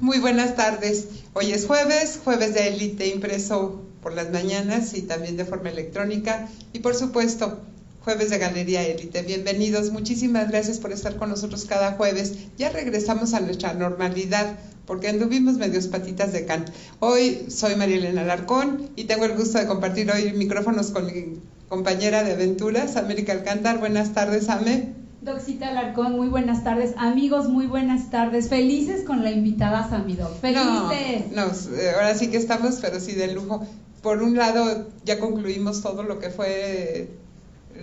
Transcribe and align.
Muy 0.00 0.18
buenas 0.18 0.56
tardes. 0.56 1.06
Hoy 1.32 1.52
es 1.52 1.66
jueves, 1.66 2.20
jueves 2.22 2.54
de 2.54 2.68
élite 2.68 3.08
impreso 3.08 3.82
por 4.02 4.14
las 4.14 4.30
mañanas 4.30 4.94
y 4.94 5.02
también 5.02 5.36
de 5.36 5.44
forma 5.44 5.70
electrónica. 5.70 6.48
Y 6.72 6.80
por 6.80 6.94
supuesto, 6.94 7.60
jueves 8.02 8.30
de 8.30 8.38
Galería 8.38 8.82
Élite. 8.82 9.22
Bienvenidos, 9.22 9.90
muchísimas 9.90 10.48
gracias 10.48 10.78
por 10.78 10.92
estar 10.92 11.16
con 11.16 11.30
nosotros 11.30 11.64
cada 11.64 11.92
jueves. 11.92 12.34
Ya 12.58 12.70
regresamos 12.70 13.32
a 13.32 13.40
nuestra 13.40 13.72
normalidad 13.72 14.58
porque 14.86 15.08
anduvimos 15.08 15.56
medios 15.56 15.86
patitas 15.86 16.32
de 16.32 16.44
can. 16.44 16.64
Hoy 16.98 17.46
soy 17.48 17.76
María 17.76 17.96
Elena 17.96 18.22
Alarcón 18.22 18.90
y 18.96 19.04
tengo 19.04 19.24
el 19.24 19.36
gusto 19.36 19.58
de 19.58 19.66
compartir 19.66 20.10
hoy 20.10 20.32
micrófonos 20.32 20.90
con 20.90 21.06
mi 21.06 21.40
compañera 21.68 22.22
de 22.22 22.32
aventuras, 22.32 22.96
América 22.96 23.32
Alcántar. 23.32 23.78
Buenas 23.78 24.12
tardes, 24.12 24.48
Ame. 24.48 24.99
Doxita 25.20 25.68
Alarcón, 25.68 26.16
muy 26.16 26.28
buenas 26.28 26.64
tardes. 26.64 26.94
Amigos, 26.96 27.48
muy 27.48 27.66
buenas 27.66 28.10
tardes. 28.10 28.48
Felices 28.48 29.04
con 29.04 29.22
la 29.22 29.30
invitada 29.30 29.86
Samidoc. 29.88 30.34
Felices. 30.40 31.30
No, 31.32 31.44
eh, 31.76 31.90
ahora 31.94 32.14
sí 32.14 32.30
que 32.30 32.38
estamos, 32.38 32.78
pero 32.80 33.00
sí 33.00 33.12
de 33.12 33.32
lujo. 33.34 33.66
Por 34.02 34.22
un 34.22 34.36
lado, 34.36 34.88
ya 35.04 35.18
concluimos 35.18 35.82
todo 35.82 36.04
lo 36.04 36.18
que 36.18 36.30
fue 36.30 37.10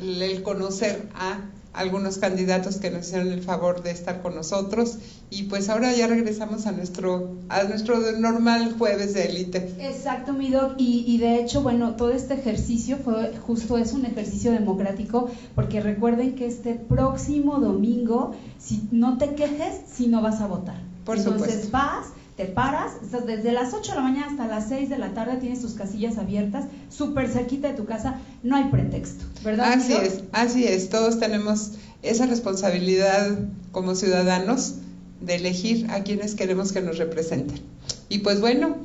el 0.02 0.42
conocer 0.42 1.10
a 1.14 1.42
algunos 1.78 2.18
candidatos 2.18 2.78
que 2.78 2.90
nos 2.90 3.08
hicieron 3.08 3.32
el 3.32 3.42
favor 3.42 3.84
de 3.84 3.92
estar 3.92 4.22
con 4.22 4.36
nosotros 4.36 4.98
y 5.30 5.44
pues 5.44 5.70
ahora 5.70 5.94
ya 5.96 6.08
regresamos 6.08 6.66
a 6.66 6.72
nuestro 6.72 7.36
a 7.50 7.64
nuestro 7.64 8.00
normal 8.20 8.76
jueves 8.78 9.14
de 9.14 9.26
élite. 9.26 9.76
Exacto, 9.80 10.34
mi 10.34 10.50
doc, 10.50 10.74
y, 10.78 11.04
y, 11.08 11.18
de 11.20 11.40
hecho, 11.40 11.62
bueno, 11.62 11.96
todo 11.96 12.12
este 12.12 12.34
ejercicio 12.34 12.98
fue 12.98 13.36
justo 13.38 13.78
es 13.78 13.94
un 13.94 14.06
ejercicio 14.06 14.52
democrático 14.52 15.30
porque 15.56 15.80
recuerden 15.80 16.36
que 16.36 16.48
este 16.48 16.74
próximo 16.74 17.60
domingo, 17.60 18.36
si 18.58 18.88
no 18.92 19.18
te 19.18 19.36
quejes, 19.36 19.82
si 19.92 20.08
no 20.08 20.22
vas 20.22 20.42
a 20.42 20.48
votar. 20.48 20.82
Por 21.06 21.18
Entonces 21.18 21.72
vas 21.72 22.08
te 22.38 22.46
paras, 22.46 22.92
estás 23.04 23.26
desde 23.26 23.52
las 23.52 23.74
8 23.74 23.92
de 23.92 23.98
la 23.98 24.04
mañana 24.04 24.28
hasta 24.28 24.46
las 24.46 24.70
6 24.70 24.90
de 24.90 25.00
la 25.00 25.16
tarde, 25.16 25.38
tienes 25.38 25.60
tus 25.60 25.74
casillas 25.74 26.20
abiertas, 26.20 26.66
súper 26.90 27.30
cerquita 27.30 27.70
de 27.70 27.74
tu 27.74 27.86
casa, 27.86 28.20
no 28.44 28.56
hay 28.56 28.66
pretexto, 28.66 29.26
¿verdad? 29.44 29.74
Así 29.74 29.94
es, 29.94 30.22
así 30.34 30.64
es, 30.66 30.90
todos 30.90 31.20
tenemos 31.20 31.72
esa 32.04 32.28
responsabilidad 32.28 33.40
como 33.72 33.96
ciudadanos 33.96 34.76
de 35.20 35.36
elegir 35.36 35.90
a 35.90 36.04
quienes 36.04 36.36
queremos 36.36 36.72
que 36.72 36.82
nos 36.82 37.00
representen. 37.00 37.60
Y 38.08 38.20
pues 38.20 38.40
bueno, 38.40 38.78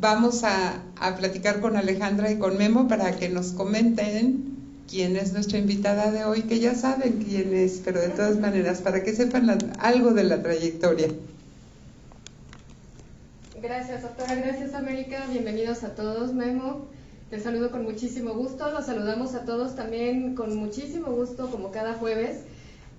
vamos 0.00 0.44
a, 0.44 0.80
a 1.00 1.16
platicar 1.16 1.60
con 1.60 1.76
Alejandra 1.76 2.30
y 2.30 2.38
con 2.38 2.56
Memo 2.56 2.86
para 2.86 3.16
que 3.16 3.28
nos 3.28 3.48
comenten 3.48 4.54
quién 4.88 5.16
es 5.16 5.32
nuestra 5.32 5.58
invitada 5.58 6.12
de 6.12 6.24
hoy, 6.24 6.42
que 6.42 6.60
ya 6.60 6.76
saben 6.76 7.24
quién 7.28 7.52
es, 7.54 7.80
pero 7.84 8.00
de 8.00 8.10
todas 8.10 8.38
maneras, 8.38 8.82
para 8.82 9.02
que 9.02 9.12
sepan 9.14 9.50
algo 9.80 10.12
de 10.12 10.22
la 10.22 10.40
trayectoria. 10.40 11.08
Gracias, 13.64 14.02
doctora. 14.02 14.34
Gracias, 14.34 14.74
América. 14.74 15.24
Bienvenidos 15.32 15.84
a 15.84 15.94
todos, 15.94 16.34
Memo. 16.34 16.84
Te 17.30 17.40
saludo 17.40 17.70
con 17.70 17.82
muchísimo 17.82 18.34
gusto. 18.34 18.70
Los 18.70 18.84
saludamos 18.84 19.34
a 19.34 19.46
todos 19.46 19.74
también 19.74 20.34
con 20.34 20.54
muchísimo 20.54 21.12
gusto, 21.12 21.50
como 21.50 21.70
cada 21.70 21.94
jueves. 21.94 22.42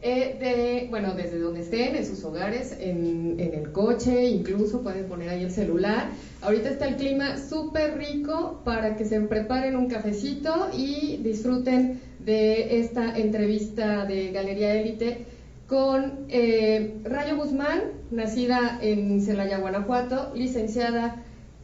Eh, 0.01 0.37
de, 0.39 0.87
bueno, 0.89 1.13
desde 1.13 1.37
donde 1.37 1.61
estén, 1.61 1.95
en 1.95 2.03
sus 2.03 2.23
hogares, 2.23 2.75
en, 2.79 3.39
el 3.39 3.71
coche, 3.73 4.25
incluso 4.25 4.81
pueden 4.81 5.05
poner 5.05 5.29
ahí 5.29 5.43
el 5.43 5.51
celular. 5.51 6.07
Ahorita 6.41 6.69
está 6.69 6.87
el 6.87 6.95
clima 6.95 7.37
súper 7.37 7.99
rico 7.99 8.61
para 8.65 8.95
que 8.95 9.05
se 9.05 9.21
preparen 9.21 9.75
un 9.75 9.87
cafecito 9.87 10.69
y 10.75 11.17
disfruten 11.17 12.01
de 12.17 12.79
esta 12.79 13.15
entrevista 13.15 14.05
de 14.05 14.31
Galería 14.31 14.73
Élite 14.73 15.27
con 15.67 16.25
eh, 16.29 16.99
Rayo 17.03 17.37
Guzmán, 17.37 17.81
nacida 18.11 18.79
en 18.81 19.21
Celaya, 19.21 19.57
Guanajuato, 19.57 20.31
licenciada 20.35 21.15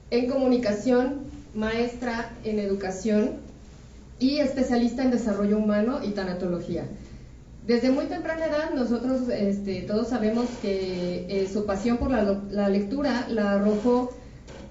en 0.09 0.27
comunicación, 0.27 1.21
maestra 1.53 2.31
en 2.43 2.59
educación 2.59 3.37
y 4.19 4.39
especialista 4.39 5.03
en 5.03 5.11
desarrollo 5.11 5.57
humano 5.57 5.99
y 6.03 6.11
tanatología. 6.11 6.85
Desde 7.67 7.91
muy 7.91 8.05
temprana 8.05 8.47
edad 8.47 8.71
nosotros 8.73 9.29
este, 9.29 9.81
todos 9.81 10.07
sabemos 10.09 10.47
que 10.63 11.27
eh, 11.29 11.47
su 11.51 11.65
pasión 11.65 11.97
por 11.97 12.09
la, 12.09 12.41
la 12.49 12.69
lectura 12.69 13.27
la 13.29 13.53
arrojó 13.53 14.11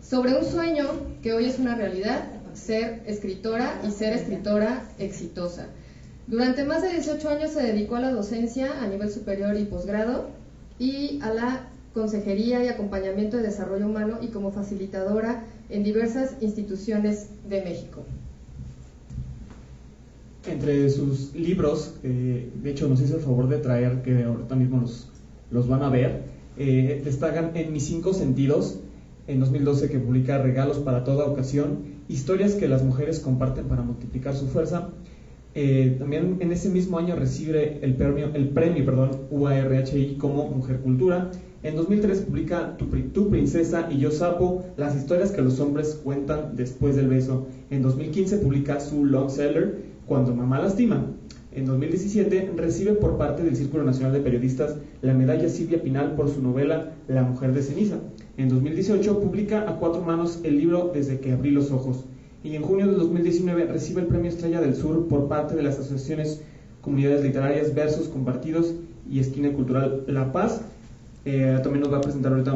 sobre 0.02 0.34
un 0.34 0.44
sueño 0.44 0.86
que 1.22 1.32
hoy 1.32 1.44
es 1.44 1.60
una 1.60 1.76
realidad, 1.76 2.24
ser 2.52 3.02
escritora 3.06 3.80
y 3.86 3.92
ser 3.92 4.12
escritora 4.12 4.82
exitosa. 4.98 5.68
Durante 6.30 6.64
más 6.64 6.82
de 6.82 6.90
18 6.90 7.28
años 7.28 7.50
se 7.50 7.60
dedicó 7.60 7.96
a 7.96 8.00
la 8.00 8.12
docencia 8.12 8.80
a 8.80 8.86
nivel 8.86 9.10
superior 9.10 9.58
y 9.58 9.64
posgrado 9.64 10.28
y 10.78 11.18
a 11.22 11.34
la 11.34 11.68
consejería 11.92 12.64
y 12.64 12.68
acompañamiento 12.68 13.36
de 13.36 13.42
desarrollo 13.42 13.86
humano 13.86 14.18
y 14.22 14.28
como 14.28 14.52
facilitadora 14.52 15.42
en 15.70 15.82
diversas 15.82 16.36
instituciones 16.40 17.30
de 17.48 17.62
México. 17.62 18.04
Entre 20.46 20.88
sus 20.88 21.34
libros, 21.34 21.94
eh, 22.04 22.48
de 22.62 22.70
hecho 22.70 22.88
nos 22.88 23.00
hizo 23.00 23.16
el 23.16 23.22
favor 23.22 23.48
de 23.48 23.58
traer, 23.58 24.02
que 24.02 24.22
ahorita 24.22 24.54
mismo 24.54 24.84
los, 25.50 25.68
van 25.68 25.82
a 25.82 25.88
ver, 25.88 26.22
eh, 26.56 27.02
destacan 27.04 27.50
En 27.56 27.72
mis 27.72 27.86
cinco 27.86 28.12
sentidos, 28.12 28.78
en 29.26 29.40
2012 29.40 29.90
que 29.90 29.98
publica 29.98 30.38
Regalos 30.38 30.78
para 30.78 31.02
toda 31.02 31.26
ocasión, 31.26 31.78
historias 32.08 32.54
que 32.54 32.68
las 32.68 32.84
mujeres 32.84 33.18
comparten 33.18 33.66
para 33.66 33.82
multiplicar 33.82 34.36
su 34.36 34.46
fuerza, 34.46 34.90
eh, 35.54 35.96
también 35.98 36.36
en 36.40 36.52
ese 36.52 36.68
mismo 36.68 36.98
año 36.98 37.16
recibe 37.16 37.80
el 37.82 37.94
premio, 37.94 38.30
el 38.34 38.50
premio 38.50 38.84
perdón, 38.84 39.10
UARHI 39.30 40.16
como 40.16 40.48
Mujer 40.48 40.80
Cultura. 40.80 41.30
En 41.62 41.76
2003 41.76 42.20
publica 42.22 42.76
tu, 42.78 42.88
princesa 43.28 43.88
y 43.90 43.98
yo 43.98 44.10
sapo, 44.10 44.64
las 44.76 44.96
historias 44.96 45.32
que 45.32 45.42
los 45.42 45.60
hombres 45.60 46.00
cuentan 46.02 46.56
después 46.56 46.96
del 46.96 47.08
beso. 47.08 47.48
En 47.68 47.82
2015 47.82 48.38
publica 48.38 48.80
su 48.80 49.04
long 49.04 49.28
seller, 49.28 49.90
Cuando 50.06 50.34
mamá 50.34 50.58
lastima. 50.60 51.06
En 51.52 51.66
2017 51.66 52.52
recibe 52.56 52.92
por 52.92 53.18
parte 53.18 53.42
del 53.42 53.56
Círculo 53.56 53.82
Nacional 53.82 54.12
de 54.12 54.20
Periodistas 54.20 54.76
la 55.02 55.14
medalla 55.14 55.48
Silvia 55.48 55.82
Pinal 55.82 56.14
por 56.14 56.28
su 56.28 56.40
novela 56.40 56.92
La 57.08 57.24
mujer 57.24 57.52
de 57.52 57.62
ceniza. 57.62 57.98
En 58.36 58.48
2018 58.48 59.20
publica 59.20 59.68
a 59.68 59.76
cuatro 59.76 60.00
manos 60.00 60.40
el 60.44 60.58
libro 60.58 60.92
Desde 60.94 61.18
que 61.18 61.32
abrí 61.32 61.50
los 61.50 61.72
ojos 61.72 62.06
y 62.42 62.56
en 62.56 62.62
junio 62.62 62.86
de 62.86 62.94
2019 62.94 63.66
recibe 63.66 64.00
el 64.00 64.06
Premio 64.06 64.30
Estrella 64.30 64.60
del 64.60 64.74
Sur 64.74 65.08
por 65.08 65.28
parte 65.28 65.54
de 65.54 65.62
las 65.62 65.78
asociaciones 65.78 66.40
Comunidades 66.80 67.22
Literarias 67.22 67.74
Versos 67.74 68.08
Compartidos 68.08 68.72
y 69.10 69.18
Esquina 69.18 69.52
Cultural 69.52 70.04
La 70.06 70.32
Paz. 70.32 70.62
Eh, 71.26 71.58
también 71.62 71.82
nos 71.82 71.92
va 71.92 71.98
a 71.98 72.00
presentar 72.00 72.32
ahorita 72.32 72.52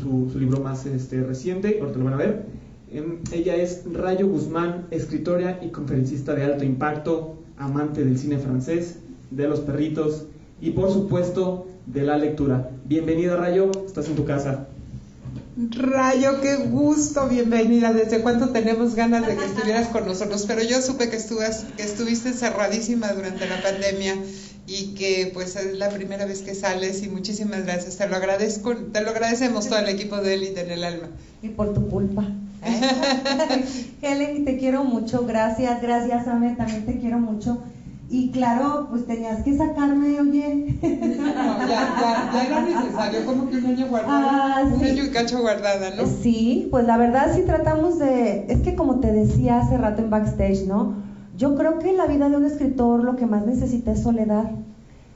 su, 0.00 0.38
libro 0.38 0.60
más 0.62 0.86
este, 0.86 1.22
reciente, 1.22 1.78
ahorita 1.80 1.98
lo 1.98 2.04
van 2.06 2.14
a 2.14 2.16
ver. 2.16 2.46
Em, 2.90 3.18
ella 3.32 3.56
es 3.56 3.82
Rayo 3.92 4.26
Guzmán, 4.26 4.86
escritora 4.90 5.60
y 5.62 5.68
conferencista 5.68 6.34
de 6.34 6.44
alto 6.44 6.64
impacto, 6.64 7.34
amante 7.58 8.04
del 8.04 8.18
cine 8.18 8.38
francés, 8.38 9.00
de 9.30 9.48
los 9.48 9.60
perritos 9.60 10.26
y 10.62 10.70
por 10.70 10.90
supuesto 10.90 11.66
de 11.84 12.02
la 12.04 12.16
lectura. 12.16 12.70
Bienvenida 12.86 13.36
Rayo, 13.36 13.70
estás 13.86 14.08
en 14.08 14.16
tu 14.16 14.24
casa. 14.24 14.68
Rayo, 15.56 16.42
qué 16.42 16.56
gusto, 16.56 17.28
bienvenida. 17.28 17.90
¿Desde 17.94 18.20
cuánto 18.20 18.50
tenemos 18.50 18.94
ganas 18.94 19.26
de 19.26 19.36
que 19.36 19.46
estuvieras 19.46 19.88
con 19.88 20.06
nosotros? 20.06 20.44
Pero 20.46 20.62
yo 20.62 20.82
supe 20.82 21.08
que, 21.08 21.16
que 21.16 21.82
estuviste 21.82 22.34
cerradísima 22.34 23.10
durante 23.14 23.48
la 23.48 23.62
pandemia 23.62 24.16
y 24.66 24.94
que 24.94 25.30
pues 25.32 25.56
es 25.56 25.78
la 25.78 25.88
primera 25.88 26.26
vez 26.26 26.42
que 26.42 26.54
sales 26.54 27.02
y 27.02 27.08
muchísimas 27.08 27.64
gracias. 27.64 27.96
Te 27.96 28.06
lo 28.06 28.16
agradezco, 28.16 28.76
te 28.76 29.00
lo 29.00 29.12
agradecemos 29.12 29.66
todo 29.66 29.78
el 29.78 29.88
equipo 29.88 30.18
de 30.18 30.34
Élite 30.34 30.60
en 30.60 30.72
el 30.72 30.84
alma. 30.84 31.08
Y 31.40 31.48
por 31.48 31.72
tu 31.72 31.88
culpa. 31.88 32.28
Helen, 34.02 34.44
te 34.44 34.58
quiero 34.58 34.84
mucho, 34.84 35.24
gracias, 35.24 35.80
gracias 35.80 36.28
Ame, 36.28 36.54
también 36.54 36.84
te 36.84 36.98
quiero 36.98 37.18
mucho. 37.18 37.62
Y 38.08 38.30
claro, 38.30 38.86
pues 38.88 39.04
tenías 39.06 39.42
que 39.42 39.56
sacarme, 39.56 40.20
oye. 40.20 40.78
No, 40.80 41.58
ya, 41.66 41.66
ya, 41.66 42.30
ya 42.32 42.46
era 42.46 42.60
necesario, 42.62 43.26
como 43.26 43.50
que 43.50 43.56
un 43.56 43.66
año 43.66 43.88
guardado. 43.88 44.14
Ah, 44.16 44.62
un 44.72 44.84
año 44.84 45.04
y 45.04 45.10
cacho 45.10 45.40
guardada, 45.40 45.90
¿no? 45.96 46.06
Sí, 46.06 46.68
pues 46.70 46.86
la 46.86 46.96
verdad 46.98 47.32
sí 47.34 47.42
tratamos 47.42 47.98
de. 47.98 48.46
Es 48.48 48.60
que 48.60 48.76
como 48.76 49.00
te 49.00 49.12
decía 49.12 49.58
hace 49.58 49.76
rato 49.76 50.02
en 50.02 50.10
backstage, 50.10 50.66
¿no? 50.66 50.94
Yo 51.36 51.56
creo 51.56 51.80
que 51.80 51.90
en 51.90 51.96
la 51.96 52.06
vida 52.06 52.28
de 52.28 52.36
un 52.36 52.44
escritor 52.44 53.02
lo 53.02 53.16
que 53.16 53.26
más 53.26 53.44
necesita 53.44 53.92
es 53.92 54.02
soledad. 54.02 54.50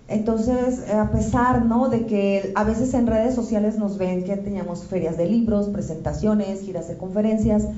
Entonces, 0.08 0.90
a 0.92 1.12
pesar, 1.12 1.64
¿no? 1.64 1.88
De 1.88 2.06
que 2.06 2.52
a 2.56 2.64
veces 2.64 2.92
en 2.94 3.06
redes 3.06 3.36
sociales 3.36 3.78
nos 3.78 3.96
ven 3.96 4.24
que 4.24 4.36
teníamos 4.36 4.84
ferias 4.84 5.16
de 5.16 5.26
libros, 5.26 5.68
presentaciones, 5.68 6.62
giras 6.62 6.88
de 6.88 6.96
conferencias 6.96 7.68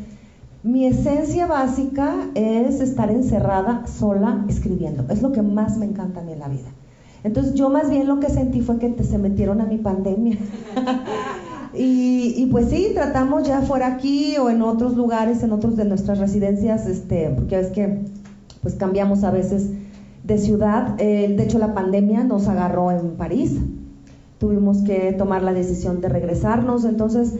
mi 0.62 0.86
esencia 0.86 1.46
básica 1.46 2.14
es 2.34 2.80
estar 2.80 3.10
encerrada 3.10 3.84
sola 3.86 4.44
escribiendo. 4.48 5.04
Es 5.12 5.20
lo 5.20 5.32
que 5.32 5.42
más 5.42 5.76
me 5.76 5.86
encanta 5.86 6.20
a 6.20 6.22
mí 6.22 6.32
en 6.32 6.38
la 6.38 6.48
vida. 6.48 6.68
Entonces 7.24 7.54
yo 7.54 7.68
más 7.68 7.90
bien 7.90 8.06
lo 8.06 8.20
que 8.20 8.28
sentí 8.28 8.60
fue 8.60 8.78
que 8.78 9.02
se 9.02 9.18
metieron 9.18 9.60
a 9.60 9.64
mi 9.64 9.78
pandemia. 9.78 10.38
y, 11.74 12.46
pues 12.46 12.68
sí, 12.68 12.90
tratamos 12.94 13.46
ya 13.46 13.62
fuera 13.62 13.88
aquí 13.88 14.36
o 14.36 14.50
en 14.50 14.62
otros 14.62 14.96
lugares, 14.96 15.42
en 15.42 15.52
otros 15.52 15.76
de 15.76 15.84
nuestras 15.84 16.18
residencias, 16.18 16.86
este, 16.86 17.30
porque 17.30 17.58
es 17.58 17.68
que 17.68 18.00
pues 18.60 18.74
cambiamos 18.74 19.24
a 19.24 19.32
veces 19.32 19.70
de 20.22 20.38
ciudad. 20.38 20.94
Eh, 20.98 21.34
de 21.36 21.42
hecho 21.42 21.58
la 21.58 21.74
pandemia 21.74 22.22
nos 22.22 22.46
agarró 22.46 22.92
en 22.92 23.16
París. 23.16 23.58
tuvimos 24.38 24.78
que 24.82 25.12
tomar 25.12 25.42
la 25.42 25.52
decisión 25.52 26.00
de 26.00 26.08
regresarnos. 26.08 26.84
Entonces, 26.84 27.34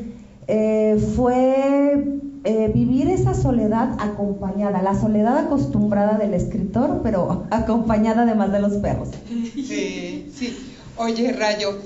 eh, 0.46 0.96
fue 1.16 2.20
eh, 2.44 2.68
vivir 2.74 3.08
esa 3.08 3.34
soledad 3.34 3.96
acompañada, 4.00 4.82
la 4.82 4.98
soledad 4.98 5.38
acostumbrada 5.38 6.18
del 6.18 6.34
escritor, 6.34 7.00
pero 7.02 7.46
acompañada 7.50 8.22
además 8.22 8.52
de 8.52 8.60
los 8.60 8.74
perros. 8.74 9.10
Sí, 9.54 10.32
sí. 10.34 10.74
Oye, 10.96 11.32
Rayo, 11.32 11.78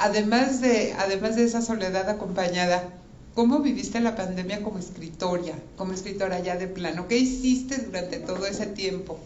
además 0.00 0.60
de, 0.60 0.94
además 0.98 1.36
de 1.36 1.44
esa 1.44 1.62
soledad 1.62 2.08
acompañada, 2.08 2.88
¿cómo 3.34 3.60
viviste 3.60 4.00
la 4.00 4.16
pandemia 4.16 4.62
como 4.62 4.78
escritora, 4.78 5.54
como 5.76 5.92
escritora 5.92 6.40
ya 6.40 6.56
de 6.56 6.66
plano? 6.66 7.06
¿Qué 7.06 7.18
hiciste 7.18 7.78
durante 7.78 8.18
todo 8.18 8.46
ese 8.46 8.66
tiempo? 8.66 9.18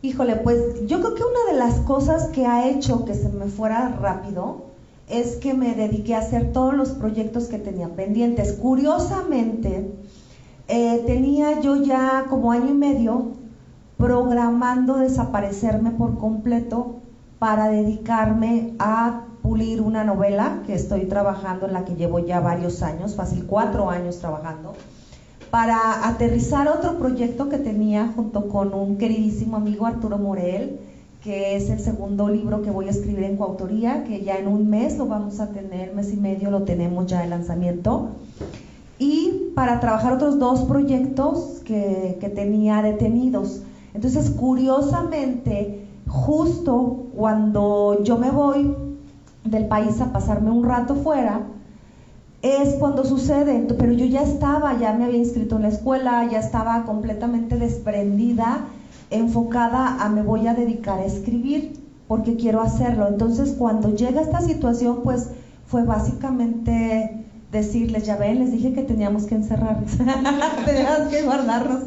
Híjole, 0.00 0.36
pues 0.36 0.58
yo 0.86 1.00
creo 1.00 1.14
que 1.14 1.22
una 1.22 1.52
de 1.52 1.58
las 1.58 1.80
cosas 1.80 2.28
que 2.28 2.46
ha 2.46 2.68
hecho 2.68 3.04
que 3.04 3.14
se 3.14 3.28
me 3.28 3.46
fuera 3.46 3.88
rápido 3.88 4.73
es 5.08 5.36
que 5.36 5.54
me 5.54 5.74
dediqué 5.74 6.14
a 6.14 6.18
hacer 6.18 6.52
todos 6.52 6.74
los 6.74 6.90
proyectos 6.90 7.48
que 7.48 7.58
tenía 7.58 7.88
pendientes. 7.88 8.52
Curiosamente, 8.54 9.92
eh, 10.68 11.02
tenía 11.06 11.60
yo 11.60 11.76
ya 11.76 12.26
como 12.28 12.52
año 12.52 12.70
y 12.70 12.74
medio 12.74 13.32
programando 13.98 14.96
desaparecerme 14.96 15.90
por 15.90 16.18
completo 16.18 17.00
para 17.38 17.68
dedicarme 17.68 18.74
a 18.78 19.26
pulir 19.42 19.82
una 19.82 20.04
novela 20.04 20.62
que 20.66 20.74
estoy 20.74 21.04
trabajando, 21.04 21.66
en 21.66 21.74
la 21.74 21.84
que 21.84 21.94
llevo 21.94 22.18
ya 22.18 22.40
varios 22.40 22.82
años, 22.82 23.14
fácil 23.14 23.44
cuatro 23.46 23.90
años 23.90 24.18
trabajando 24.18 24.74
para 25.54 26.08
aterrizar 26.08 26.66
otro 26.66 26.98
proyecto 26.98 27.48
que 27.48 27.58
tenía 27.58 28.10
junto 28.16 28.48
con 28.48 28.74
un 28.74 28.98
queridísimo 28.98 29.56
amigo 29.56 29.86
Arturo 29.86 30.18
Morel, 30.18 30.80
que 31.24 31.56
es 31.56 31.70
el 31.70 31.80
segundo 31.80 32.28
libro 32.28 32.60
que 32.60 32.70
voy 32.70 32.86
a 32.86 32.90
escribir 32.90 33.24
en 33.24 33.38
coautoría, 33.38 34.04
que 34.04 34.22
ya 34.22 34.36
en 34.36 34.46
un 34.46 34.68
mes 34.68 34.98
lo 34.98 35.06
vamos 35.06 35.40
a 35.40 35.48
tener, 35.48 35.94
mes 35.94 36.12
y 36.12 36.16
medio 36.16 36.50
lo 36.50 36.64
tenemos 36.64 37.06
ya 37.06 37.24
el 37.24 37.30
lanzamiento. 37.30 38.10
Y 38.98 39.50
para 39.54 39.80
trabajar 39.80 40.12
otros 40.12 40.38
dos 40.38 40.64
proyectos 40.64 41.62
que, 41.64 42.18
que 42.20 42.28
tenía 42.28 42.82
detenidos. 42.82 43.62
Entonces, 43.94 44.28
curiosamente, 44.30 45.86
justo 46.06 47.06
cuando 47.16 48.02
yo 48.04 48.18
me 48.18 48.30
voy 48.30 48.76
del 49.44 49.66
país 49.66 50.02
a 50.02 50.12
pasarme 50.12 50.50
un 50.50 50.64
rato 50.64 50.94
fuera, 50.94 51.40
es 52.42 52.74
cuando 52.74 53.04
sucede, 53.04 53.66
pero 53.78 53.92
yo 53.92 54.04
ya 54.04 54.20
estaba, 54.20 54.78
ya 54.78 54.92
me 54.92 55.06
había 55.06 55.16
inscrito 55.16 55.56
en 55.56 55.62
la 55.62 55.68
escuela, 55.68 56.28
ya 56.30 56.40
estaba 56.40 56.84
completamente 56.84 57.56
desprendida, 57.56 58.66
enfocada 59.14 60.02
a 60.02 60.08
me 60.08 60.22
voy 60.22 60.46
a 60.46 60.54
dedicar 60.54 60.98
a 61.00 61.04
escribir 61.04 61.80
porque 62.08 62.36
quiero 62.36 62.60
hacerlo. 62.60 63.08
Entonces 63.08 63.54
cuando 63.58 63.94
llega 63.94 64.20
esta 64.20 64.40
situación, 64.40 65.00
pues 65.02 65.28
fue 65.66 65.84
básicamente 65.84 67.24
decirles, 67.50 68.04
ya 68.04 68.16
ven, 68.16 68.40
les 68.40 68.52
dije 68.52 68.72
que 68.72 68.82
teníamos 68.82 69.24
que 69.24 69.36
encerrarnos, 69.36 69.92
teníamos 70.66 71.08
que 71.10 71.22
guardarnos. 71.22 71.82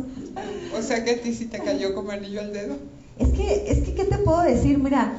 O 0.77 0.81
sea 0.81 1.03
que 1.03 1.11
a 1.11 1.21
ti 1.21 1.33
sí 1.33 1.45
te 1.45 1.59
cayó 1.59 1.93
como 1.93 2.11
anillo 2.11 2.41
al 2.41 2.53
dedo. 2.53 2.75
Es 3.19 3.29
que, 3.29 3.65
es 3.67 3.79
que, 3.79 3.93
¿qué 3.93 4.05
te 4.05 4.17
puedo 4.19 4.41
decir? 4.41 4.77
Mira, 4.77 5.13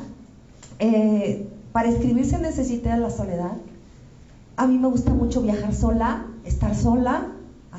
eh, 0.78 1.46
para 1.72 1.88
escribir 1.88 2.24
se 2.24 2.38
necesita 2.38 2.96
la 2.96 3.10
soledad, 3.10 3.56
a 4.56 4.66
mí 4.66 4.78
me 4.78 4.88
gusta 4.88 5.12
mucho 5.12 5.42
viajar 5.42 5.74
sola, 5.74 6.26
estar 6.44 6.74
sola, 6.74 7.28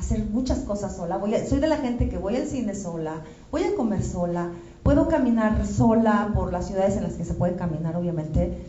hacer 0.00 0.24
muchas 0.24 0.60
cosas 0.60 0.96
sola. 0.96 1.18
Voy 1.18 1.34
soy 1.48 1.60
de 1.60 1.68
la 1.68 1.76
gente 1.76 2.08
que 2.08 2.18
voy 2.18 2.36
al 2.36 2.46
cine 2.46 2.74
sola, 2.74 3.22
voy 3.50 3.62
a 3.64 3.74
comer 3.76 4.02
sola, 4.02 4.50
puedo 4.82 5.08
caminar 5.08 5.66
sola 5.66 6.30
por 6.34 6.52
las 6.52 6.66
ciudades 6.66 6.96
en 6.96 7.04
las 7.04 7.14
que 7.14 7.24
se 7.24 7.34
puede 7.34 7.54
caminar, 7.54 7.96
obviamente. 7.96 8.64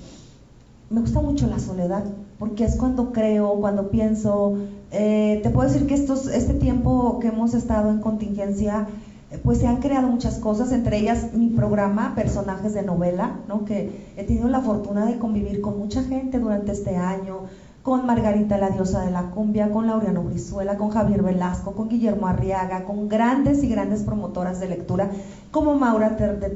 Me 0.89 0.99
gusta 0.99 1.21
mucho 1.21 1.47
la 1.47 1.57
soledad, 1.57 2.03
porque 2.37 2.65
es 2.65 2.75
cuando 2.75 3.13
creo, 3.13 3.55
cuando 3.61 3.89
pienso. 3.89 4.57
Eh, 4.91 5.39
te 5.41 5.49
puedo 5.49 5.69
decir 5.69 5.87
que 5.87 5.93
estos, 5.93 6.27
este 6.27 6.53
tiempo 6.53 7.19
que 7.19 7.27
hemos 7.27 7.53
estado 7.53 7.91
en 7.91 8.01
contingencia, 8.01 8.87
eh, 9.31 9.39
pues 9.41 9.59
se 9.59 9.67
han 9.67 9.79
creado 9.79 10.09
muchas 10.09 10.37
cosas, 10.37 10.73
entre 10.73 10.97
ellas 10.97 11.33
mi 11.33 11.47
programa, 11.47 12.13
personajes 12.13 12.73
de 12.73 12.83
novela, 12.83 13.37
¿no? 13.47 13.63
que 13.63 14.13
he 14.17 14.25
tenido 14.25 14.49
la 14.49 14.59
fortuna 14.59 15.05
de 15.05 15.17
convivir 15.17 15.61
con 15.61 15.79
mucha 15.79 16.03
gente 16.03 16.39
durante 16.39 16.73
este 16.73 16.97
año, 16.97 17.43
con 17.83 18.05
Margarita 18.05 18.59
la 18.59 18.69
diosa 18.69 19.03
de 19.03 19.11
la 19.11 19.31
cumbia, 19.31 19.71
con 19.71 19.87
Laureano 19.87 20.21
Brizuela, 20.21 20.77
con 20.77 20.91
Javier 20.91 21.23
Velasco, 21.23 21.71
con 21.71 21.89
Guillermo 21.89 22.27
Arriaga, 22.27 22.83
con 22.85 23.09
grandes 23.09 23.63
y 23.63 23.67
grandes 23.67 24.03
promotoras 24.03 24.59
de 24.59 24.67
lectura, 24.67 25.09
como 25.49 25.75
Maura 25.75 26.11
de 26.11 26.49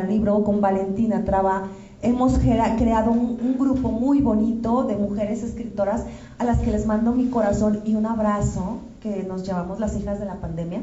el 0.00 0.08
libro, 0.08 0.44
con 0.44 0.60
Valentina 0.60 1.24
Traba. 1.24 1.68
Hemos 2.02 2.38
creado 2.38 3.10
un, 3.10 3.38
un, 3.42 3.56
grupo 3.58 3.90
muy 3.90 4.20
bonito 4.20 4.82
de 4.82 4.96
mujeres 4.96 5.42
escritoras 5.42 6.04
a 6.38 6.44
las 6.44 6.58
que 6.58 6.70
les 6.70 6.84
mando 6.84 7.12
mi 7.12 7.28
corazón 7.28 7.80
y 7.86 7.94
un 7.94 8.04
abrazo, 8.04 8.80
que 9.04 9.22
nos 9.22 9.42
llamamos 9.42 9.80
las 9.80 9.94
hijas 9.98 10.18
de 10.18 10.24
la 10.24 10.40
pandemia. 10.40 10.80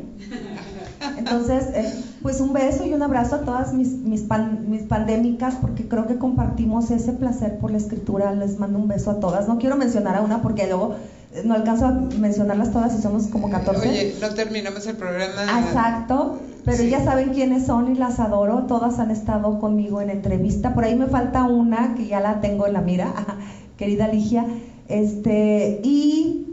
Entonces, 1.17 1.63
eh, 1.73 1.91
pues 2.21 2.39
un 2.39 2.53
beso 2.53 2.85
y 2.85 2.93
un 2.93 3.01
abrazo 3.01 3.37
a 3.37 3.41
todas 3.41 3.73
mis, 3.73 3.93
mis, 3.93 4.25
mis, 4.67 4.83
pandémicas, 4.83 5.55
porque 5.55 5.87
creo 5.87 6.05
que 6.05 6.19
compartimos 6.19 6.91
ese 6.91 7.13
placer 7.13 7.57
por 7.57 7.71
la 7.71 7.77
escritura. 7.77 8.31
Les 8.35 8.59
mando 8.59 8.77
un 8.77 8.87
beso 8.87 9.09
a 9.09 9.19
todas. 9.19 9.47
No 9.47 9.57
quiero 9.57 9.75
mencionar 9.75 10.17
a 10.17 10.21
una 10.21 10.43
porque 10.43 10.67
luego 10.67 10.97
eh, 11.33 11.41
no 11.43 11.55
alcanzo 11.55 11.87
a 11.87 11.91
mencionarlas 11.93 12.71
todas 12.71 12.93
y 12.93 13.01
somos 13.01 13.25
como 13.25 13.49
14. 13.49 13.89
Oye, 13.89 14.15
no 14.21 14.29
terminamos 14.35 14.85
el 14.85 14.97
programa. 14.97 15.59
Exacto, 15.59 16.37
pero 16.63 16.77
sí. 16.77 16.91
ya 16.91 17.03
saben 17.03 17.29
quiénes 17.33 17.65
son 17.65 17.91
y 17.91 17.97
las 17.97 18.19
adoro. 18.19 18.67
Todas 18.67 18.99
han 18.99 19.09
estado 19.09 19.59
conmigo 19.59 19.99
en 19.99 20.11
entrevista. 20.11 20.75
Por 20.75 20.83
ahí 20.83 20.95
me 20.95 21.07
falta 21.07 21.45
una 21.45 21.95
que 21.95 22.05
ya 22.05 22.19
la 22.19 22.39
tengo 22.39 22.67
en 22.67 22.73
la 22.73 22.81
mira, 22.81 23.15
querida 23.77 24.07
Ligia. 24.07 24.45
Este, 24.87 25.81
y 25.83 26.45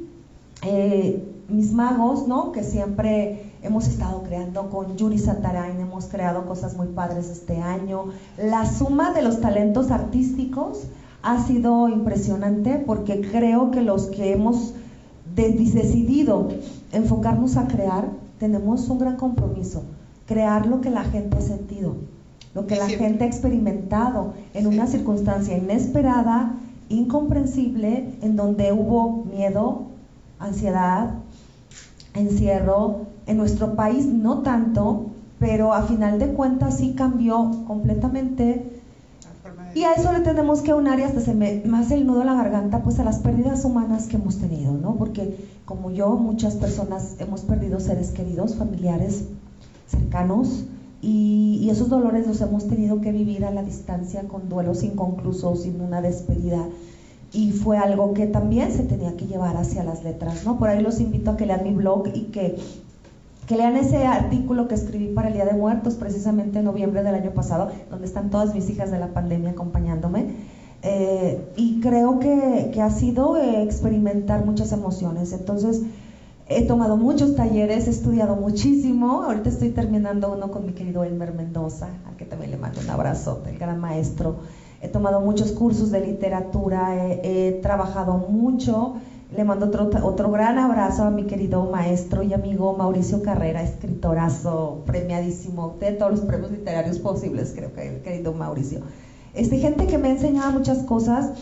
eh, 0.63 1.23
mis 1.49 1.73
magos, 1.73 2.29
¿no? 2.29 2.53
Que 2.53 2.63
siempre 2.63 3.53
hemos 3.63 3.89
estado 3.89 4.23
creando 4.23 4.69
con 4.71 4.97
Yuri 4.97 5.19
Santarain, 5.19 5.81
hemos 5.81 6.07
creado 6.07 6.47
cosas 6.47 6.77
muy 6.77 6.89
padres 6.89 7.31
este 7.31 7.61
año. 7.61 8.07
La 8.37 8.67
suma 8.67 9.13
de 9.13 9.23
los 9.23 9.41
talentos 9.41 9.91
artísticos 9.91 10.85
ha 11.23 11.43
sido 11.43 11.89
impresionante 11.89 12.83
porque 12.87 13.21
creo 13.21 13.71
que 13.71 13.83
los 13.83 14.07
que 14.07 14.33
hemos 14.33 14.75
de 15.35 15.53
decidido 15.53 16.49
enfocarnos 16.93 17.57
a 17.57 17.67
crear, 17.67 18.09
tenemos 18.39 18.89
un 18.89 18.99
gran 18.99 19.17
compromiso, 19.17 19.83
crear 20.27 20.67
lo 20.67 20.81
que 20.81 20.91
la 20.91 21.05
gente 21.05 21.39
ha 21.39 21.43
sentido, 21.43 21.97
lo 22.55 22.67
que 22.67 22.77
la 22.77 22.89
gente 22.89 23.25
ha 23.25 23.27
experimentado 23.27 24.35
en 24.55 24.67
una 24.67 24.87
circunstancia 24.87 25.57
inesperada, 25.57 26.55
incomprensible, 26.89 28.15
en 28.23 28.37
donde 28.37 28.73
hubo 28.73 29.25
miedo, 29.25 29.83
ansiedad, 30.39 31.15
encierro. 32.19 33.07
En 33.27 33.37
nuestro 33.37 33.77
país 33.77 34.07
no 34.07 34.43
tanto, 34.43 35.07
pero 35.39 35.73
a 35.73 35.83
final 35.83 36.19
de 36.19 36.29
cuentas 36.29 36.79
sí 36.79 36.95
cambió 36.97 37.65
completamente. 37.67 38.81
Y 39.75 39.85
a 39.85 39.95
eso 39.95 40.13
le 40.13 40.21
tenemos 40.21 40.63
que 40.63 40.73
unar 40.73 40.99
y 40.99 41.03
hasta 41.03 41.21
se 41.21 41.35
me, 41.35 41.63
hace 41.75 41.95
el 41.95 42.07
nudo 42.07 42.23
a 42.23 42.25
la 42.25 42.35
garganta, 42.35 42.83
pues 42.83 42.99
a 42.99 43.05
las 43.05 43.19
pérdidas 43.19 43.65
humanas 43.65 44.09
que 44.09 44.17
hemos 44.17 44.39
tenido, 44.39 44.73
¿no? 44.73 44.97
Porque 44.97 45.31
como 45.67 45.91
yo, 45.91 46.17
muchas 46.17 46.57
personas 46.57 47.17
hemos 47.19 47.43
perdido 47.43 47.79
seres 47.79 48.11
queridos, 48.11 48.57
familiares 48.57 49.25
cercanos, 49.87 50.65
y, 51.01 51.61
y 51.63 51.71
esos 51.71 51.89
dolores 51.89 52.27
los 52.27 52.41
hemos 52.41 52.67
tenido 52.67 53.01
que 53.01 53.13
vivir 53.13 53.45
a 53.45 53.51
la 53.51 53.63
distancia 53.63 54.25
con 54.25 54.49
duelos 54.49 54.83
inconclusos, 54.83 55.61
sin 55.61 55.81
una 55.81 56.01
despedida 56.01 56.67
y 57.33 57.53
fue 57.53 57.77
algo 57.77 58.15
que 58.15 58.27
también 58.27 58.73
se 58.73 58.85
tenía 58.85 59.17
que 59.17 59.27
llevar 59.27 59.57
hacia 59.57 59.85
las 59.85 60.03
letras, 60.03 60.45
¿no? 60.45 60.59
Por 60.59 60.69
ahí 60.69 60.83
los 60.83 61.01
invito 61.01 61.33
a 61.33 61.37
que 61.37 61.47
lean 61.47 61.63
mi 61.63 61.73
blog 61.73 62.09
y 62.15 62.25
que, 62.25 62.57
que 63.47 63.57
lean 63.57 63.77
ese 63.77 64.07
artículo 64.07 64.67
que 64.67 64.75
escribí 64.75 65.09
para 65.09 65.29
el 65.29 65.35
Día 65.35 65.45
de 65.45 65.53
Muertos, 65.53 65.95
precisamente 65.95 66.61
en 66.61 66.65
noviembre 66.65 67.03
del 67.03 67.15
año 67.15 67.33
pasado, 67.33 67.71
donde 67.91 68.07
están 68.07 68.31
todas 68.31 68.55
mis 68.55 68.71
hijas 68.71 68.91
de 68.91 68.99
la 68.99 69.09
pandemia 69.09 69.51
acompañándome. 69.51 70.27
Eh, 70.83 71.53
y 71.57 71.81
creo 71.81 72.19
que, 72.19 72.71
que 72.73 72.81
ha 72.81 72.91
sido 72.91 73.37
experimentar 73.37 74.47
muchas 74.47 74.73
emociones. 74.73 75.33
Entonces, 75.33 75.83
he 76.47 76.63
tomado 76.67 76.97
muchos 76.97 77.37
talleres, 77.37 77.89
he 77.89 77.91
estudiado 77.91 78.37
muchísimo. 78.37 79.25
Ahorita 79.25 79.51
estoy 79.51 79.71
terminando 79.71 80.33
uno 80.33 80.51
con 80.51 80.65
mi 80.65 80.73
querido 80.73 81.05
Elmer 81.05 81.35
Mendoza, 81.35 81.89
al 82.09 82.17
que 82.17 82.25
también 82.25 82.53
le 82.53 82.57
mando 82.57 82.81
un 82.81 82.89
abrazo, 82.89 83.43
el 83.47 83.59
gran 83.59 83.81
maestro 83.81 84.37
he 84.81 84.89
tomado 84.89 85.21
muchos 85.21 85.53
cursos 85.53 85.91
de 85.91 86.01
literatura, 86.01 87.07
he, 87.23 87.59
trabajado 87.63 88.17
mucho. 88.17 88.95
Le 89.37 89.45
mando 89.45 89.67
otro, 89.67 89.91
otro 90.05 90.31
gran 90.31 90.59
abrazo 90.59 91.05
a 91.05 91.11
mi 91.11 91.25
querido 91.25 91.65
maestro 91.65 92.23
y 92.23 92.33
amigo 92.33 92.75
Mauricio 92.77 93.23
Carrera, 93.23 93.63
escritorazo, 93.63 94.83
premiadísimo, 94.87 95.75
de 95.79 95.93
todos 95.93 96.13
los 96.13 96.21
premios 96.23 96.51
literarios 96.51 96.99
posibles, 96.99 97.53
creo 97.55 97.75
que, 97.75 98.01
querido 98.03 98.33
Mauricio. 98.33 98.81
Este, 99.35 99.59
gente 99.59 99.87
que 99.87 99.99
me 99.99 100.09
ha 100.09 100.11
enseñado 100.13 100.53
muchas 100.53 100.79
cosas 100.85 101.33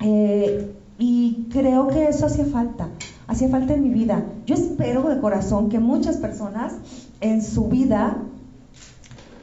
eh, 0.00 0.70
y 0.98 1.48
creo 1.50 1.88
que 1.88 2.08
eso 2.08 2.26
hacía 2.26 2.44
falta, 2.44 2.88
hacía 3.26 3.48
falta 3.48 3.72
en 3.72 3.82
mi 3.82 3.88
vida. 3.88 4.22
Yo 4.44 4.54
espero 4.54 5.02
de 5.04 5.20
corazón 5.20 5.70
que 5.70 5.78
muchas 5.78 6.18
personas 6.18 6.74
en 7.22 7.42
su 7.42 7.68
vida 7.68 8.18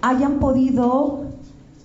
hayan 0.01 0.39
podido 0.39 1.25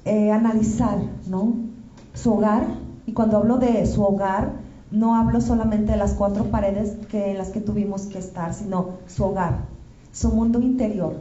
eh, 0.04 0.30
analizar, 0.30 0.98
¿no? 1.26 1.72
su 2.14 2.32
hogar, 2.32 2.66
y 3.06 3.12
cuando 3.12 3.38
hablo 3.38 3.58
de 3.58 3.86
su 3.86 4.02
hogar, 4.02 4.52
no 4.90 5.16
hablo 5.16 5.40
solamente 5.40 5.92
de 5.92 5.98
las 5.98 6.14
cuatro 6.14 6.44
paredes 6.44 6.96
que, 7.08 7.30
en 7.30 7.38
las 7.38 7.48
que 7.48 7.60
tuvimos 7.60 8.02
que 8.06 8.18
estar, 8.18 8.52
sino 8.52 8.90
su 9.06 9.24
hogar, 9.24 9.64
su 10.12 10.30
mundo 10.30 10.60
interior. 10.60 11.16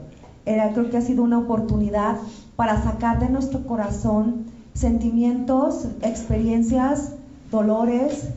Era, 0.46 0.74
creo 0.74 0.90
que 0.90 0.98
ha 0.98 1.02
sido 1.02 1.24
una 1.24 1.40
oportunidad 1.40 2.18
para 2.56 2.84
sacar 2.84 3.20
de 3.20 3.30
nuestro 3.30 3.66
corazón 3.66 4.46
sentimientos, 4.74 5.88
experiencias, 6.02 7.14
dolores, 7.50 8.30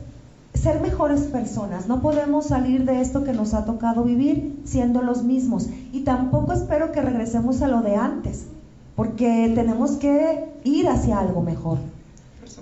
ser 0.53 0.79
mejores 0.79 1.21
personas. 1.21 1.87
No 1.87 2.01
podemos 2.01 2.45
salir 2.45 2.85
de 2.85 3.01
esto 3.01 3.23
que 3.23 3.33
nos 3.33 3.53
ha 3.53 3.65
tocado 3.65 4.03
vivir 4.03 4.61
siendo 4.63 5.01
los 5.01 5.23
mismos. 5.23 5.67
Y 5.91 6.01
tampoco 6.01 6.53
espero 6.53 6.91
que 6.91 7.01
regresemos 7.01 7.61
a 7.61 7.67
lo 7.67 7.81
de 7.81 7.95
antes, 7.95 8.47
porque 8.95 9.51
tenemos 9.53 9.91
que 9.97 10.45
ir 10.63 10.87
hacia 10.87 11.19
algo 11.19 11.41
mejor. 11.41 11.79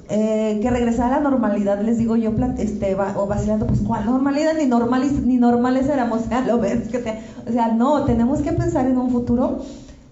Eh, 0.09 0.59
que 0.61 0.69
regresar 0.69 1.13
a 1.13 1.21
la 1.21 1.29
normalidad, 1.29 1.81
les 1.81 1.97
digo 1.97 2.15
yo, 2.15 2.31
este, 2.57 2.95
o 3.15 3.27
vacilando, 3.27 3.65
pues 3.67 3.81
cuál 3.81 4.05
normalidad, 4.05 4.53
ni 4.57 4.65
normales, 4.65 5.13
ni 5.23 5.37
normales 5.37 5.87
éramos, 5.87 6.21
lo 6.47 6.59
ves, 6.59 6.89
que 6.89 6.99
o 7.47 7.51
sea, 7.51 7.69
no, 7.69 8.03
tenemos 8.03 8.41
que 8.41 8.51
pensar 8.51 8.85
en 8.85 8.97
un 8.97 9.11
futuro 9.11 9.59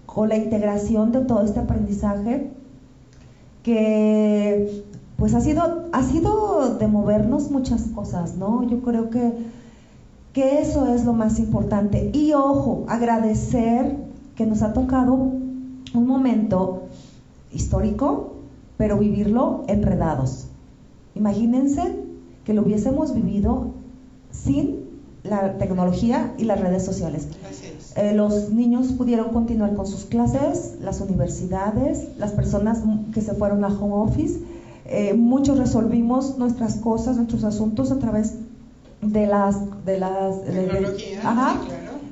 con 0.06 0.28
la 0.28 0.36
integración 0.36 1.12
de 1.12 1.20
todo 1.20 1.44
este 1.44 1.60
aprendizaje 1.60 2.50
que 3.62 4.84
pues 5.16 5.34
ha 5.34 5.40
sido, 5.40 5.84
ha 5.92 6.02
sido 6.02 6.76
de 6.78 6.86
movernos 6.88 7.50
muchas 7.50 7.82
cosas, 7.94 8.36
¿no? 8.36 8.68
Yo 8.68 8.82
creo 8.82 9.08
que, 9.10 9.32
que 10.32 10.60
eso 10.60 10.92
es 10.92 11.04
lo 11.04 11.12
más 11.12 11.38
importante. 11.38 12.10
Y 12.12 12.32
ojo, 12.32 12.84
agradecer 12.88 13.96
que 14.34 14.46
nos 14.46 14.62
ha 14.62 14.72
tocado 14.72 15.41
un 15.94 16.06
momento 16.06 16.84
histórico, 17.52 18.34
pero 18.76 18.98
vivirlo 18.98 19.64
enredados. 19.68 20.46
Imagínense 21.14 21.96
que 22.44 22.54
lo 22.54 22.62
hubiésemos 22.62 23.14
vivido 23.14 23.72
sin 24.30 24.82
la 25.22 25.56
tecnología 25.58 26.34
y 26.38 26.44
las 26.44 26.60
redes 26.60 26.84
sociales. 26.84 27.28
Eh, 27.96 28.12
los 28.14 28.50
niños 28.50 28.88
pudieron 28.92 29.30
continuar 29.30 29.74
con 29.74 29.86
sus 29.86 30.04
clases, 30.04 30.76
las 30.80 31.00
universidades, 31.00 32.08
las 32.18 32.32
personas 32.32 32.82
que 33.12 33.20
se 33.20 33.34
fueron 33.34 33.64
a 33.64 33.68
home 33.68 33.94
office, 33.94 34.40
eh, 34.84 35.14
muchos 35.14 35.58
resolvimos 35.58 36.38
nuestras 36.38 36.76
cosas, 36.76 37.16
nuestros 37.16 37.44
asuntos 37.44 37.92
a 37.92 37.98
través 37.98 38.34
de 39.00 39.26
las... 39.26 39.84
De 39.84 39.98
las 39.98 40.36
ajá. 41.24 41.60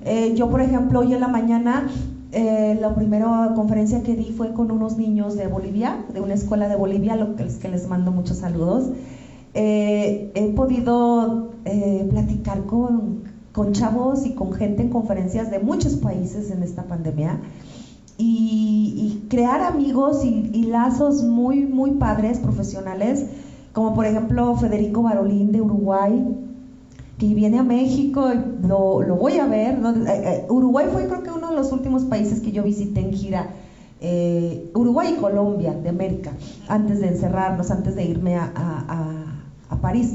Eh, 0.04 0.34
yo, 0.37 0.49
por 0.49 0.60
ejemplo, 0.60 1.00
hoy 1.00 1.12
en 1.14 1.20
la 1.20 1.28
mañana 1.28 1.88
eh, 2.32 2.78
la 2.80 2.94
primera 2.94 3.52
conferencia 3.56 4.02
que 4.02 4.14
di 4.14 4.32
fue 4.32 4.52
con 4.52 4.70
unos 4.70 4.96
niños 4.96 5.37
de 5.37 5.49
Bolivia, 5.49 6.04
de 6.12 6.20
una 6.20 6.34
escuela 6.34 6.68
de 6.68 6.76
Bolivia, 6.76 7.16
lo 7.16 7.34
que, 7.37 7.46
que 7.46 7.68
les 7.68 7.88
mando 7.88 8.12
muchos 8.12 8.38
saludos. 8.38 8.90
Eh, 9.54 10.30
he 10.34 10.49
podido 10.52 11.50
eh, 11.64 12.06
platicar 12.08 12.66
con, 12.66 13.22
con, 13.52 13.72
chavos 13.72 14.25
y 14.26 14.34
con 14.34 14.52
gente 14.52 14.82
en 14.82 14.90
conferencias 14.90 15.50
de 15.50 15.58
muchos 15.58 15.96
países 15.96 16.52
en 16.52 16.62
esta 16.62 16.84
pandemia 16.84 17.40
y, 18.16 19.25
crear 19.28 19.60
amigos 19.62 20.25
y, 20.25 20.50
y, 20.52 20.64
lazos 20.64 21.22
muy, 21.22 21.66
muy 21.66 21.92
padres, 21.92 22.38
profesionales, 22.38 23.26
como 23.72 23.94
por 23.94 24.06
ejemplo 24.06 24.54
Federico 24.56 25.02
Barolín 25.02 25.52
de 25.52 25.60
Uruguay, 25.60 26.26
que 27.20 27.34
viene 27.34 27.58
a 27.58 27.62
México, 27.62 28.32
lo, 28.62 29.02
lo 29.02 29.16
voy 29.16 29.38
a 29.38 29.46
ver. 29.46 29.75
Eh, 29.75 30.22
eh, 30.25 30.46
Uruguay 30.49 30.87
fue 30.90 31.06
creo 31.06 31.22
que 31.22 31.30
uno 31.30 31.39
los 31.54 31.73
últimos 31.73 32.04
países 32.04 32.40
que 32.40 32.52
yo 32.52 32.62
visité 32.62 33.00
en 33.00 33.12
gira. 33.12 33.50
Eh, 34.02 34.71
Uruguay 34.75 35.14
y 35.14 35.21
Colombia 35.21 35.75
de 35.75 35.90
América, 35.90 36.33
antes 36.69 37.00
de 37.00 37.09
encerrarnos, 37.09 37.71
antes 37.71 37.95
de 37.97 38.04
irme 38.04 38.37
a, 38.37 38.50
a, 38.57 39.76
París. 39.83 40.14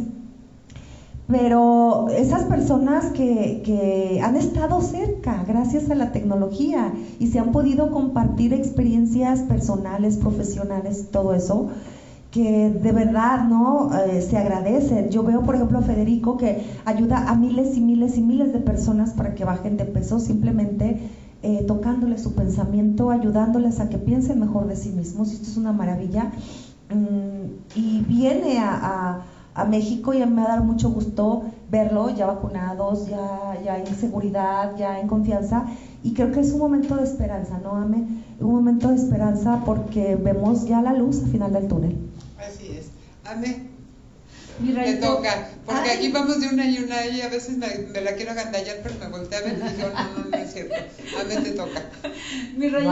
Pero 1.27 2.09
esas 2.09 2.43
personas 2.45 3.11
que, 3.11 3.61
que, 3.63 4.21
han 4.23 4.35
estado 4.35 4.81
cerca 4.81 5.43
gracias 5.47 5.89
a 5.89 5.95
la 5.95 6.11
tecnología 6.11 6.93
y 7.19 7.27
se 7.27 7.39
han 7.39 7.51
podido 7.51 7.91
compartir 7.91 8.53
experiencias 8.53 9.41
personales, 9.41 10.17
profesionales, 10.17 11.07
todo 11.11 11.33
eso, 11.33 11.69
que 12.35 12.69
de 12.69 12.91
verdad 12.91 13.47
no 13.47 13.91
eh, 13.97 14.21
se 14.21 14.37
agradece. 14.37 15.07
Yo 15.09 15.23
veo, 15.23 15.43
por 15.43 15.55
ejemplo, 15.55 15.79
a 15.79 15.81
Federico 15.81 16.35
que 16.35 16.65
ayuda 16.83 17.29
a 17.29 17.35
miles 17.35 17.77
y 17.77 17.81
miles 17.81 18.17
y 18.17 18.21
miles 18.21 18.51
de 18.51 18.59
personas 18.59 19.13
para 19.13 19.35
que 19.35 19.45
bajen 19.45 19.77
de 19.77 19.85
peso 19.85 20.19
simplemente 20.19 20.99
eh, 21.45 21.63
tocándoles 21.67 22.23
su 22.23 22.33
pensamiento, 22.33 23.11
ayudándoles 23.11 23.79
a 23.79 23.87
que 23.87 23.99
piensen 23.99 24.39
mejor 24.39 24.67
de 24.67 24.75
sí 24.75 24.89
mismos. 24.89 25.31
Esto 25.31 25.43
es 25.43 25.57
una 25.57 25.73
maravilla. 25.73 26.31
Mm, 26.89 27.75
y 27.75 28.01
viene 28.01 28.57
a, 28.57 29.21
a, 29.53 29.65
México 29.65 30.11
y 30.15 30.25
me 30.25 30.41
ha 30.41 30.47
dado 30.47 30.63
mucho 30.63 30.89
gusto 30.89 31.43
verlo, 31.69 32.09
ya 32.09 32.25
vacunados, 32.25 33.07
ya, 33.07 33.61
ya 33.63 33.77
en 33.77 33.85
seguridad, 33.95 34.75
ya 34.75 34.99
en 34.99 35.07
confianza. 35.07 35.67
Y 36.01 36.15
creo 36.15 36.31
que 36.31 36.39
es 36.39 36.51
un 36.51 36.61
momento 36.61 36.95
de 36.95 37.03
esperanza, 37.03 37.59
¿no, 37.61 37.75
Ame? 37.75 38.07
Un 38.39 38.51
momento 38.51 38.89
de 38.89 38.95
esperanza 38.95 39.61
porque 39.67 40.15
vemos 40.15 40.65
ya 40.65 40.81
la 40.81 40.93
luz 40.93 41.21
al 41.21 41.29
final 41.29 41.53
del 41.53 41.67
túnel. 41.67 41.95
Así 42.39 42.69
es. 42.71 42.89
Ame. 43.23 43.74
Mi 44.59 44.71
me 44.71 44.93
toca, 44.93 45.49
porque 45.65 45.91
aquí 45.91 46.11
vamos 46.11 46.39
de 46.39 46.47
una 46.47 46.65
y 46.65 46.77
una 46.77 47.05
y 47.07 47.21
a 47.21 47.29
veces 47.29 47.57
me, 47.57 48.01
la 48.01 48.13
quiero 48.13 48.31
agandallar, 48.31 48.77
pero 48.81 48.95
me 48.99 49.07
voltea 49.09 49.39
a 49.39 49.41
ver 49.41 49.53
y 49.59 49.75
digo, 49.75 49.89
no, 49.89 50.23
no, 50.23 50.29
no 50.29 50.37
es 50.37 50.53
cierto. 50.53 50.75
Ame 51.19 51.35
te 51.37 51.51
toca. 51.51 51.89
Mi 52.55 52.69
rey, 52.69 52.87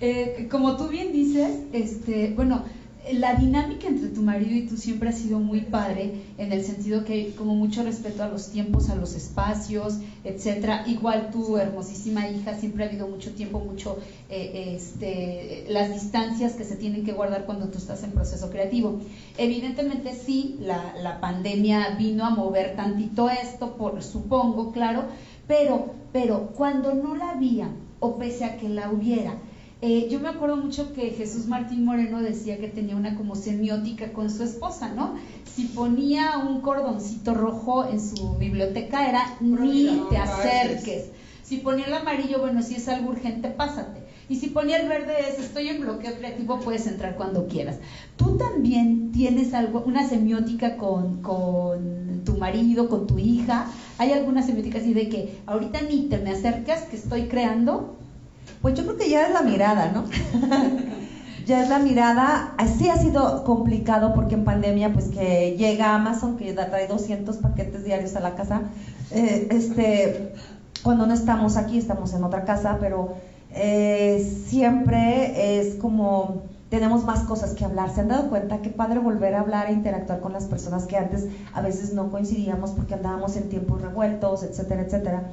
eh, 0.00 0.48
como 0.50 0.76
tú 0.76 0.88
bien 0.88 1.12
dices, 1.12 1.50
este, 1.72 2.34
bueno, 2.36 2.64
la 3.12 3.34
dinámica 3.34 3.86
entre 3.86 4.08
tu 4.08 4.22
marido 4.22 4.54
y 4.54 4.66
tú 4.66 4.76
siempre 4.76 5.08
ha 5.08 5.12
sido 5.12 5.38
muy 5.38 5.62
padre, 5.62 6.12
en 6.38 6.52
el 6.52 6.62
sentido 6.64 7.04
que 7.04 7.34
como 7.36 7.54
mucho 7.54 7.82
respeto 7.82 8.22
a 8.22 8.28
los 8.28 8.48
tiempos, 8.48 8.88
a 8.88 8.94
los 8.94 9.14
espacios, 9.14 9.98
etcétera. 10.24 10.84
Igual 10.86 11.30
tu 11.30 11.56
hermosísima 11.56 12.28
hija, 12.28 12.54
siempre 12.54 12.84
ha 12.84 12.88
habido 12.88 13.08
mucho 13.08 13.32
tiempo, 13.32 13.60
mucho 13.60 13.98
eh, 14.28 14.74
este, 14.76 15.64
las 15.68 15.92
distancias 15.92 16.52
que 16.52 16.64
se 16.64 16.76
tienen 16.76 17.04
que 17.04 17.12
guardar 17.12 17.46
cuando 17.46 17.68
tú 17.68 17.78
estás 17.78 18.02
en 18.02 18.12
proceso 18.12 18.50
creativo. 18.50 19.00
Evidentemente 19.36 20.14
sí, 20.14 20.56
la, 20.60 20.94
la 21.00 21.20
pandemia 21.20 21.96
vino 21.98 22.24
a 22.24 22.30
mover 22.30 22.76
tantito 22.76 23.30
esto, 23.30 23.76
por, 23.76 24.02
supongo, 24.02 24.72
claro, 24.72 25.04
pero, 25.46 25.94
pero 26.12 26.48
cuando 26.54 26.94
no 26.94 27.16
la 27.16 27.30
había, 27.30 27.70
o 28.00 28.16
pese 28.16 28.44
a 28.44 28.56
que 28.56 28.68
la 28.68 28.90
hubiera, 28.90 29.34
eh, 29.80 30.08
yo 30.10 30.18
me 30.18 30.28
acuerdo 30.28 30.56
mucho 30.56 30.92
que 30.92 31.10
Jesús 31.10 31.46
Martín 31.46 31.84
Moreno 31.84 32.20
decía 32.20 32.58
que 32.58 32.66
tenía 32.66 32.96
una 32.96 33.16
como 33.16 33.36
semiótica 33.36 34.12
con 34.12 34.28
su 34.28 34.42
esposa, 34.42 34.92
¿no? 34.92 35.14
Si 35.44 35.66
ponía 35.66 36.38
un 36.38 36.60
cordoncito 36.62 37.32
rojo 37.34 37.88
en 37.88 38.00
su 38.00 38.36
biblioteca 38.38 39.08
era 39.08 39.36
ni 39.40 40.02
te 40.10 40.16
acerques. 40.16 41.10
Si 41.44 41.58
ponía 41.58 41.86
el 41.86 41.94
amarillo, 41.94 42.40
bueno, 42.40 42.60
si 42.62 42.74
es 42.74 42.88
algo 42.88 43.10
urgente, 43.10 43.48
pásate. 43.48 44.00
Y 44.28 44.36
si 44.36 44.48
ponía 44.48 44.78
el 44.78 44.88
verde 44.88 45.14
es 45.30 45.38
estoy 45.38 45.68
en 45.68 45.80
bloqueo 45.80 46.14
creativo, 46.16 46.60
puedes 46.60 46.86
entrar 46.86 47.16
cuando 47.16 47.46
quieras. 47.46 47.78
Tú 48.16 48.36
también 48.36 49.12
tienes 49.12 49.54
algo, 49.54 49.82
una 49.86 50.06
semiótica 50.06 50.76
con, 50.76 51.22
con 51.22 52.22
tu 52.24 52.36
marido, 52.36 52.88
con 52.88 53.06
tu 53.06 53.18
hija. 53.18 53.66
¿Hay 53.96 54.12
alguna 54.12 54.42
semiótica 54.42 54.78
así 54.78 54.92
de 54.92 55.08
que 55.08 55.38
ahorita 55.46 55.82
ni 55.82 56.08
te 56.08 56.18
me 56.18 56.30
acercas, 56.30 56.82
que 56.82 56.96
estoy 56.96 57.28
creando? 57.28 57.96
Pues 58.62 58.74
yo 58.74 58.84
creo 58.84 58.96
que 58.96 59.08
ya 59.08 59.26
es 59.26 59.32
la 59.32 59.42
mirada, 59.42 59.92
¿no? 59.92 60.04
ya 61.46 61.62
es 61.62 61.68
la 61.68 61.78
mirada. 61.78 62.54
Así 62.58 62.88
ha 62.88 62.96
sido 62.96 63.44
complicado 63.44 64.14
porque 64.14 64.34
en 64.34 64.44
pandemia, 64.44 64.92
pues 64.92 65.06
que 65.06 65.56
llega 65.56 65.94
Amazon, 65.94 66.36
que 66.36 66.52
trae 66.52 66.86
200 66.86 67.36
paquetes 67.38 67.84
diarios 67.84 68.16
a 68.16 68.20
la 68.20 68.34
casa. 68.34 68.62
Eh, 69.10 69.48
este, 69.50 70.32
cuando 70.82 71.06
no 71.06 71.14
estamos 71.14 71.56
aquí, 71.56 71.78
estamos 71.78 72.12
en 72.14 72.24
otra 72.24 72.44
casa, 72.44 72.78
pero 72.80 73.14
eh, 73.50 74.24
siempre 74.46 75.58
es 75.58 75.76
como 75.76 76.42
tenemos 76.68 77.04
más 77.04 77.20
cosas 77.20 77.54
que 77.54 77.64
hablar. 77.64 77.94
¿Se 77.94 78.00
han 78.00 78.08
dado 78.08 78.28
cuenta 78.28 78.60
qué 78.60 78.70
padre 78.70 78.98
volver 78.98 79.34
a 79.34 79.40
hablar 79.40 79.68
e 79.68 79.72
interactuar 79.72 80.20
con 80.20 80.32
las 80.32 80.44
personas 80.44 80.86
que 80.86 80.96
antes 80.96 81.26
a 81.54 81.62
veces 81.62 81.94
no 81.94 82.10
coincidíamos 82.10 82.72
porque 82.72 82.94
andábamos 82.94 83.36
en 83.36 83.48
tiempos 83.48 83.80
revueltos, 83.80 84.42
etcétera, 84.42 84.82
etcétera? 84.82 85.30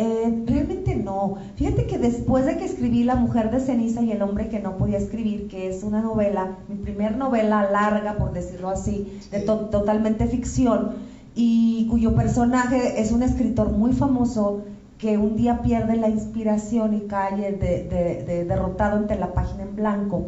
Eh, 0.00 0.44
realmente 0.46 0.94
no. 0.94 1.38
Fíjate 1.56 1.88
que 1.88 1.98
después 1.98 2.46
de 2.46 2.56
que 2.56 2.66
escribí 2.66 3.02
La 3.02 3.16
mujer 3.16 3.50
de 3.50 3.58
ceniza 3.58 4.00
y 4.00 4.12
el 4.12 4.22
hombre 4.22 4.48
que 4.48 4.60
no 4.60 4.76
podía 4.76 4.96
escribir, 4.96 5.48
que 5.48 5.68
es 5.68 5.82
una 5.82 6.00
novela, 6.00 6.56
mi 6.68 6.76
primer 6.76 7.16
novela 7.16 7.68
larga, 7.68 8.16
por 8.16 8.32
decirlo 8.32 8.68
así, 8.68 9.18
de 9.32 9.40
totalmente 9.40 10.28
ficción, 10.28 10.92
y 11.34 11.88
cuyo 11.90 12.14
personaje 12.14 13.00
es 13.00 13.10
un 13.10 13.24
escritor 13.24 13.72
muy 13.72 13.92
famoso 13.92 14.62
que 14.98 15.18
un 15.18 15.34
día 15.34 15.62
pierde 15.62 15.96
la 15.96 16.08
inspiración 16.08 16.94
y 16.94 17.00
cae 17.08 17.54
de, 17.54 18.44
derrotado 18.46 18.98
ante 18.98 19.16
la 19.16 19.34
página 19.34 19.64
en 19.64 19.74
blanco, 19.74 20.26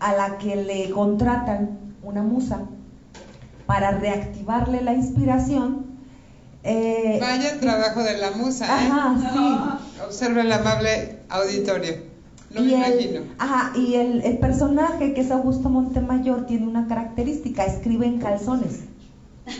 a 0.00 0.14
la 0.14 0.38
que 0.38 0.56
le 0.56 0.88
contratan 0.88 1.78
una 2.02 2.22
musa 2.22 2.62
para 3.66 3.90
reactivarle 3.90 4.80
la 4.80 4.94
inspiración 4.94 5.95
eh, 6.66 7.18
Vaya 7.20 7.60
trabajo 7.60 8.02
de 8.02 8.18
la 8.18 8.32
musa, 8.32 8.66
¿eh? 8.66 8.88
Ajá, 8.90 9.16
sí. 9.32 10.02
Observa 10.04 10.42
el 10.42 10.52
amable 10.52 11.20
auditorio. 11.28 11.94
y 12.50 12.74
el, 12.74 13.30
ajá, 13.38 13.72
y 13.76 13.94
el, 13.94 14.22
el, 14.22 14.38
personaje 14.38 15.14
que 15.14 15.20
es 15.20 15.30
Augusto 15.30 15.68
Montemayor 15.68 16.46
tiene 16.46 16.66
una 16.66 16.86
característica, 16.86 17.64
escribe 17.64 18.06
en 18.06 18.18
calzones. 18.18 18.80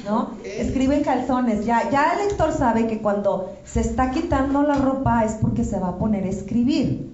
¿No? 0.04 0.30
Escribe 0.44 0.96
en 0.96 1.04
calzones. 1.04 1.64
Ya, 1.64 1.88
ya 1.90 2.14
el 2.14 2.26
lector 2.26 2.52
sabe 2.52 2.88
que 2.88 2.98
cuando 2.98 3.56
se 3.64 3.80
está 3.80 4.10
quitando 4.10 4.62
la 4.62 4.75
ropa 4.75 5.25
es 5.25 5.34
porque 5.34 5.64
se 5.64 5.78
va 5.78 5.90
a 5.90 5.98
poner 5.98 6.25
a 6.25 6.28
escribir. 6.28 7.12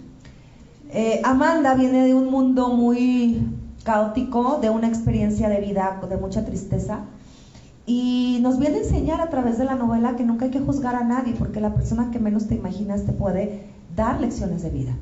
Eh, 0.91 1.21
Amanda 1.25 1.75
viene 1.75 2.07
de 2.07 2.15
un 2.15 2.31
mundo 2.31 2.71
muy 2.71 3.47
caótico, 3.85 4.59
de 4.61 4.71
una 4.71 4.89
experiencia 4.89 5.49
de 5.49 5.61
vida 5.61 6.01
de 6.09 6.17
mucha 6.17 6.45
tristeza. 6.45 7.01
Y 7.87 8.39
nos 8.43 8.59
viene 8.59 8.77
a 8.77 8.83
enseñar 8.83 9.21
a 9.21 9.31
través 9.31 9.59
de 9.59 9.65
la 9.65 9.75
novela 9.75 10.15
que 10.17 10.25
nunca 10.25 10.45
hay 10.45 10.51
que 10.51 10.61
juzgar 10.61 10.95
a 10.95 11.05
nadie, 11.05 11.35
porque 11.37 11.61
la 11.61 11.75
persona 11.75 12.11
que 12.11 12.19
menos 12.19 12.47
te 12.47 12.55
imaginas 12.55 13.05
te 13.05 13.13
puede 13.13 13.65
dar 13.97 14.21
lecciones 14.21 14.63
de 14.63 14.71
vida. 14.71 14.95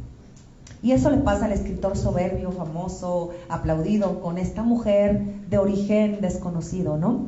Y 0.83 0.93
eso 0.93 1.11
le 1.11 1.19
pasa 1.19 1.45
al 1.45 1.53
escritor 1.53 1.97
soberbio, 1.97 2.53
famoso, 2.53 3.31
aplaudido, 3.49 4.21
con 4.21 4.39
esta 4.39 4.63
mujer 4.63 5.23
de 5.51 5.59
origen 5.59 6.21
desconocido, 6.23 6.97
¿no? 6.97 7.27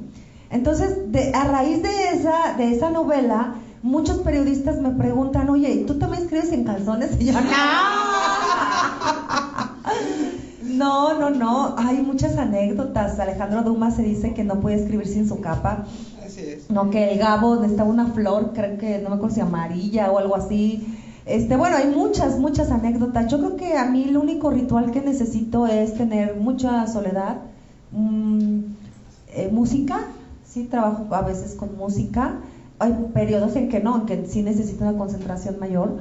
Entonces, 0.51 0.97
a 1.35 1.45
raíz 1.45 1.83
de 1.83 2.11
esa, 2.11 2.55
de 2.57 2.73
esa 2.73 2.91
novela, 2.91 3.55
muchos 3.83 4.19
periodistas 4.19 4.81
me 4.81 4.91
preguntan, 4.91 5.51
oye, 5.51 5.85
¿tú 5.87 5.99
también 5.99 6.23
escribes 6.23 6.53
en 6.53 6.65
calzones? 6.65 7.11
Y 7.21 7.27
yo, 7.27 7.33
no, 7.33 7.41
no, 10.83 11.31
no, 11.31 11.75
hay 11.79 12.03
muchas 12.03 12.37
anécdotas. 12.37 13.19
Alejandro 13.19 13.63
Dumas 13.63 13.97
se 13.97 14.03
dice 14.03 14.35
que 14.35 14.45
no 14.45 14.61
puede 14.61 14.77
escribir 14.77 15.07
sin 15.07 15.29
su 15.29 15.41
capa. 15.41 15.87
Así 16.25 16.41
es. 16.41 16.71
No, 16.71 16.91
que 16.91 17.13
el 17.13 17.19
Gabo 17.19 17.57
necesitaba 17.57 17.89
una 17.89 18.07
flor, 18.07 18.53
creo 18.55 18.79
que 18.79 18.99
no 18.99 19.11
me 19.11 19.17
acuerdo 19.17 19.35
si 19.35 19.41
amarilla 19.41 20.11
o 20.11 20.19
algo 20.19 20.37
así. 20.37 20.87
Este, 21.25 21.57
bueno, 21.57 21.77
hay 21.77 21.89
muchas, 21.89 22.39
muchas 22.39 22.71
anécdotas. 22.71 23.31
Yo 23.31 23.39
creo 23.39 23.57
que 23.57 23.77
a 23.77 23.85
mí 23.85 24.05
el 24.09 24.17
único 24.17 24.51
ritual 24.51 24.91
que 24.91 25.01
necesito 25.01 25.67
es 25.67 25.95
tener 25.95 26.37
mucha 26.37 26.87
soledad, 26.89 27.37
mm, 27.93 28.59
eh, 29.35 29.49
música, 29.53 30.07
sí, 30.45 30.65
trabajo 30.65 31.07
a 31.15 31.23
veces 31.23 31.55
con 31.55 31.77
música. 31.77 32.41
Hay 32.79 32.93
periodos 33.15 33.55
en 33.55 33.69
que 33.69 33.81
no, 33.81 34.01
en 34.01 34.07
que 34.07 34.27
sí 34.27 34.43
necesito 34.43 34.85
una 34.85 34.99
concentración 34.99 35.61
mayor, 35.61 36.01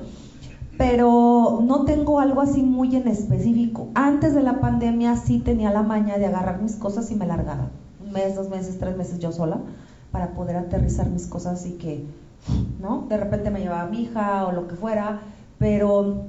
pero 0.82 1.60
no 1.62 1.86
tengo 1.86 2.20
algo 2.20 2.42
así 2.42 2.64
muy 2.64 2.96
en 2.96 3.08
específico. 3.08 3.90
Antes 3.94 4.34
de 4.34 4.42
la 4.42 4.60
pandemia 4.60 5.16
sí 5.16 5.38
tenía 5.38 5.70
la 5.70 5.84
maña 5.84 6.18
de 6.18 6.26
agarrar 6.26 6.60
mis 6.60 6.74
cosas 6.74 7.12
y 7.12 7.16
me 7.16 7.28
largaba. 7.28 7.70
Un 8.04 8.12
mes, 8.12 8.34
dos 8.34 8.50
meses, 8.50 8.80
tres 8.80 8.98
meses 8.98 9.20
yo 9.20 9.32
sola, 9.32 9.62
para 10.12 10.34
poder 10.34 10.58
aterrizar 10.58 11.08
mis 11.08 11.28
cosas 11.28 11.68
y 11.68 11.74
que 11.74 12.04
¿no? 12.80 13.06
De 13.08 13.16
repente 13.18 13.52
me 13.52 13.60
llevaba 13.60 13.86
mi 13.86 14.02
hija 14.02 14.48
o 14.48 14.54
lo 14.54 14.68
que 14.68 14.74
fuera, 14.74 15.22
pero 15.60 16.24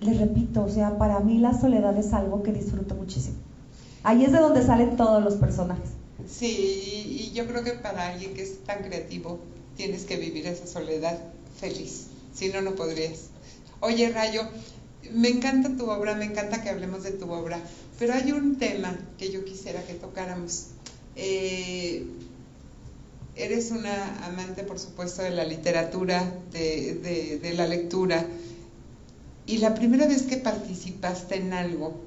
les 0.00 0.18
repito, 0.18 0.64
o 0.64 0.68
sea, 0.68 0.98
para 0.98 1.20
mí 1.20 1.38
la 1.38 1.58
soledad 1.58 1.96
es 1.96 2.12
algo 2.12 2.42
que 2.42 2.52
disfruto 2.52 2.94
muchísimo. 2.94 3.38
Ahí 4.02 4.22
es 4.22 4.32
de 4.32 4.38
donde 4.38 4.62
salen 4.62 4.96
todos 4.96 5.24
los 5.24 5.36
personajes. 5.36 5.88
Sí, 6.28 7.30
y 7.30 7.34
yo 7.34 7.46
creo 7.46 7.64
que 7.64 7.72
para 7.72 8.08
alguien 8.08 8.34
que 8.34 8.42
es 8.42 8.62
tan 8.64 8.82
creativo, 8.82 9.38
tienes 9.76 10.04
que 10.04 10.18
vivir 10.18 10.46
esa 10.46 10.66
soledad 10.66 11.16
feliz, 11.56 12.08
si 12.34 12.50
no, 12.50 12.60
no 12.60 12.72
podrías. 12.72 13.29
Oye, 13.82 14.10
Rayo, 14.10 14.42
me 15.12 15.28
encanta 15.28 15.74
tu 15.74 15.88
obra, 15.90 16.14
me 16.14 16.26
encanta 16.26 16.62
que 16.62 16.68
hablemos 16.68 17.02
de 17.02 17.12
tu 17.12 17.30
obra, 17.30 17.58
pero 17.98 18.12
hay 18.12 18.30
un 18.32 18.56
tema 18.56 18.94
que 19.16 19.32
yo 19.32 19.42
quisiera 19.44 19.82
que 19.86 19.94
tocáramos. 19.94 20.66
Eh, 21.16 22.04
eres 23.36 23.70
una 23.70 24.26
amante, 24.26 24.64
por 24.64 24.78
supuesto, 24.78 25.22
de 25.22 25.30
la 25.30 25.44
literatura, 25.44 26.30
de, 26.52 27.52
la 27.56 27.66
lectura, 27.66 28.26
y 29.46 29.58
la 29.58 29.74
primera 29.74 30.06
vez 30.06 30.22
que 30.24 30.36
participaste 30.36 31.36
en 31.36 31.54
algo 31.54 31.98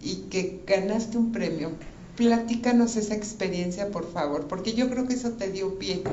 y 0.00 0.28
que 0.30 0.60
ganaste 0.64 1.18
un 1.18 1.32
premio, 1.32 1.72
platícanos 2.16 2.94
esa 2.94 3.16
experiencia, 3.16 3.90
por 3.90 4.10
favor, 4.10 4.46
porque 4.46 4.74
yo 4.74 4.88
creo 4.88 5.08
que 5.08 5.14
eso 5.14 5.32
te 5.32 5.50
dio 5.50 5.76
pie, 5.78 6.04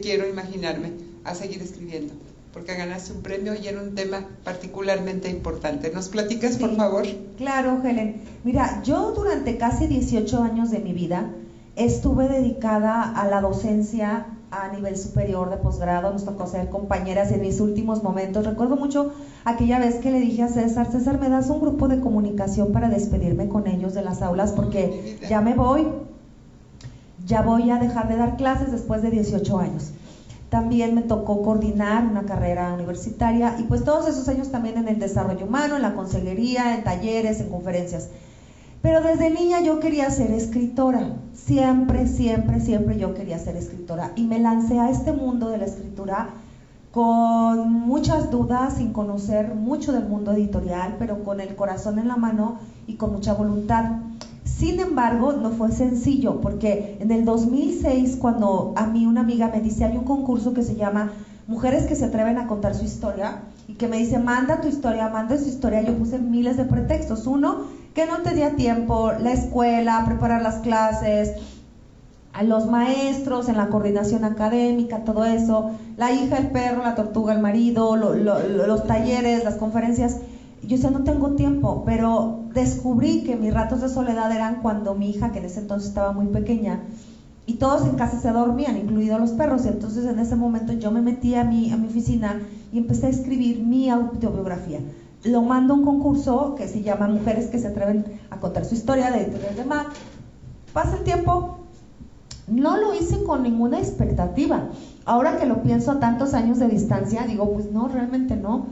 quiero 0.00 0.28
imaginarme, 0.28 0.92
a 1.24 1.34
seguir 1.34 1.60
escribiendo, 1.60 2.14
porque 2.52 2.74
ganaste 2.74 3.12
un 3.12 3.22
premio 3.22 3.54
y 3.54 3.68
era 3.68 3.80
un 3.80 3.94
tema 3.94 4.24
particularmente 4.44 5.28
importante. 5.30 5.90
¿Nos 5.92 6.08
platicas, 6.08 6.56
por 6.56 6.74
favor? 6.76 7.04
Claro, 7.36 7.80
Helen. 7.84 8.22
Mira, 8.44 8.82
yo 8.82 9.12
durante 9.12 9.56
casi 9.56 9.86
18 9.86 10.42
años 10.42 10.70
de 10.70 10.80
mi 10.80 10.92
vida, 10.92 11.30
estuve 11.76 12.28
dedicada 12.28 13.02
a 13.02 13.26
la 13.28 13.40
docencia 13.40 14.26
a 14.50 14.68
nivel 14.68 14.96
superior 14.96 15.48
de 15.48 15.56
posgrado, 15.56 16.12
nos 16.12 16.24
tocó 16.24 16.46
ser 16.46 16.70
compañeras 16.70 17.30
en 17.30 17.40
mis 17.40 17.60
últimos 17.60 18.02
momentos. 18.02 18.44
Recuerdo 18.44 18.76
mucho 18.76 19.12
aquella 19.44 19.78
vez 19.78 19.96
que 19.96 20.10
le 20.10 20.18
dije 20.18 20.42
a 20.42 20.48
César, 20.48 20.90
César, 20.90 21.20
¿me 21.20 21.28
das 21.28 21.50
un 21.50 21.60
grupo 21.60 21.86
de 21.86 22.00
comunicación 22.00 22.72
para 22.72 22.88
despedirme 22.88 23.48
con 23.48 23.68
ellos 23.68 23.94
de 23.94 24.02
las 24.02 24.22
aulas? 24.22 24.52
Porque 24.52 25.18
ya 25.28 25.40
me 25.40 25.54
voy, 25.54 25.86
ya 27.24 27.42
voy 27.42 27.70
a 27.70 27.78
dejar 27.78 28.08
de 28.08 28.16
dar 28.16 28.36
clases 28.36 28.72
después 28.72 29.02
de 29.02 29.10
18 29.10 29.58
años. 29.58 29.92
También 30.50 30.96
me 30.96 31.02
tocó 31.02 31.42
coordinar 31.42 32.04
una 32.04 32.24
carrera 32.24 32.74
universitaria 32.74 33.56
y 33.58 33.62
pues 33.62 33.84
todos 33.84 34.08
esos 34.08 34.28
años 34.28 34.50
también 34.50 34.76
en 34.76 34.88
el 34.88 34.98
desarrollo 34.98 35.46
humano, 35.46 35.76
en 35.76 35.82
la 35.82 35.94
consejería, 35.94 36.74
en 36.74 36.82
talleres, 36.82 37.40
en 37.40 37.50
conferencias. 37.50 38.08
Pero 38.82 39.00
desde 39.00 39.30
niña 39.30 39.60
yo 39.60 39.78
quería 39.78 40.10
ser 40.10 40.32
escritora, 40.32 41.12
siempre, 41.34 42.08
siempre, 42.08 42.60
siempre 42.60 42.98
yo 42.98 43.14
quería 43.14 43.38
ser 43.38 43.56
escritora. 43.56 44.12
Y 44.16 44.24
me 44.24 44.40
lancé 44.40 44.80
a 44.80 44.90
este 44.90 45.12
mundo 45.12 45.50
de 45.50 45.58
la 45.58 45.66
escritura 45.66 46.30
con 46.90 47.70
muchas 47.72 48.30
dudas, 48.30 48.78
sin 48.78 48.92
conocer 48.92 49.54
mucho 49.54 49.92
del 49.92 50.06
mundo 50.06 50.32
editorial, 50.32 50.96
pero 50.98 51.22
con 51.22 51.40
el 51.40 51.54
corazón 51.54 51.98
en 52.00 52.08
la 52.08 52.16
mano 52.16 52.58
y 52.88 52.94
con 52.94 53.12
mucha 53.12 53.34
voluntad. 53.34 53.84
Sin 54.44 54.80
embargo, 54.80 55.32
no 55.32 55.50
fue 55.50 55.70
sencillo, 55.70 56.40
porque 56.40 56.96
en 57.00 57.10
el 57.10 57.24
2006, 57.24 58.16
cuando 58.16 58.72
a 58.76 58.86
mí 58.86 59.06
una 59.06 59.20
amiga 59.20 59.48
me 59.48 59.60
dice, 59.60 59.84
hay 59.84 59.96
un 59.96 60.04
concurso 60.04 60.54
que 60.54 60.62
se 60.62 60.76
llama 60.76 61.12
Mujeres 61.46 61.84
que 61.84 61.96
se 61.96 62.04
atreven 62.04 62.38
a 62.38 62.46
contar 62.46 62.74
su 62.74 62.84
historia, 62.84 63.42
y 63.68 63.74
que 63.74 63.88
me 63.88 63.98
dice, 63.98 64.18
manda 64.18 64.60
tu 64.60 64.68
historia, 64.68 65.08
manda 65.08 65.36
tu 65.36 65.44
historia, 65.44 65.82
yo 65.82 65.96
puse 65.96 66.18
miles 66.18 66.56
de 66.56 66.64
pretextos. 66.64 67.26
Uno, 67.26 67.58
que 67.94 68.06
no 68.06 68.22
tenía 68.22 68.56
tiempo, 68.56 69.12
la 69.12 69.32
escuela, 69.32 70.02
preparar 70.04 70.42
las 70.42 70.58
clases, 70.58 71.32
a 72.32 72.44
los 72.44 72.66
maestros 72.66 73.48
en 73.48 73.56
la 73.56 73.68
coordinación 73.68 74.24
académica, 74.24 75.04
todo 75.04 75.24
eso, 75.24 75.70
la 75.96 76.12
hija, 76.12 76.38
el 76.38 76.50
perro, 76.50 76.82
la 76.82 76.94
tortuga, 76.94 77.32
el 77.32 77.40
marido, 77.40 77.96
los 77.96 78.84
talleres, 78.84 79.44
las 79.44 79.56
conferencias. 79.56 80.16
Yo 80.62 80.76
decía, 80.76 80.90
no 80.90 81.04
tengo 81.04 81.30
tiempo, 81.32 81.82
pero 81.86 82.40
descubrí 82.52 83.24
que 83.24 83.36
mis 83.36 83.52
ratos 83.52 83.80
de 83.80 83.88
soledad 83.88 84.30
eran 84.32 84.60
cuando 84.62 84.94
mi 84.94 85.10
hija, 85.10 85.32
que 85.32 85.38
en 85.38 85.46
ese 85.46 85.60
entonces 85.60 85.88
estaba 85.88 86.12
muy 86.12 86.26
pequeña, 86.26 86.82
y 87.46 87.54
todos 87.54 87.86
en 87.86 87.96
casa 87.96 88.18
se 88.18 88.30
dormían, 88.30 88.76
incluidos 88.76 89.20
los 89.20 89.30
perros. 89.30 89.64
Y 89.64 89.68
entonces 89.68 90.04
en 90.04 90.18
ese 90.18 90.36
momento 90.36 90.72
yo 90.74 90.90
me 90.90 91.00
metí 91.00 91.34
a 91.34 91.44
mi, 91.44 91.72
a 91.72 91.76
mi 91.76 91.88
oficina 91.88 92.40
y 92.72 92.78
empecé 92.78 93.06
a 93.06 93.10
escribir 93.10 93.64
mi 93.64 93.88
autobiografía 93.88 94.80
lo 95.24 95.42
mando 95.42 95.74
a 95.74 95.76
un 95.76 95.84
concurso 95.84 96.54
que 96.54 96.66
se 96.66 96.82
llama 96.82 97.06
Mujeres 97.08 97.48
que 97.48 97.58
se 97.58 97.68
atreven 97.68 98.04
a 98.30 98.38
contar 98.40 98.64
su 98.64 98.74
historia 98.74 99.10
de 99.10 99.22
Editorial 99.22 99.56
de 99.56 99.64
Mac. 99.64 99.88
Pasa 100.72 100.96
el 100.96 101.04
tiempo, 101.04 101.58
no 102.46 102.76
lo 102.78 102.94
hice 102.94 103.22
con 103.24 103.42
ninguna 103.42 103.78
expectativa. 103.78 104.68
Ahora 105.04 105.36
que 105.36 105.46
lo 105.46 105.62
pienso 105.62 105.90
a 105.90 106.00
tantos 106.00 106.32
años 106.32 106.58
de 106.58 106.68
distancia, 106.68 107.26
digo, 107.26 107.52
pues 107.52 107.70
no, 107.70 107.88
realmente 107.88 108.36
no. 108.36 108.66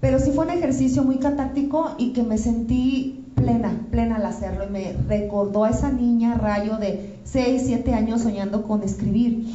Pero 0.00 0.18
sí 0.18 0.30
fue 0.32 0.44
un 0.44 0.50
ejercicio 0.50 1.02
muy 1.02 1.18
catártico 1.18 1.90
y 1.98 2.12
que 2.12 2.22
me 2.22 2.38
sentí 2.38 3.24
plena, 3.34 3.86
plena 3.90 4.16
al 4.16 4.26
hacerlo 4.26 4.64
y 4.64 4.70
me 4.70 4.96
recordó 5.08 5.64
a 5.64 5.70
esa 5.70 5.90
niña 5.90 6.34
rayo 6.34 6.76
de 6.76 7.18
6, 7.24 7.62
7 7.66 7.94
años 7.94 8.22
soñando 8.22 8.62
con 8.62 8.82
escribir. 8.82 9.46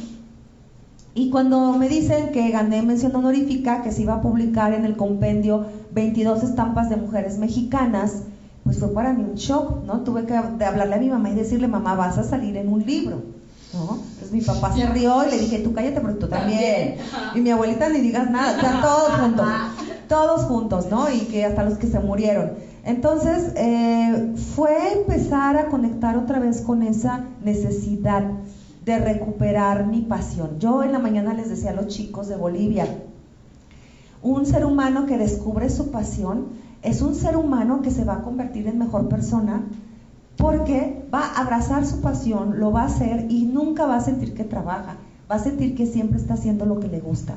Y 1.14 1.30
cuando 1.30 1.72
me 1.72 1.88
dicen 1.88 2.30
que 2.30 2.50
gané 2.50 2.82
mención 2.82 3.16
honorífica, 3.16 3.82
que 3.82 3.90
se 3.90 4.02
iba 4.02 4.14
a 4.14 4.20
publicar 4.20 4.74
en 4.74 4.84
el 4.84 4.96
compendio 4.96 5.66
22 5.92 6.42
estampas 6.42 6.90
de 6.90 6.96
mujeres 6.96 7.38
mexicanas, 7.38 8.24
pues 8.64 8.78
fue 8.78 8.92
para 8.92 9.14
mí 9.14 9.24
un 9.24 9.36
shock, 9.36 9.82
¿no? 9.84 10.00
Tuve 10.00 10.26
que 10.26 10.34
hablarle 10.34 10.94
a 10.94 10.98
mi 10.98 11.08
mamá 11.08 11.30
y 11.30 11.34
decirle, 11.34 11.68
mamá, 11.68 11.94
vas 11.94 12.18
a 12.18 12.22
salir 12.22 12.56
en 12.58 12.70
un 12.70 12.84
libro, 12.84 13.22
¿no? 13.72 13.98
Entonces 14.12 14.32
mi 14.32 14.42
papá 14.42 14.74
se 14.74 14.86
rió 14.86 15.26
y 15.26 15.30
le 15.30 15.38
dije, 15.38 15.60
tú 15.60 15.72
cállate, 15.72 16.00
pero 16.00 16.16
tú 16.16 16.28
también. 16.28 16.96
Y 17.34 17.40
mi 17.40 17.50
abuelita 17.50 17.88
ni 17.88 18.00
digas 18.00 18.30
nada, 18.30 18.58
o 18.58 18.60
sea, 18.60 18.80
todos 18.82 19.08
juntos, 19.12 19.46
todos 20.08 20.42
juntos, 20.44 20.86
¿no? 20.90 21.10
Y 21.10 21.20
que 21.20 21.44
hasta 21.44 21.64
los 21.64 21.78
que 21.78 21.86
se 21.86 22.00
murieron. 22.00 22.52
Entonces, 22.84 23.52
eh, 23.56 24.34
fue 24.54 24.92
empezar 24.92 25.56
a 25.56 25.66
conectar 25.68 26.16
otra 26.16 26.38
vez 26.38 26.60
con 26.60 26.82
esa 26.82 27.24
necesidad 27.42 28.24
de 28.84 28.98
recuperar 28.98 29.86
mi 29.86 30.02
pasión. 30.02 30.58
Yo 30.60 30.84
en 30.84 30.92
la 30.92 31.00
mañana 31.00 31.34
les 31.34 31.48
decía 31.48 31.70
a 31.70 31.74
los 31.74 31.88
chicos 31.88 32.28
de 32.28 32.36
Bolivia, 32.36 32.86
un 34.22 34.46
ser 34.46 34.64
humano 34.64 35.06
que 35.06 35.18
descubre 35.18 35.68
su 35.68 35.90
pasión 35.90 36.46
es 36.82 37.02
un 37.02 37.16
ser 37.16 37.36
humano 37.36 37.82
que 37.82 37.90
se 37.90 38.04
va 38.04 38.14
a 38.14 38.22
convertir 38.22 38.68
en 38.68 38.78
mejor 38.78 39.08
persona 39.08 39.62
porque 40.36 41.04
va 41.12 41.20
a 41.20 41.40
abrazar 41.40 41.84
su 41.84 42.00
pasión, 42.00 42.60
lo 42.60 42.70
va 42.70 42.82
a 42.82 42.86
hacer 42.86 43.26
y 43.28 43.44
nunca 43.44 43.86
va 43.86 43.96
a 43.96 44.00
sentir 44.00 44.34
que 44.34 44.44
trabaja, 44.44 44.96
va 45.30 45.34
a 45.34 45.40
sentir 45.40 45.74
que 45.74 45.86
siempre 45.86 46.18
está 46.18 46.34
haciendo 46.34 46.64
lo 46.64 46.78
que 46.78 46.86
le 46.86 47.00
gusta. 47.00 47.34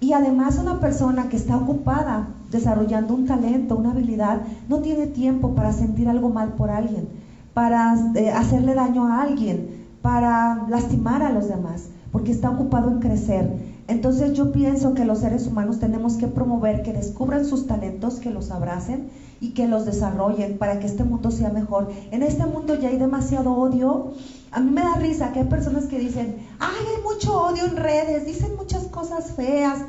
Y 0.00 0.12
además 0.12 0.58
una 0.58 0.80
persona 0.80 1.28
que 1.28 1.36
está 1.36 1.56
ocupada 1.56 2.28
desarrollando 2.50 3.14
un 3.14 3.26
talento, 3.26 3.76
una 3.76 3.92
habilidad, 3.92 4.42
no 4.68 4.80
tiene 4.80 5.06
tiempo 5.06 5.54
para 5.54 5.72
sentir 5.72 6.08
algo 6.08 6.28
mal 6.28 6.52
por 6.54 6.70
alguien, 6.70 7.08
para 7.52 7.94
eh, 8.14 8.30
hacerle 8.30 8.74
daño 8.74 9.06
a 9.06 9.22
alguien, 9.22 9.84
para 10.02 10.66
lastimar 10.68 11.22
a 11.22 11.32
los 11.32 11.48
demás, 11.48 11.88
porque 12.12 12.32
está 12.32 12.50
ocupado 12.50 12.90
en 12.90 13.00
crecer. 13.00 13.50
Entonces 13.86 14.32
yo 14.32 14.52
pienso 14.52 14.94
que 14.94 15.04
los 15.04 15.18
seres 15.18 15.46
humanos 15.46 15.78
tenemos 15.78 16.14
que 16.14 16.26
promover 16.26 16.82
que 16.82 16.92
descubran 16.92 17.44
sus 17.44 17.66
talentos, 17.66 18.20
que 18.20 18.30
los 18.30 18.50
abracen 18.50 19.08
y 19.40 19.50
que 19.50 19.68
los 19.68 19.84
desarrollen 19.84 20.56
para 20.56 20.78
que 20.78 20.86
este 20.86 21.04
mundo 21.04 21.30
sea 21.30 21.50
mejor. 21.50 21.90
En 22.10 22.22
este 22.22 22.46
mundo 22.46 22.78
ya 22.78 22.88
hay 22.88 22.96
demasiado 22.96 23.52
odio. 23.52 24.12
A 24.54 24.60
mí 24.60 24.70
me 24.70 24.82
da 24.82 24.94
risa 24.94 25.32
que 25.32 25.40
hay 25.40 25.46
personas 25.46 25.86
que 25.86 25.98
dicen, 25.98 26.36
ay, 26.60 26.86
hay 26.96 27.02
mucho 27.02 27.42
odio 27.42 27.64
en 27.66 27.76
redes, 27.76 28.24
dicen 28.24 28.56
muchas 28.56 28.84
cosas 28.84 29.32
feas. 29.32 29.80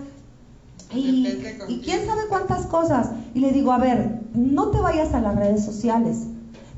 Y, 0.91 1.27
y 1.67 1.81
quién 1.83 2.05
sabe 2.05 2.23
cuántas 2.29 2.65
cosas. 2.65 3.11
Y 3.35 3.39
le 3.39 3.51
digo, 3.51 3.71
a 3.71 3.77
ver, 3.77 4.21
no 4.33 4.69
te 4.71 4.79
vayas 4.79 5.13
a 5.13 5.21
las 5.21 5.35
redes 5.35 5.63
sociales. 5.63 6.27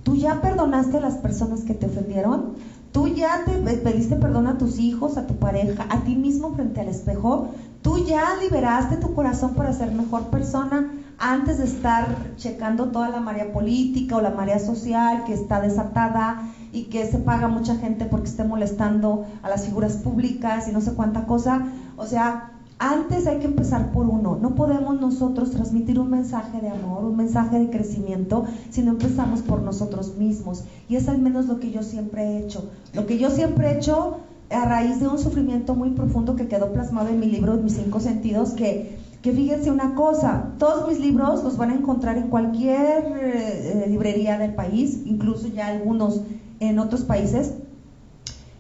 ¿Tú 0.04 0.16
ya 0.16 0.42
perdonaste 0.42 0.98
a 0.98 1.02
las 1.02 1.16
personas 1.16 1.62
que 1.62 1.74
te 1.74 1.86
ofendieron? 1.86 2.56
Tú 2.92 3.08
ya 3.08 3.44
te 3.46 3.58
pediste 3.78 4.16
perdón 4.16 4.48
a 4.48 4.58
tus 4.58 4.80
hijos, 4.80 5.18
a 5.18 5.28
tu 5.28 5.36
pareja, 5.36 5.86
a 5.90 6.04
ti 6.04 6.16
mismo 6.16 6.54
frente 6.56 6.82
al 6.82 6.88
espejo. 6.90 7.48
Tú 7.88 8.00
ya 8.06 8.36
liberaste 8.42 8.98
tu 8.98 9.16
corazón 9.16 9.54
para 9.54 9.72
ser 9.72 9.94
mejor 9.94 10.24
persona 10.24 10.92
antes 11.18 11.60
de 11.60 11.64
estar 11.64 12.36
checando 12.36 12.92
toda 12.92 13.08
la 13.08 13.22
marea 13.22 13.54
política 13.54 14.18
o 14.18 14.22
la 14.22 14.32
marea 14.32 14.60
social 14.60 15.24
que 15.24 15.32
está 15.32 15.62
desatada 15.62 16.44
y 16.74 16.90
que 16.90 17.10
se 17.10 17.20
paga 17.20 17.48
mucha 17.48 17.78
gente 17.78 18.04
porque 18.04 18.26
esté 18.26 18.44
molestando 18.44 19.26
a 19.42 19.48
las 19.48 19.64
figuras 19.64 19.96
públicas 19.96 20.68
y 20.68 20.74
no 20.74 20.82
sé 20.82 20.96
cuánta 20.96 21.26
cosa. 21.28 21.66
O 21.96 22.06
sea, 22.06 22.52
antes 22.78 23.26
hay 23.26 23.40
que 23.40 23.46
empezar 23.46 23.94
por 23.94 24.06
uno. 24.06 24.38
No 24.42 24.54
podemos 24.54 25.00
nosotros 25.00 25.52
transmitir 25.52 25.98
un 25.98 26.10
mensaje 26.10 26.60
de 26.60 26.70
amor, 26.70 27.06
un 27.06 27.16
mensaje 27.16 27.58
de 27.58 27.70
crecimiento, 27.70 28.44
si 28.70 28.82
no 28.82 28.92
empezamos 28.92 29.42
por 29.44 29.62
nosotros 29.62 30.18
mismos. 30.18 30.66
Y 30.90 30.98
es 30.98 31.08
al 31.08 31.20
menos 31.20 31.48
lo 31.48 31.58
que 31.62 31.72
yo 31.72 31.84
siempre 31.84 32.24
he 32.24 32.38
hecho. 32.40 32.70
Lo 32.94 33.06
que 33.06 33.18
yo 33.18 33.30
siempre 33.30 33.70
he 33.70 33.78
hecho 33.78 34.18
a 34.50 34.66
raíz 34.66 35.00
de 35.00 35.08
un 35.08 35.20
sufrimiento 35.20 35.76
muy 35.76 35.92
profundo 35.92 36.36
que 36.36 36.48
quedó 36.48 36.72
plasmado 36.72 37.10
en 37.10 37.20
mi 37.20 37.28
libro, 37.28 37.54
mis 37.56 37.74
cinco 37.74 38.00
sentidos, 38.00 38.52
que, 38.52 38.98
que 39.22 39.34
fíjense 39.34 39.72
una 39.72 39.96
cosa, 39.96 40.54
todos 40.58 40.88
mis 40.88 41.00
libros 41.00 41.44
los 41.44 41.58
van 41.58 41.72
a 41.72 41.76
encontrar 41.76 42.18
en 42.18 42.30
cualquier 42.30 43.04
eh, 43.20 43.88
librería 43.90 44.38
del 44.38 44.54
país, 44.54 45.02
incluso 45.06 45.48
ya 45.48 45.68
algunos 45.68 46.22
en 46.60 46.80
otros 46.80 47.04
países. 47.04 47.54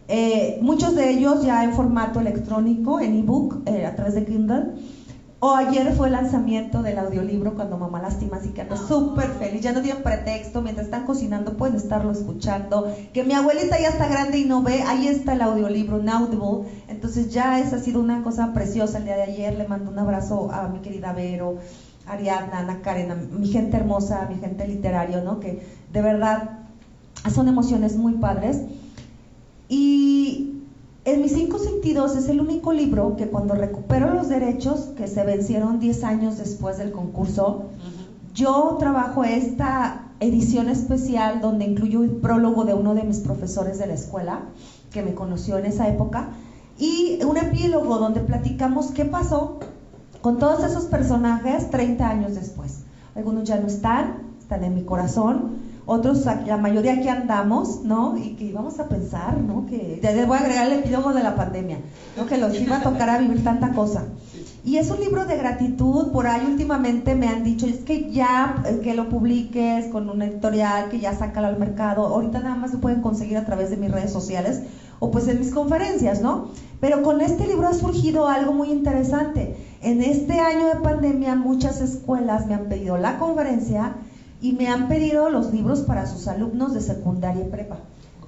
Eh, 0.09 0.59
muchos 0.61 0.95
de 0.95 1.11
ellos 1.11 1.43
ya 1.43 1.63
en 1.63 1.73
formato 1.73 2.19
electrónico, 2.19 2.99
en 2.99 3.15
ebook, 3.15 3.61
eh, 3.65 3.85
a 3.85 3.95
través 3.95 4.15
de 4.15 4.25
Kindle. 4.25 4.73
O 5.39 5.53
ayer 5.53 5.93
fue 5.93 6.07
el 6.07 6.13
lanzamiento 6.13 6.81
del 6.81 6.97
audiolibro 6.97 7.53
cuando 7.53 7.77
mamá 7.77 8.01
lastima, 8.01 8.37
así 8.37 8.49
que 8.49 8.61
ando 8.61 8.75
súper 8.75 9.29
feliz. 9.33 9.61
Ya 9.61 9.71
no 9.71 9.83
tienen 9.83 10.01
pretexto, 10.01 10.63
mientras 10.63 10.87
están 10.87 11.05
cocinando 11.05 11.57
pueden 11.57 11.75
estarlo 11.75 12.11
escuchando. 12.11 12.91
Que 13.13 13.23
mi 13.23 13.33
abuelita 13.35 13.79
ya 13.79 13.89
está 13.89 14.07
grande 14.07 14.39
y 14.39 14.45
no 14.45 14.63
ve, 14.63 14.81
ahí 14.81 15.07
está 15.07 15.33
el 15.33 15.43
audiolibro, 15.43 15.97
un 15.97 16.09
Audible. 16.09 16.67
Entonces 16.87 17.31
ya 17.31 17.59
esa 17.59 17.75
ha 17.75 17.79
sido 17.79 18.01
una 18.01 18.23
cosa 18.23 18.51
preciosa 18.51 18.97
el 18.97 19.03
día 19.03 19.15
de 19.15 19.23
ayer. 19.23 19.55
Le 19.55 19.67
mando 19.67 19.91
un 19.91 19.99
abrazo 19.99 20.49
a 20.51 20.67
mi 20.69 20.79
querida 20.79 21.11
Vero, 21.11 21.57
Ariadna, 22.07 22.59
Ana 22.59 22.81
Karen, 22.81 23.11
a 23.11 23.15
mi 23.15 23.47
gente 23.47 23.77
hermosa, 23.77 24.23
a 24.23 24.25
mi 24.25 24.39
gente 24.39 24.65
literario, 24.65 25.21
¿no? 25.21 25.39
Que 25.39 25.61
de 25.93 26.01
verdad 26.01 26.61
son 27.31 27.47
emociones 27.47 27.95
muy 27.95 28.13
padres. 28.13 28.63
Y 29.69 30.56
en 31.07 31.21
mis 31.21 31.31
cinco 31.31 31.57
sentidos 31.57 32.17
es 32.17 32.27
el 32.27 32.41
único 32.41 32.73
libro 32.73 33.15
que 33.15 33.29
cuando 33.29 33.55
recupero 33.55 34.13
los 34.13 34.27
derechos 34.27 34.89
que 34.97 35.07
se 35.07 35.23
vencieron 35.23 35.79
10 35.79 36.03
años 36.03 36.37
después 36.37 36.77
del 36.77 36.91
concurso, 36.91 37.67
yo 38.33 38.75
trabajo 38.77 39.23
esta 39.23 40.09
edición 40.19 40.67
especial 40.67 41.39
donde 41.39 41.63
incluyo 41.63 42.01
un 42.01 42.19
prólogo 42.19 42.65
de 42.65 42.73
uno 42.73 42.93
de 42.93 43.05
mis 43.05 43.19
profesores 43.19 43.77
de 43.77 43.87
la 43.87 43.93
escuela 43.93 44.41
que 44.91 45.01
me 45.01 45.13
conoció 45.13 45.57
en 45.57 45.67
esa 45.67 45.87
época 45.87 46.31
y 46.77 47.23
un 47.23 47.37
epílogo 47.37 47.99
donde 47.99 48.19
platicamos 48.19 48.87
qué 48.91 49.05
pasó 49.05 49.59
con 50.21 50.37
todos 50.39 50.61
esos 50.65 50.87
personajes 50.87 51.69
30 51.69 52.05
años 52.05 52.35
después. 52.35 52.81
Algunos 53.15 53.45
ya 53.45 53.57
no 53.57 53.67
están, 53.67 54.23
están 54.41 54.61
en 54.65 54.73
mi 54.73 54.83
corazón, 54.83 55.55
otros, 55.87 56.25
la 56.25 56.57
mayoría 56.57 56.93
aquí 56.95 57.07
andamos, 57.07 57.83
¿no? 57.83 58.17
Y 58.17 58.35
que 58.35 58.43
íbamos 58.43 58.77
a 58.79 58.89
pensar, 58.89 59.37
¿no? 59.37 59.65
Que 59.65 59.99
ya 60.03 60.11
les 60.11 60.27
voy 60.27 60.37
a 60.37 60.41
agregar 60.41 60.67
el 60.67 60.79
epílogo 60.79 61.13
de 61.13 61.23
la 61.23 61.35
pandemia, 61.35 61.79
¿no? 62.17 62.25
Que 62.25 62.37
los 62.37 62.53
iba 62.59 62.77
a 62.77 62.83
tocar 62.83 63.09
a 63.09 63.17
vivir 63.17 63.41
tanta 63.41 63.71
cosa. 63.71 64.03
Y 64.65 64.75
es 64.75 64.91
un 64.91 64.99
libro 64.99 65.25
de 65.25 65.37
gratitud, 65.37 66.11
por 66.11 66.27
ahí 66.27 66.45
últimamente 66.45 67.15
me 67.15 67.29
han 67.29 67.45
dicho, 67.45 67.65
es 67.65 67.77
que 67.77 68.11
ya 68.11 68.61
eh, 68.65 68.81
que 68.83 68.95
lo 68.95 69.07
publiques 69.07 69.85
con 69.85 70.09
una 70.09 70.25
editorial, 70.25 70.89
que 70.89 70.99
ya 70.99 71.15
sácalo 71.15 71.47
al 71.47 71.57
mercado, 71.57 72.05
ahorita 72.05 72.41
nada 72.41 72.55
más 72.55 72.71
se 72.71 72.77
pueden 72.77 73.01
conseguir 73.01 73.37
a 73.37 73.45
través 73.45 73.69
de 73.69 73.77
mis 73.77 73.89
redes 73.89 74.11
sociales 74.11 74.63
o 74.99 75.09
pues 75.09 75.29
en 75.29 75.39
mis 75.39 75.53
conferencias, 75.53 76.21
¿no? 76.21 76.49
Pero 76.81 77.01
con 77.01 77.21
este 77.21 77.47
libro 77.47 77.65
ha 77.65 77.73
surgido 77.73 78.27
algo 78.27 78.51
muy 78.51 78.69
interesante. 78.69 79.55
En 79.81 80.01
este 80.01 80.41
año 80.41 80.67
de 80.67 80.81
pandemia 80.81 81.35
muchas 81.35 81.79
escuelas 81.79 82.45
me 82.47 82.55
han 82.55 82.65
pedido 82.65 82.97
la 82.97 83.19
conferencia 83.19 83.95
y 84.41 84.53
me 84.53 84.67
han 84.67 84.87
pedido 84.87 85.29
los 85.29 85.51
libros 85.51 85.81
para 85.81 86.05
sus 86.05 86.27
alumnos 86.27 86.73
de 86.73 86.81
secundaria 86.81 87.45
y 87.45 87.49
prepa. 87.49 87.77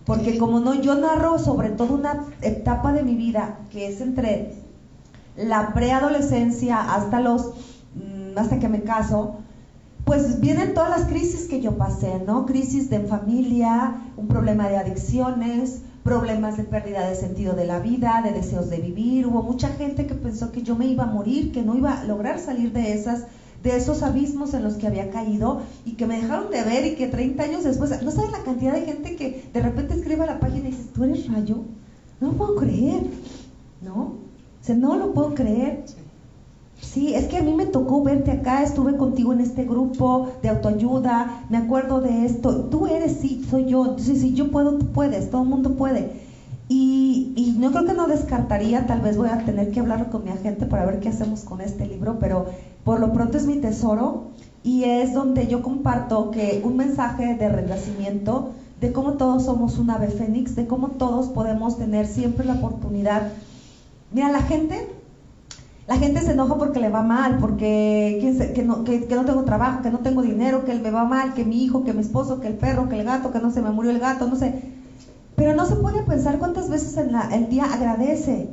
Porque 0.06 0.38
como 0.38 0.60
no, 0.60 0.74
yo 0.74 0.96
narro 0.96 1.38
sobre 1.38 1.70
todo 1.70 1.94
una 1.94 2.26
etapa 2.42 2.94
de 2.94 3.04
mi 3.04 3.16
vida 3.16 3.60
que 3.72 3.88
es 3.88 4.02
entre 4.02 4.56
la 5.38 5.74
preadolescencia 5.74 6.80
hasta 6.96 7.20
los 7.20 7.54
mm, 7.96 8.38
hasta 8.38 8.60
que 8.60 8.68
me 8.68 8.82
caso, 8.82 9.36
pues 10.06 10.40
vienen 10.40 10.74
todas 10.74 10.90
las 10.90 11.08
crisis 11.08 11.48
que 11.48 11.62
yo 11.62 11.78
pasé, 11.78 12.20
¿no? 12.26 12.48
Crisis 12.48 12.90
de 12.90 13.02
familia, 13.02 14.02
un 14.18 14.28
problema 14.28 14.68
de 14.68 14.78
adicciones, 14.78 15.84
problemas 16.04 16.58
de 16.58 16.64
pérdida 16.64 17.08
de 17.08 17.16
sentido 17.16 17.54
de 17.54 17.68
la 17.68 17.80
vida, 17.80 18.22
de 18.24 18.32
deseos 18.32 18.72
de 18.72 18.78
vivir. 18.78 19.28
Hubo 19.28 19.44
mucha 19.44 19.68
gente 19.70 20.08
que 20.08 20.16
pensó 20.16 20.52
que 20.52 20.64
yo 20.64 20.76
me 20.76 20.88
iba 20.88 21.04
a 21.04 21.08
morir, 21.08 21.52
que 21.52 21.62
no 21.62 21.76
iba 21.76 22.00
a 22.00 22.04
lograr 22.06 22.40
salir 22.40 22.74
de 22.74 22.94
esas 22.94 23.26
de 23.64 23.76
esos 23.76 24.04
abismos 24.04 24.54
en 24.54 24.64
los 24.64 24.76
que 24.76 24.88
había 24.88 25.10
caído 25.10 25.62
y 25.86 25.94
que 25.94 26.06
me 26.06 26.22
dejaron 26.22 26.50
de 26.50 26.64
ver 26.64 26.86
y 26.86 26.96
que 26.96 27.08
30 27.08 27.44
años 27.44 27.64
después, 27.64 28.02
no 28.02 28.12
sabes 28.12 28.32
la 28.32 28.44
cantidad 28.44 28.74
de 28.74 28.86
gente 28.86 29.16
que 29.16 29.50
de 29.54 29.62
repente 29.62 29.96
escribe 29.96 30.24
a 30.24 30.28
la 30.28 30.40
página 30.40 30.70
y 30.70 30.72
dices, 30.72 30.88
tú 30.94 31.04
eres 31.04 31.28
rayo, 31.28 31.58
no 32.22 32.32
puedo 32.32 32.56
creer, 32.56 33.04
¿no? 33.82 34.14
O 34.70 34.74
no 34.74 34.96
lo 34.96 35.14
puedo 35.14 35.34
creer. 35.34 35.84
Sí, 36.82 37.14
es 37.14 37.26
que 37.26 37.38
a 37.38 37.42
mí 37.42 37.54
me 37.54 37.66
tocó 37.66 38.02
verte 38.04 38.32
acá, 38.32 38.64
estuve 38.64 38.96
contigo 38.96 39.34
en 39.34 39.42
este 39.42 39.66
grupo 39.66 40.28
de 40.42 40.50
autoayuda, 40.50 41.44
me 41.50 41.58
acuerdo 41.58 42.00
de 42.00 42.26
esto, 42.26 42.66
tú 42.66 42.88
eres, 42.88 43.18
sí, 43.20 43.46
soy 43.50 43.66
yo, 43.66 43.86
entonces 43.86 44.22
si 44.22 44.34
yo 44.34 44.50
puedo, 44.50 44.76
tú 44.76 44.86
puedes, 44.88 45.30
todo 45.30 45.44
el 45.44 45.50
mundo 45.50 45.72
puede. 45.76 46.30
Y, 46.70 47.34
y, 47.36 47.56
no 47.60 47.72
creo 47.72 47.86
que 47.86 47.94
no 47.94 48.08
descartaría, 48.08 48.86
tal 48.86 49.02
vez 49.02 49.18
voy 49.18 49.30
a 49.30 49.40
tener 49.40 49.72
que 49.72 49.80
hablar 49.80 50.10
con 50.10 50.24
mi 50.24 50.30
agente 50.30 50.68
para 50.68 50.86
ver 50.86 51.00
qué 51.00 51.10
hacemos 51.10 51.42
con 51.42 51.62
este 51.62 51.88
libro, 51.88 52.18
pero 52.20 52.46
por 52.90 53.02
lo 53.02 53.14
pronto 53.14 53.38
es 53.38 53.46
mi 53.46 53.58
tesoro 53.58 54.32
y 54.64 54.86
es 54.86 55.14
donde 55.14 55.46
yo 55.46 55.62
comparto 55.62 56.32
que 56.32 56.64
un 56.66 56.76
mensaje 56.76 57.36
de 57.36 57.48
renacimiento, 57.48 58.50
de 58.82 58.92
cómo 58.92 59.14
todos 59.14 59.44
somos 59.44 59.78
un 59.78 59.92
ave 59.92 60.08
fénix, 60.08 60.56
de 60.56 60.66
cómo 60.66 60.88
todos 60.98 61.28
podemos 61.28 61.78
tener 61.78 62.08
siempre 62.08 62.48
la 62.48 62.54
oportunidad. 62.54 63.28
Mira, 64.12 64.32
la 64.32 64.42
gente, 64.42 64.88
la 65.86 65.98
gente 65.98 66.24
se 66.24 66.32
enoja 66.32 66.58
porque 66.58 66.80
le 66.80 66.90
va 66.90 67.04
mal, 67.04 67.38
porque 67.38 68.18
que, 68.56 68.64
no, 68.64 68.84
que, 68.84 69.06
no 69.16 69.24
tengo 69.24 69.44
trabajo, 69.44 69.84
que 69.84 69.92
no 69.92 70.00
tengo 70.00 70.24
dinero, 70.24 70.66
que 70.66 70.74
me 70.74 70.90
va 70.90 71.06
mal, 71.06 71.36
que 71.36 71.46
mi 71.46 71.64
hijo, 71.64 71.84
que 71.84 71.94
mi 71.94 72.02
esposo, 72.02 72.40
que 72.40 72.48
el 72.48 72.56
perro, 72.56 72.90
que 72.90 73.00
el 73.00 73.04
gato, 73.04 73.32
que 73.32 73.40
no 73.40 73.52
se 73.52 73.62
me 73.62 73.70
murió 73.70 73.92
el 73.92 74.00
gato, 74.00 74.26
no 74.26 74.36
sé. 74.36 74.52
Pero 75.36 75.54
no 75.54 75.68
se 75.68 75.76
puede 75.76 76.02
pensar 76.02 76.40
cuántas 76.40 76.70
veces 76.70 76.98
en 76.98 77.14
el 77.14 77.50
día 77.50 77.66
agradece 77.66 78.48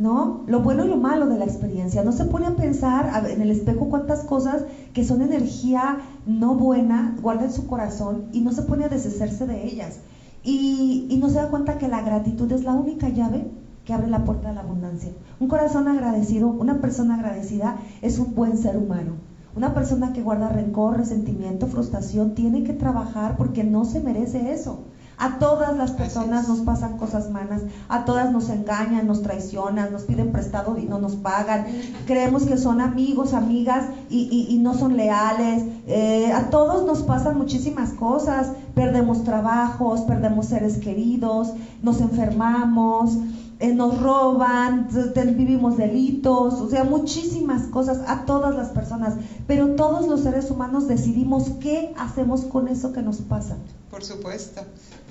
¿no? 0.00 0.44
Lo 0.46 0.60
bueno 0.60 0.86
y 0.86 0.88
lo 0.88 0.96
malo 0.96 1.26
de 1.26 1.38
la 1.38 1.44
experiencia. 1.44 2.02
No 2.02 2.12
se 2.12 2.24
pone 2.24 2.46
a 2.46 2.56
pensar 2.56 3.28
en 3.30 3.42
el 3.42 3.50
espejo 3.50 3.90
cuántas 3.90 4.24
cosas 4.24 4.64
que 4.94 5.04
son 5.04 5.20
energía 5.20 5.98
no 6.26 6.54
buena 6.54 7.14
guarda 7.20 7.44
en 7.44 7.52
su 7.52 7.66
corazón 7.66 8.30
y 8.32 8.40
no 8.40 8.50
se 8.50 8.62
pone 8.62 8.86
a 8.86 8.88
deshacerse 8.88 9.46
de 9.46 9.66
ellas. 9.66 10.00
Y, 10.42 11.06
y 11.10 11.18
no 11.18 11.28
se 11.28 11.36
da 11.36 11.50
cuenta 11.50 11.76
que 11.76 11.86
la 11.86 12.00
gratitud 12.00 12.50
es 12.50 12.64
la 12.64 12.72
única 12.72 13.10
llave 13.10 13.50
que 13.84 13.92
abre 13.92 14.08
la 14.08 14.24
puerta 14.24 14.48
de 14.48 14.54
la 14.54 14.62
abundancia. 14.62 15.12
Un 15.38 15.48
corazón 15.48 15.86
agradecido, 15.86 16.48
una 16.48 16.80
persona 16.80 17.16
agradecida 17.16 17.76
es 18.00 18.18
un 18.18 18.34
buen 18.34 18.56
ser 18.56 18.78
humano. 18.78 19.16
Una 19.54 19.74
persona 19.74 20.14
que 20.14 20.22
guarda 20.22 20.48
rencor, 20.48 20.96
resentimiento, 20.96 21.66
frustración, 21.66 22.34
tiene 22.34 22.64
que 22.64 22.72
trabajar 22.72 23.36
porque 23.36 23.64
no 23.64 23.84
se 23.84 24.00
merece 24.00 24.52
eso. 24.52 24.84
A 25.20 25.38
todas 25.38 25.76
las 25.76 25.90
personas 25.90 26.48
nos 26.48 26.60
pasan 26.60 26.96
cosas 26.96 27.28
malas, 27.30 27.60
a 27.90 28.06
todas 28.06 28.32
nos 28.32 28.48
engañan, 28.48 29.06
nos 29.06 29.20
traicionan, 29.20 29.92
nos 29.92 30.04
piden 30.04 30.32
prestado 30.32 30.78
y 30.78 30.86
no 30.86 30.98
nos 30.98 31.16
pagan. 31.16 31.66
Creemos 32.06 32.44
que 32.44 32.56
son 32.56 32.80
amigos, 32.80 33.34
amigas 33.34 33.84
y, 34.08 34.58
no 34.62 34.72
son 34.72 34.96
leales. 34.96 35.64
Eh, 35.86 36.32
a 36.32 36.48
todos 36.48 36.86
nos 36.86 37.02
pasan 37.02 37.36
muchísimas 37.36 37.90
cosas. 37.90 38.52
Perdemos 38.74 39.22
trabajos, 39.22 40.00
perdemos 40.00 40.46
seres 40.46 40.78
queridos, 40.78 41.52
nos 41.82 42.00
enfermamos. 42.00 43.18
Eh, 43.60 43.74
nos 43.74 44.00
roban, 44.00 44.88
vivimos 45.36 45.76
delitos, 45.76 46.54
o 46.54 46.70
sea, 46.70 46.82
muchísimas 46.84 47.66
cosas 47.68 47.98
a 48.06 48.24
todas 48.24 48.54
las 48.54 48.68
personas, 48.68 49.14
pero 49.46 49.74
todos 49.76 50.08
los 50.08 50.22
seres 50.22 50.50
humanos 50.50 50.88
decidimos 50.88 51.44
qué 51.60 51.92
hacemos 51.98 52.46
con 52.46 52.68
eso 52.68 52.94
que 52.94 53.02
nos 53.02 53.18
pasa. 53.18 53.58
Por 53.90 54.02
supuesto, 54.02 54.62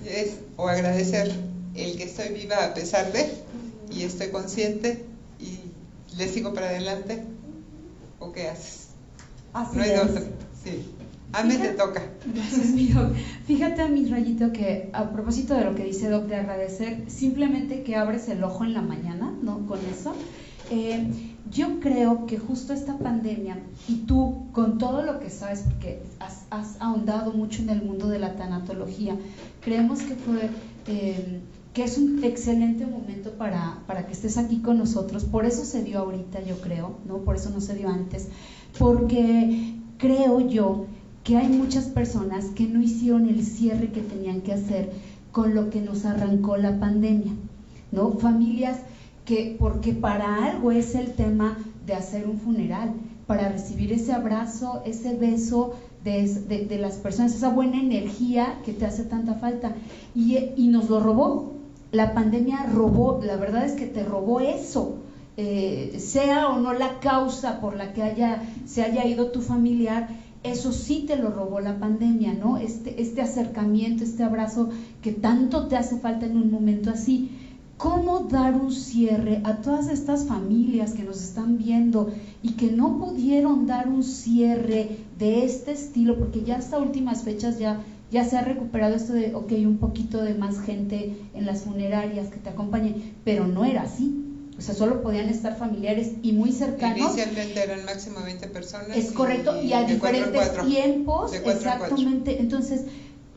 es, 0.04 0.40
o 0.58 0.68
agradecer 0.68 1.32
el 1.76 1.96
que 1.96 2.04
estoy 2.04 2.30
viva 2.30 2.66
a 2.66 2.74
pesar 2.74 3.12
de, 3.12 3.30
y 3.92 4.02
estoy 4.02 4.30
consciente, 4.30 5.06
y 5.40 5.60
le 6.18 6.28
sigo 6.28 6.52
para 6.54 6.70
adelante, 6.70 7.24
o 8.20 8.32
qué 8.32 8.50
haces. 8.50 8.88
Así 9.54 9.78
no 9.78 9.84
hay 9.84 9.92
es. 9.92 10.02
otra, 10.02 10.22
sí. 10.64 10.86
A 11.32 11.44
mí 11.44 11.56
te 11.56 11.70
toca. 11.70 12.02
Gracias, 12.34 12.68
mi 12.72 12.88
doc. 12.88 13.14
Fíjate 13.46 13.88
mi 13.90 14.06
rayito 14.06 14.52
que 14.52 14.90
a 14.94 15.12
propósito 15.12 15.54
de 15.54 15.66
lo 15.66 15.76
que 15.76 15.84
dice 15.84 16.10
doc 16.10 16.26
de 16.26 16.38
agradecer, 16.38 17.04
simplemente 17.08 17.84
que 17.84 17.96
abres 17.96 18.28
el 18.30 18.44
ojo 18.44 18.64
en 18.64 18.74
la 18.74 18.82
mañana, 18.82 19.34
¿no? 19.42 19.66
Con 19.68 19.80
eso. 19.86 20.14
Eh, 20.72 21.08
yo 21.52 21.80
creo 21.80 22.26
que 22.26 22.38
justo 22.38 22.74
esta 22.74 22.98
pandemia, 22.98 23.60
y 23.88 23.98
tú 24.08 24.48
con 24.52 24.78
todo 24.78 25.04
lo 25.04 25.20
que 25.20 25.30
sabes, 25.30 25.62
porque 25.62 26.02
has, 26.20 26.46
has 26.50 26.80
ahondado 26.80 27.32
mucho 27.34 27.62
en 27.62 27.70
el 27.70 27.82
mundo 27.82 28.08
de 28.08 28.20
la 28.20 28.36
tanatología, 28.36 29.16
creemos 29.62 30.02
que 30.02 30.16
fue... 30.16 30.50
Eh, 30.88 31.42
que 31.74 31.84
es 31.84 32.00
un 32.00 32.24
excelente 32.24 32.88
momento 32.88 33.34
para, 33.34 33.78
para 33.86 34.08
que 34.08 34.14
estés 34.14 34.40
aquí 34.40 34.58
con 34.58 34.80
nosotros. 34.80 35.24
Por 35.24 35.46
eso 35.46 35.64
se 35.64 35.84
dio 35.84 36.00
ahorita, 36.00 36.42
yo 36.42 36.60
creo, 36.62 36.98
¿no? 37.08 37.20
Por 37.20 37.36
eso 37.36 37.52
no 37.52 37.62
se 37.62 37.76
dio 37.76 37.90
antes. 37.90 38.28
Porque 38.78 39.76
creo 40.00 40.40
yo 40.42 40.88
que 41.24 41.38
hay 41.38 41.50
muchas 41.50 41.86
personas 41.86 42.46
que 42.46 42.68
no 42.68 42.82
hicieron 42.82 43.28
el 43.28 43.44
cierre 43.46 43.92
que 43.92 44.02
tenían 44.02 44.42
que 44.42 44.54
hacer 44.54 44.92
con 45.32 45.54
lo 45.56 45.70
que 45.70 45.82
nos 45.82 46.06
arrancó 46.06 46.58
la 46.58 46.80
pandemia, 46.80 47.34
¿no? 47.92 48.12
Familias 48.14 48.80
que, 49.26 49.56
porque 49.60 49.94
para 49.94 50.46
algo 50.46 50.72
es 50.72 50.96
el 50.96 51.14
tema 51.14 51.58
de 51.86 51.94
hacer 51.94 52.28
un 52.28 52.40
funeral, 52.40 52.94
para 53.28 53.48
recibir 53.50 53.94
ese 53.94 54.12
abrazo, 54.12 54.82
ese 54.86 55.16
beso 55.16 55.76
de, 56.04 56.66
de, 56.68 56.78
las 56.80 56.96
personas, 56.96 57.36
esa 57.36 57.50
buena 57.50 57.80
energía 57.80 58.60
que 58.66 58.74
te 58.74 58.88
hace 58.88 59.04
tanta 59.04 59.36
falta. 59.36 59.76
Y, 60.16 60.36
y 60.56 60.68
nos 60.68 60.90
lo 60.90 61.00
robó, 61.00 61.54
la 61.92 62.16
pandemia 62.16 62.64
robó, 62.74 63.20
la 63.24 63.36
verdad 63.36 63.66
es 63.66 63.74
que 63.74 63.86
te 63.86 64.04
robó 64.04 64.40
eso. 64.40 64.96
Eh, 65.38 65.98
sea 66.00 66.50
o 66.50 66.60
no 66.60 66.74
la 66.74 67.00
causa 67.00 67.62
por 67.62 67.78
la 67.78 67.94
que 67.94 68.02
haya, 68.04 68.42
se 68.66 68.82
haya 68.82 69.06
ido 69.06 69.32
tu 69.32 69.42
familiar, 69.42 70.10
eso 70.44 70.72
sí 70.72 71.04
te 71.06 71.18
lo 71.18 71.32
robó 71.32 71.60
la 71.60 71.80
pandemia, 71.80 72.34
¿no? 72.34 72.58
Este, 72.58 73.02
este 73.02 73.22
acercamiento, 73.22 74.04
este 74.04 74.24
abrazo 74.24 74.70
que 75.02 75.12
tanto 75.12 75.68
te 75.68 75.76
hace 75.76 75.98
falta 76.00 76.26
en 76.26 76.38
un 76.38 76.52
momento 76.52 76.90
así. 76.90 77.32
¿Cómo 77.78 78.20
dar 78.20 78.56
un 78.56 78.72
cierre 78.74 79.42
a 79.46 79.58
todas 79.58 79.90
estas 79.90 80.28
familias 80.28 80.94
que 80.94 81.04
nos 81.04 81.22
están 81.22 81.58
viendo 81.58 82.12
y 82.44 82.54
que 82.54 82.72
no 82.72 82.98
pudieron 82.98 83.68
dar 83.68 83.88
un 83.88 84.04
cierre 84.04 84.98
de 85.18 85.46
este 85.46 85.72
estilo? 85.72 86.18
Porque 86.18 86.44
ya 86.44 86.58
hasta 86.58 86.78
últimas 86.78 87.24
fechas 87.24 87.58
ya, 87.58 87.82
ya 88.12 88.26
se 88.26 88.38
ha 88.38 88.42
recuperado 88.42 88.96
esto 88.96 89.14
de, 89.14 89.34
ok, 89.34 89.54
un 89.66 89.78
poquito 89.78 90.22
de 90.22 90.34
más 90.34 90.60
gente 90.60 91.16
en 91.34 91.46
las 91.46 91.64
funerarias 91.64 92.28
que 92.28 92.38
te 92.38 92.50
acompañen, 92.50 93.14
pero 93.24 93.48
no 93.48 93.64
era 93.64 93.84
así. 93.84 94.29
O 94.60 94.62
sea, 94.62 94.76
solo 94.76 95.02
podían 95.02 95.30
estar 95.30 95.56
familiares 95.56 96.12
y 96.22 96.34
muy 96.34 96.52
cercanos. 96.52 97.16
Inicialmente 97.16 97.62
eran 97.62 97.86
máximo 97.86 98.22
20 98.22 98.48
personas. 98.50 98.98
Es 98.98 99.14
correcto, 99.14 99.56
y, 99.64 99.72
a 99.72 99.86
diferentes 99.86 100.52
tiempos. 100.62 101.32
Exactamente. 101.32 102.42
Entonces, 102.42 102.82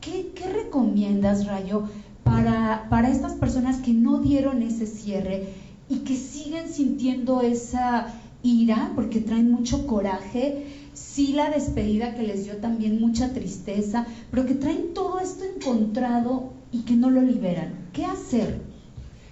¿qué, 0.01 0.33
¿qué, 0.35 0.49
recomiendas, 0.49 1.45
Rayo, 1.45 1.83
para, 2.25 2.87
para 2.89 3.09
estas 3.09 3.35
personas 3.35 3.77
que 3.77 3.93
no 3.93 4.19
dieron 4.19 4.61
ese 4.63 4.85
cierre 4.85 5.43
y 5.87 5.99
que 5.99 6.17
siguen 6.17 6.69
sintiendo 6.69 7.41
esa 7.41 8.07
ira 8.43 8.91
porque 8.93 9.21
traen 9.21 9.49
mucho 9.49 9.87
coraje? 9.87 10.65
Sí, 10.91 11.31
la 11.31 11.49
despedida 11.49 12.15
que 12.15 12.23
les 12.23 12.43
dio 12.43 12.57
también 12.57 12.99
mucha 12.99 13.31
tristeza, 13.31 14.05
pero 14.29 14.45
que 14.45 14.55
traen 14.55 14.93
todo 14.93 15.19
esto 15.19 15.45
encontrado 15.45 16.49
y 16.73 16.79
que 16.79 16.97
no 16.97 17.09
lo 17.09 17.21
liberan. 17.21 17.87
¿Qué 17.93 18.03
hacer? 18.03 18.72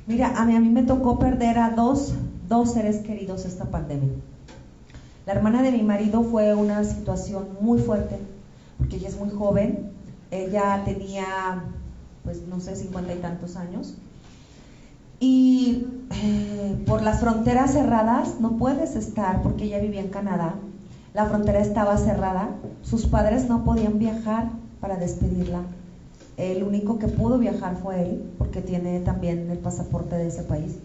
Mira, 0.08 0.34
a 0.36 0.46
mí, 0.46 0.56
a 0.56 0.60
mí 0.60 0.70
me 0.70 0.84
tocó 0.84 1.20
perder 1.20 1.60
a 1.60 1.70
dos, 1.70 2.14
dos 2.50 2.74
seres 2.74 2.98
queridos 2.98 3.46
esta 3.46 3.66
pandemia. 3.66 4.10
La 5.26 5.34
hermana 5.34 5.62
de 5.62 5.72
mi 5.72 5.84
marido 5.84 6.24
fue 6.24 6.56
una 6.56 6.84
situación 6.84 7.50
muy 7.62 7.80
fuerte, 7.80 8.18
porque 8.78 8.98
ella 8.98 9.08
es 9.10 9.20
muy 9.20 9.30
joven, 9.30 9.92
ella 10.32 10.82
tenía, 10.84 11.64
pues 12.24 12.42
no 12.48 12.60
sé, 12.60 12.76
cincuenta 12.76 13.14
y 13.14 13.18
tantos 13.18 13.56
años, 13.56 13.94
y 15.20 15.86
eh, 16.10 16.84
por 16.88 17.04
las 17.04 17.20
fronteras 17.20 17.74
cerradas 17.74 18.40
no 18.40 18.58
puedes 18.58 18.96
estar, 18.96 19.44
porque 19.44 19.66
ella 19.66 19.80
vivía 19.80 20.02
en 20.02 20.10
Canadá, 20.10 20.56
la 21.14 21.26
frontera 21.28 21.60
estaba 21.60 21.96
cerrada, 21.98 22.50
sus 22.82 23.06
padres 23.06 23.48
no 23.48 23.64
podían 23.64 24.00
viajar 24.00 24.50
para 24.80 24.98
despedirla, 24.98 25.62
el 26.38 26.64
único 26.64 26.98
que 26.98 27.08
pudo 27.08 27.38
viajar 27.38 27.76
fue 27.76 28.02
él, 28.02 28.24
porque 28.38 28.62
tiene 28.62 29.00
también 29.02 29.50
el 29.50 29.60
pasaporte 29.60 30.16
de 30.16 30.28
ese 30.28 30.44
país. 30.44 30.78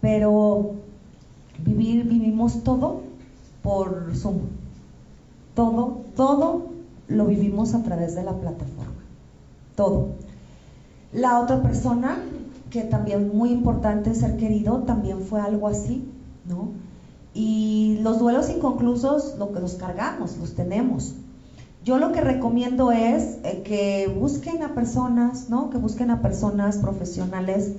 Pero 0.00 0.72
vivir, 1.64 2.04
vivimos 2.04 2.62
todo 2.62 3.02
por 3.62 4.12
Zoom. 4.14 4.38
Todo, 5.54 6.02
todo 6.16 6.68
lo 7.08 7.26
vivimos 7.26 7.74
a 7.74 7.82
través 7.82 8.14
de 8.14 8.22
la 8.22 8.34
plataforma. 8.34 9.02
Todo. 9.76 10.08
La 11.12 11.40
otra 11.40 11.60
persona, 11.60 12.18
que 12.70 12.82
también 12.82 13.36
muy 13.36 13.50
importante 13.50 14.14
ser 14.14 14.36
querido, 14.36 14.80
también 14.80 15.20
fue 15.20 15.40
algo 15.40 15.68
así, 15.68 16.08
¿no? 16.48 16.70
Y 17.34 17.98
los 18.02 18.18
duelos 18.18 18.48
inconclusos, 18.48 19.36
lo 19.38 19.52
que 19.52 19.60
los 19.60 19.74
cargamos, 19.74 20.36
los 20.38 20.54
tenemos. 20.54 21.14
Yo 21.82 21.98
lo 21.98 22.12
que 22.12 22.20
recomiendo 22.20 22.92
es 22.92 23.38
eh, 23.42 23.62
que 23.62 24.10
busquen 24.20 24.62
a 24.62 24.74
personas, 24.74 25.48
¿no? 25.48 25.70
Que 25.70 25.78
busquen 25.78 26.10
a 26.10 26.20
personas 26.20 26.76
profesionales. 26.78 27.72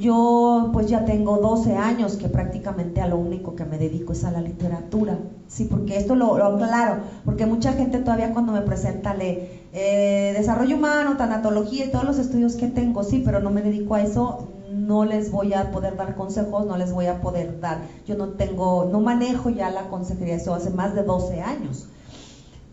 Yo 0.00 0.70
pues 0.72 0.86
ya 0.86 1.04
tengo 1.04 1.38
12 1.38 1.76
años 1.76 2.16
que 2.16 2.28
prácticamente 2.28 3.00
a 3.00 3.06
lo 3.06 3.16
único 3.16 3.56
que 3.56 3.64
me 3.64 3.78
dedico 3.78 4.12
es 4.12 4.24
a 4.24 4.30
la 4.30 4.40
literatura. 4.40 5.18
Sí, 5.48 5.64
porque 5.64 5.96
esto 5.96 6.14
lo, 6.14 6.38
lo 6.38 6.46
aclaro, 6.46 6.98
porque 7.24 7.46
mucha 7.46 7.72
gente 7.72 8.00
todavía 8.00 8.32
cuando 8.32 8.52
me 8.52 8.62
presenta 8.62 9.12
lee 9.12 9.36
eh, 9.72 10.32
desarrollo 10.34 10.76
humano, 10.76 11.16
tanatología 11.16 11.84
y 11.84 11.88
todos 11.88 12.04
los 12.04 12.18
estudios 12.18 12.56
que 12.56 12.66
tengo, 12.66 13.04
sí, 13.04 13.20
pero 13.20 13.38
no 13.38 13.50
me 13.50 13.62
dedico 13.62 13.94
a 13.94 14.00
eso, 14.00 14.38
no 14.68 15.04
les 15.04 15.30
voy 15.30 15.52
a 15.52 15.70
poder 15.70 15.94
dar 15.94 16.14
consejos, 16.14 16.66
no 16.66 16.76
les 16.76 16.90
voy 16.90 17.06
a 17.06 17.14
poder 17.14 17.60
dar, 17.60 17.78
yo 18.04 18.16
no 18.16 18.28
tengo, 18.28 18.84
no 18.84 19.00
manejo 19.00 19.48
ya 19.50 19.70
la 19.70 19.84
consejería, 19.84 20.34
eso 20.34 20.52
hace 20.52 20.70
más 20.70 20.92
de 20.94 21.04
12 21.04 21.40
años 21.40 21.86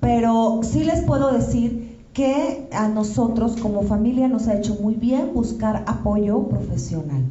pero 0.04 0.60
sí 0.64 0.84
les 0.84 1.02
puedo 1.02 1.32
decir 1.32 2.10
que 2.12 2.68
a 2.74 2.90
nosotros 2.90 3.56
como 3.56 3.84
familia 3.84 4.28
nos 4.28 4.50
ha 4.50 4.54
hecho 4.54 4.76
muy 4.76 4.96
bien 4.96 5.34
buscar 5.34 5.86
apoyo 5.88 6.50
profesional. 6.50 7.24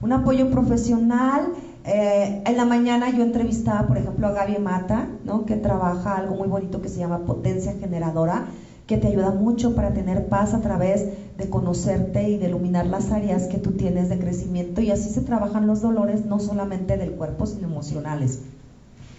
Un 0.00 0.12
apoyo 0.12 0.50
profesional, 0.50 1.52
eh, 1.84 2.42
en 2.44 2.56
la 2.56 2.64
mañana 2.64 3.08
yo 3.10 3.22
entrevistaba, 3.22 3.86
por 3.86 3.98
ejemplo, 3.98 4.26
a 4.26 4.32
Gaby 4.32 4.58
Mata, 4.58 5.08
¿no? 5.24 5.46
que 5.46 5.54
trabaja 5.54 6.16
algo 6.16 6.34
muy 6.34 6.48
bonito 6.48 6.82
que 6.82 6.88
se 6.88 6.98
llama 6.98 7.24
potencia 7.24 7.72
generadora, 7.78 8.46
que 8.88 8.96
te 8.96 9.06
ayuda 9.06 9.30
mucho 9.30 9.76
para 9.76 9.94
tener 9.94 10.26
paz 10.26 10.54
a 10.54 10.60
través 10.60 11.06
de 11.36 11.48
conocerte 11.48 12.28
y 12.28 12.36
de 12.36 12.48
iluminar 12.48 12.86
las 12.86 13.12
áreas 13.12 13.46
que 13.46 13.58
tú 13.58 13.72
tienes 13.72 14.08
de 14.08 14.18
crecimiento 14.18 14.80
y 14.80 14.90
así 14.90 15.08
se 15.08 15.20
trabajan 15.20 15.68
los 15.68 15.82
dolores 15.82 16.24
no 16.24 16.40
solamente 16.40 16.96
del 16.96 17.12
cuerpo, 17.12 17.46
sino 17.46 17.68
emocionales, 17.68 18.40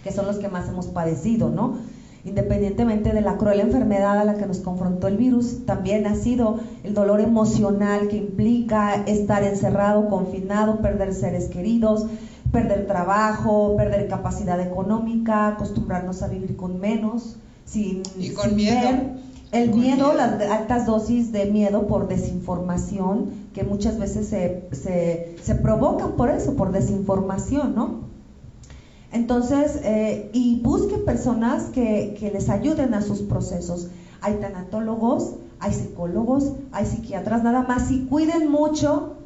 que 0.04 0.12
son 0.12 0.26
los 0.26 0.36
que 0.36 0.48
más 0.48 0.68
hemos 0.68 0.88
padecido, 0.88 1.48
¿no? 1.48 1.78
Independientemente 2.24 3.12
de 3.12 3.20
la 3.20 3.36
cruel 3.36 3.60
enfermedad 3.60 4.18
a 4.18 4.24
la 4.24 4.34
que 4.34 4.46
nos 4.46 4.58
confrontó 4.58 5.08
el 5.08 5.16
virus, 5.16 5.64
también 5.64 6.06
ha 6.06 6.14
sido 6.14 6.60
el 6.84 6.94
dolor 6.94 7.20
emocional 7.20 8.08
que 8.08 8.16
implica 8.16 8.94
estar 9.06 9.42
encerrado, 9.42 10.08
confinado, 10.08 10.80
perder 10.80 11.14
seres 11.14 11.48
queridos, 11.48 12.06
perder 12.52 12.86
trabajo, 12.86 13.76
perder 13.76 14.08
capacidad 14.08 14.60
económica, 14.60 15.48
acostumbrarnos 15.48 16.22
a 16.22 16.28
vivir 16.28 16.56
con 16.56 16.80
menos, 16.80 17.36
sin, 17.64 18.02
y 18.18 18.30
con 18.30 18.54
miedo. 18.54 18.80
Ver. 18.80 19.30
El 19.52 19.74
miedo, 19.74 20.14
las 20.14 20.40
altas 20.48 20.86
dosis 20.86 21.32
de 21.32 21.46
miedo 21.46 21.88
por 21.88 22.06
desinformación, 22.06 23.30
que 23.52 23.64
muchas 23.64 23.98
veces 23.98 24.28
se, 24.28 24.68
se, 24.70 25.34
se 25.42 25.54
provocan 25.56 26.12
por 26.12 26.30
eso, 26.30 26.54
por 26.54 26.70
desinformación, 26.70 27.74
¿no? 27.74 28.09
Entonces, 29.12 29.80
eh, 29.82 30.30
y 30.32 30.60
busquen 30.60 31.04
personas 31.04 31.64
que, 31.64 32.16
que, 32.18 32.30
les 32.30 32.48
ayuden 32.48 32.94
a 32.94 33.02
sus 33.02 33.20
procesos. 33.22 33.88
Hay 34.20 34.34
tanatólogos, 34.34 35.34
hay 35.58 35.72
psicólogos, 35.72 36.52
hay 36.72 36.86
psiquiatras, 36.86 37.42
nada 37.42 37.62
más. 37.62 37.90
Y 37.90 38.04
cuiden 38.06 38.50
mucho 38.50 39.16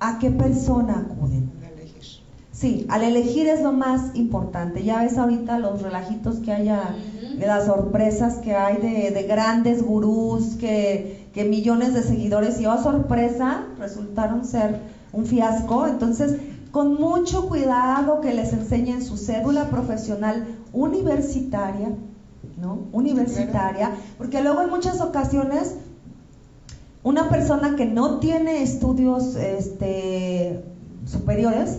a 0.00 0.18
qué 0.18 0.30
persona 0.30 1.06
acuden. 1.06 1.56
Sí, 2.56 2.86
al 2.88 3.02
elegir 3.02 3.48
es 3.48 3.60
lo 3.60 3.72
más 3.72 4.14
importante. 4.14 4.82
Ya 4.82 5.02
ves 5.02 5.18
ahorita 5.18 5.58
los 5.58 5.82
relajitos 5.82 6.36
que 6.36 6.52
haya, 6.52 6.94
uh 6.96 7.36
-huh. 7.36 7.46
las 7.46 7.66
sorpresas 7.66 8.36
que 8.36 8.54
hay 8.54 8.78
de, 8.78 9.10
de 9.10 9.22
grandes 9.24 9.82
gurús 9.82 10.54
que, 10.54 11.28
que 11.34 11.44
millones 11.44 11.92
de 11.92 12.02
seguidores 12.02 12.58
y 12.58 12.64
oh, 12.64 12.82
sorpresa 12.82 13.66
resultaron 13.78 14.46
ser 14.46 14.80
un 15.12 15.26
fiasco. 15.26 15.86
Entonces, 15.86 16.36
con 16.76 17.00
mucho 17.00 17.48
cuidado 17.48 18.20
que 18.20 18.34
les 18.34 18.52
enseñen 18.52 19.02
su 19.02 19.16
cédula 19.16 19.70
profesional 19.70 20.46
universitaria, 20.74 21.88
¿no? 22.60 22.80
Universitaria, 22.92 23.92
porque 24.18 24.42
luego 24.42 24.60
en 24.60 24.68
muchas 24.68 25.00
ocasiones 25.00 25.74
una 27.02 27.30
persona 27.30 27.76
que 27.76 27.86
no 27.86 28.18
tiene 28.18 28.62
estudios 28.62 29.36
este, 29.36 30.62
superiores 31.06 31.78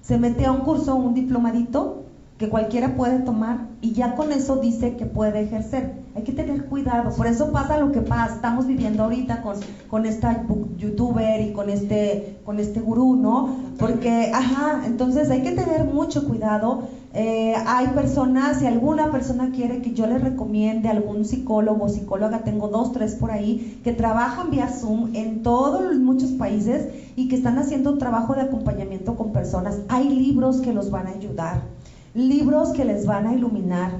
se 0.00 0.16
mete 0.16 0.46
a 0.46 0.52
un 0.52 0.60
curso, 0.60 0.96
un 0.96 1.12
diplomadito 1.12 2.04
que 2.38 2.48
cualquiera 2.48 2.94
puede 2.96 3.18
tomar 3.18 3.66
y 3.80 3.92
ya 3.92 4.14
con 4.14 4.30
eso 4.30 4.56
dice 4.56 4.96
que 4.96 5.06
puede 5.06 5.40
ejercer. 5.40 5.92
Hay 6.14 6.22
que 6.22 6.32
tener 6.32 6.66
cuidado, 6.66 7.14
por 7.16 7.26
eso 7.26 7.52
pasa 7.52 7.78
lo 7.78 7.92
que 7.92 8.00
pasa, 8.00 8.36
estamos 8.36 8.66
viviendo 8.66 9.04
ahorita 9.04 9.42
con, 9.42 9.56
con 9.88 10.06
esta 10.06 10.44
youtuber 10.76 11.40
y 11.40 11.52
con 11.52 11.68
este, 11.68 12.38
con 12.44 12.60
este 12.60 12.80
gurú, 12.80 13.16
¿no? 13.16 13.56
Porque, 13.78 14.30
ajá, 14.32 14.82
entonces 14.86 15.30
hay 15.30 15.42
que 15.42 15.52
tener 15.52 15.84
mucho 15.84 16.26
cuidado. 16.26 16.88
Eh, 17.14 17.54
hay 17.66 17.88
personas, 17.88 18.58
si 18.58 18.66
alguna 18.66 19.10
persona 19.10 19.50
quiere 19.50 19.80
que 19.80 19.92
yo 19.92 20.06
le 20.06 20.18
recomiende 20.18 20.88
algún 20.88 21.24
psicólogo 21.24 21.86
o 21.86 21.88
psicóloga, 21.88 22.40
tengo 22.44 22.68
dos, 22.68 22.92
tres 22.92 23.14
por 23.14 23.30
ahí, 23.30 23.80
que 23.82 23.92
trabajan 23.92 24.50
vía 24.50 24.68
Zoom 24.68 25.14
en 25.14 25.42
todos 25.42 25.96
muchos 25.96 26.30
países 26.32 26.88
y 27.16 27.28
que 27.28 27.36
están 27.36 27.58
haciendo 27.58 27.98
trabajo 27.98 28.34
de 28.34 28.42
acompañamiento 28.42 29.16
con 29.16 29.32
personas. 29.32 29.78
Hay 29.88 30.08
libros 30.08 30.60
que 30.60 30.72
los 30.72 30.90
van 30.90 31.06
a 31.06 31.10
ayudar 31.10 31.77
libros 32.18 32.70
que 32.72 32.84
les 32.84 33.06
van 33.06 33.28
a 33.28 33.34
iluminar, 33.34 33.92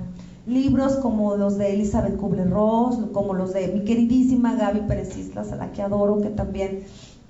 libros 0.44 0.96
como 0.96 1.36
los 1.36 1.56
de 1.56 1.74
Elizabeth 1.74 2.16
Kubler-Ross, 2.16 2.98
como 3.12 3.32
los 3.32 3.52
de 3.52 3.68
mi 3.68 3.84
queridísima 3.84 4.56
Gaby 4.56 4.80
Pérez 4.88 5.16
Islas, 5.16 5.52
a 5.52 5.56
la 5.56 5.70
que 5.70 5.82
adoro, 5.82 6.20
que 6.20 6.30
también 6.30 6.80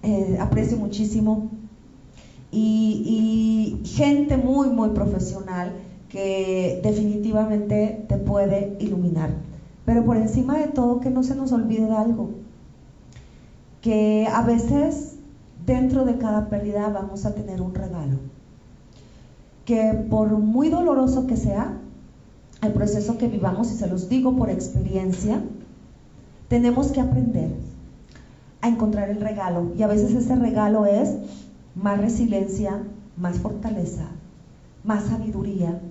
eh, 0.02 0.38
aprecio 0.40 0.78
muchísimo, 0.78 1.50
y, 2.50 3.82
gente 3.84 4.38
muy, 4.38 4.70
muy 4.70 4.90
profesional 4.90 5.72
que 6.08 6.80
definitivamente 6.82 8.06
te 8.08 8.16
puede 8.16 8.76
iluminar. 8.80 9.30
Pero 9.84 10.04
por 10.06 10.16
encima 10.16 10.58
de 10.58 10.68
todo, 10.68 11.00
que 11.00 11.10
no 11.10 11.22
se 11.22 11.34
nos 11.34 11.52
olvide 11.52 11.84
de 11.84 11.94
algo, 11.94 12.30
que 13.82 14.26
a 14.32 14.40
veces 14.40 15.16
dentro 15.66 16.06
de 16.06 16.16
cada 16.16 16.48
pérdida 16.48 16.88
vamos 16.88 17.26
a 17.26 17.34
tener 17.34 17.60
un 17.60 17.74
regalo 17.74 18.18
que 19.68 19.92
por 20.08 20.30
muy 20.30 20.70
doloroso 20.70 21.26
que 21.26 21.36
sea 21.36 21.76
el 22.62 22.72
proceso 22.72 23.18
que 23.18 23.28
vivamos, 23.28 23.70
y 23.70 23.76
se 23.76 23.86
los 23.86 24.08
digo 24.08 24.34
por 24.34 24.48
experiencia, 24.48 25.42
tenemos 26.48 26.86
que 26.90 27.02
aprender 27.02 27.50
a 28.62 28.68
encontrar 28.68 29.10
el 29.10 29.20
regalo. 29.20 29.70
Y 29.76 29.82
a 29.82 29.86
veces 29.86 30.14
ese 30.14 30.36
regalo 30.36 30.86
es 30.86 31.16
más 31.74 32.00
resiliencia, 32.00 32.82
más 33.18 33.40
fortaleza, 33.40 34.06
más 34.84 35.04
sabiduría, 35.04 35.82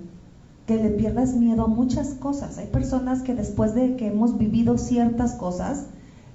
que 0.66 0.74
le 0.74 0.90
pierdas 0.90 1.34
miedo 1.34 1.62
a 1.62 1.68
muchas 1.68 2.14
cosas. 2.14 2.58
Hay 2.58 2.66
personas 2.66 3.22
que 3.22 3.36
después 3.36 3.76
de 3.76 3.94
que 3.94 4.08
hemos 4.08 4.38
vivido 4.38 4.76
ciertas 4.76 5.34
cosas, 5.34 5.84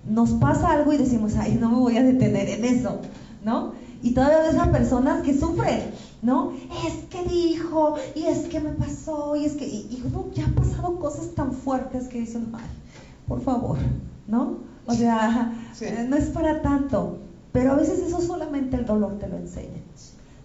nos 0.09 0.29
pasa 0.31 0.71
algo 0.71 0.93
y 0.93 0.97
decimos, 0.97 1.35
ay, 1.35 1.57
no 1.59 1.69
me 1.69 1.79
voy 1.79 1.97
a 1.97 2.03
detener 2.03 2.47
en 2.47 2.63
eso, 2.63 2.99
¿no? 3.43 3.73
Y 4.01 4.13
todavía 4.13 4.49
ves 4.49 4.57
a 4.57 4.71
personas 4.71 5.23
que 5.23 5.37
sufren, 5.37 5.81
¿no? 6.23 6.53
Es 6.87 7.05
que 7.09 7.23
dijo, 7.27 7.95
y 8.15 8.23
es 8.23 8.47
que 8.47 8.59
me 8.59 8.71
pasó, 8.71 9.35
y 9.35 9.45
es 9.45 9.53
que, 9.53 9.67
y, 9.67 10.03
uno 10.05 10.25
ya 10.33 10.45
ha 10.45 10.55
pasado 10.55 10.97
cosas 10.97 11.35
tan 11.35 11.51
fuertes 11.51 12.07
que 12.07 12.21
dicen, 12.21 12.47
ay, 12.53 12.65
por 13.27 13.41
favor, 13.41 13.77
¿no? 14.27 14.57
O 14.87 14.93
sea, 14.93 15.53
eh, 15.81 16.05
no 16.09 16.15
es 16.15 16.25
para 16.29 16.61
tanto. 16.61 17.19
Pero 17.51 17.73
a 17.73 17.75
veces 17.75 17.99
eso 17.99 18.19
solamente 18.19 18.77
el 18.77 18.85
dolor 18.85 19.19
te 19.19 19.27
lo 19.27 19.37
enseña. 19.37 19.81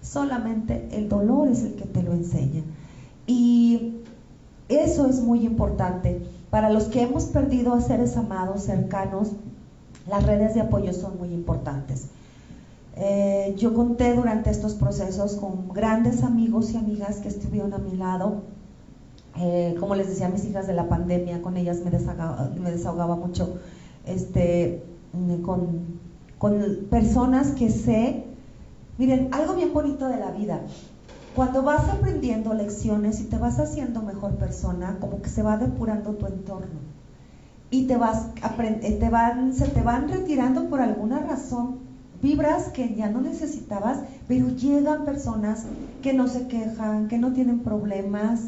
Solamente 0.03 0.89
el 0.93 1.09
dolor 1.09 1.49
es 1.49 1.63
el 1.63 1.75
que 1.75 1.87
te 1.87 2.03
lo 2.03 2.13
enseña. 2.13 2.63
Y 3.27 3.95
eso 4.69 5.07
es 5.07 5.21
muy 5.21 5.45
importante. 5.45 6.23
Para 6.51 6.71
los 6.71 6.85
que 6.85 7.03
hemos 7.03 7.25
perdido 7.25 7.73
a 7.75 7.81
seres 7.81 8.17
amados, 8.17 8.63
cercanos, 8.63 9.33
las 10.07 10.25
redes 10.25 10.55
de 10.55 10.61
apoyo 10.61 10.93
son 10.93 11.19
muy 11.19 11.33
importantes. 11.33 12.09
Eh, 13.01 13.55
yo 13.57 13.75
conté 13.75 14.13
durante 14.15 14.51
estos 14.51 14.75
procesos 14.75 15.37
con 15.37 15.69
grandes 15.69 16.25
amigos 16.25 16.73
y 16.73 16.77
amigas 16.77 17.19
que 17.19 17.29
estuvieron 17.29 17.73
a 17.73 17.79
mi 17.79 17.97
lado. 17.97 18.43
Eh, 19.37 19.77
como 19.79 19.95
les 19.95 20.09
decía 20.09 20.27
a 20.27 20.31
mis 20.31 20.45
hijas 20.45 20.67
de 20.67 20.75
la 20.75 20.89
pandemia, 20.89 21.41
con 21.41 21.57
ellas 21.57 21.81
me 21.85 21.93
desahogaba, 21.93 22.51
me 22.61 22.73
desahogaba 22.73 23.15
mucho. 23.15 23.61
Este, 24.05 24.83
con, 25.45 26.01
con 26.39 26.87
personas 26.91 27.53
que 27.53 27.71
sé. 27.71 28.25
Miren, 28.99 29.29
algo 29.31 29.55
bien 29.55 29.73
bonito 29.73 30.09
de 30.09 30.19
la 30.19 30.33
vida. 30.33 30.61
Cuando 31.37 31.63
vas 31.63 31.89
aprendiendo 31.89 32.53
lecciones 32.53 33.21
y 33.21 33.25
te 33.25 33.39
vas 33.39 33.61
haciendo 33.61 34.03
mejor 34.03 34.35
persona, 34.39 34.97
como 34.99 35.23
que 35.23 35.29
se 35.29 35.45
va 35.45 35.57
depurando 35.57 36.15
tu 36.15 36.27
entorno. 36.27 36.81
Y 37.71 37.87
te 37.87 37.97
vas, 37.97 38.35
te 38.35 39.09
van, 39.09 39.55
se 39.55 39.69
te 39.69 39.83
van 39.83 40.09
retirando 40.09 40.69
por 40.69 40.81
alguna 40.81 41.21
razón 41.21 41.88
vibras 42.23 42.69
que 42.69 42.95
ya 42.95 43.09
no 43.09 43.21
necesitabas, 43.21 44.01
pero 44.27 44.49
llegan 44.57 45.05
personas 45.05 45.65
que 46.03 46.13
no 46.13 46.29
se 46.29 46.49
quejan, 46.49 47.09
que 47.09 47.19
no 47.19 47.33
tienen 47.33 47.61
problemas, 47.61 48.41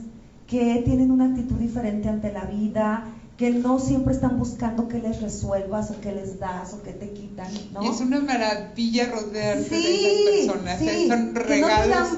que 0.46 0.82
tienen 0.84 1.10
una 1.10 1.26
actitud 1.26 1.56
diferente 1.56 2.08
ante 2.08 2.32
la 2.32 2.44
vida, 2.44 3.04
que 3.40 3.50
no 3.50 3.78
siempre 3.78 4.12
están 4.12 4.36
buscando 4.36 4.86
que 4.86 4.98
les 4.98 5.22
resuelvas 5.22 5.90
o 5.90 6.00
que 6.00 6.12
les 6.12 6.38
das 6.38 6.74
o 6.74 6.82
que 6.82 6.92
te 6.92 7.10
quitan, 7.10 7.50
¿no? 7.72 7.80
Es 7.80 8.00
una 8.00 8.20
maravilla 8.20 9.10
rodearse 9.10 9.70
de 9.70 10.44
esas 10.44 10.46
personas, 10.52 10.82
¿eh? 10.82 11.08
son 11.08 11.34
regalos. 11.34 12.08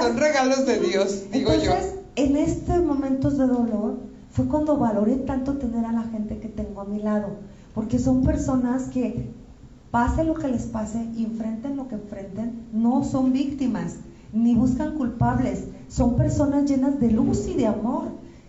Son 0.00 0.16
regalos 0.16 0.64
de 0.64 0.80
Dios, 0.80 1.24
digo 1.30 1.52
Entonces, 1.52 1.96
En 2.16 2.36
estos 2.36 2.82
momentos 2.82 3.36
de 3.36 3.46
dolor 3.46 3.98
fue 4.30 4.46
cuando 4.46 4.78
valoré 4.78 5.16
tanto 5.16 5.58
tener 5.58 5.84
a 5.84 5.92
la 5.92 6.04
gente 6.04 6.38
que 6.38 6.48
tengo 6.48 6.80
a 6.80 6.86
mi 6.86 6.98
lado, 6.98 7.36
porque 7.74 7.98
son 7.98 8.22
personas 8.22 8.84
que 8.84 9.34
pase 9.94 10.24
lo 10.24 10.34
que 10.34 10.48
les 10.48 10.64
pase 10.64 11.08
y 11.16 11.22
enfrenten 11.22 11.76
lo 11.76 11.86
que 11.86 11.94
enfrenten, 11.94 12.66
no 12.72 13.04
son 13.04 13.32
víctimas 13.32 13.98
ni 14.32 14.56
buscan 14.56 14.96
culpables, 14.96 15.68
son 15.86 16.16
personas 16.16 16.68
llenas 16.68 16.98
de 16.98 17.12
luz 17.12 17.46
y 17.46 17.54
de 17.54 17.68
amor, 17.68 18.08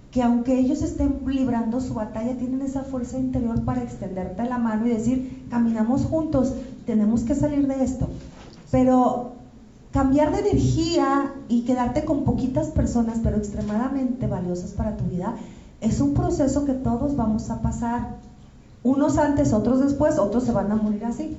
que 0.09 0.23
aunque 0.23 0.57
ellos 0.57 0.81
estén 0.81 1.19
librando 1.27 1.81
su 1.81 1.93
batalla, 1.93 2.35
tienen 2.35 2.63
esa 2.63 2.81
fuerza 2.81 3.19
interior 3.19 3.63
para 3.63 3.83
extenderte 3.83 4.43
la 4.45 4.57
mano 4.57 4.87
y 4.87 4.89
decir, 4.89 5.45
caminamos 5.51 6.05
juntos, 6.05 6.51
tenemos 6.87 7.21
que 7.21 7.35
salir 7.35 7.67
de 7.67 7.83
esto. 7.83 8.09
Pero 8.71 9.33
cambiar 9.91 10.31
de 10.31 10.49
energía 10.49 11.31
y 11.47 11.61
quedarte 11.61 12.05
con 12.05 12.23
poquitas 12.23 12.69
personas, 12.69 13.19
pero 13.21 13.37
extremadamente 13.37 14.25
valiosas 14.25 14.71
para 14.71 14.97
tu 14.97 15.03
vida, 15.03 15.35
es 15.79 16.01
un 16.01 16.15
proceso 16.15 16.65
que 16.65 16.73
todos 16.73 17.15
vamos 17.15 17.51
a 17.51 17.61
pasar 17.61 18.24
unos 18.85 19.17
antes, 19.17 19.51
otros 19.51 19.79
después, 19.79 20.19
otros 20.19 20.43
se 20.43 20.51
van 20.51 20.71
a 20.71 20.75
morir 20.75 21.03
así. 21.05 21.35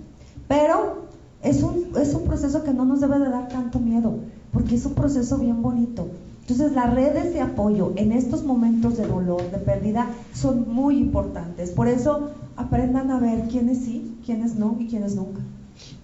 Pero 0.49 1.07
es 1.43 1.63
un, 1.63 1.93
es 1.97 2.13
un 2.13 2.25
proceso 2.25 2.65
que 2.65 2.73
no 2.73 2.85
nos 2.85 3.01
debe 3.01 3.21
de 3.21 3.31
dar 3.31 3.49
tanto 3.49 3.79
miedo, 3.79 4.19
porque 4.53 4.75
es 4.75 4.85
un 4.85 4.95
proceso 4.95 5.39
bien 5.39 5.63
bonito. 5.63 6.09
Entonces 6.41 6.73
las 6.73 6.93
redes 6.93 7.33
de 7.33 7.41
apoyo 7.41 7.93
en 7.97 8.13
estos 8.13 8.43
momentos 8.43 8.97
de 8.97 9.07
dolor, 9.07 9.51
de 9.51 9.59
pérdida, 9.59 10.09
son 10.35 10.73
muy 10.73 10.99
importantes. 10.99 11.71
Por 11.71 11.87
eso 11.87 12.33
aprendan 12.57 13.11
a 13.13 13.21
ver 13.21 13.49
quiénes 13.49 13.79
sí, 13.79 14.19
quiénes 14.25 14.57
no 14.57 14.77
y 14.81 14.89
quiénes 14.89 15.15
nunca. 15.15 15.41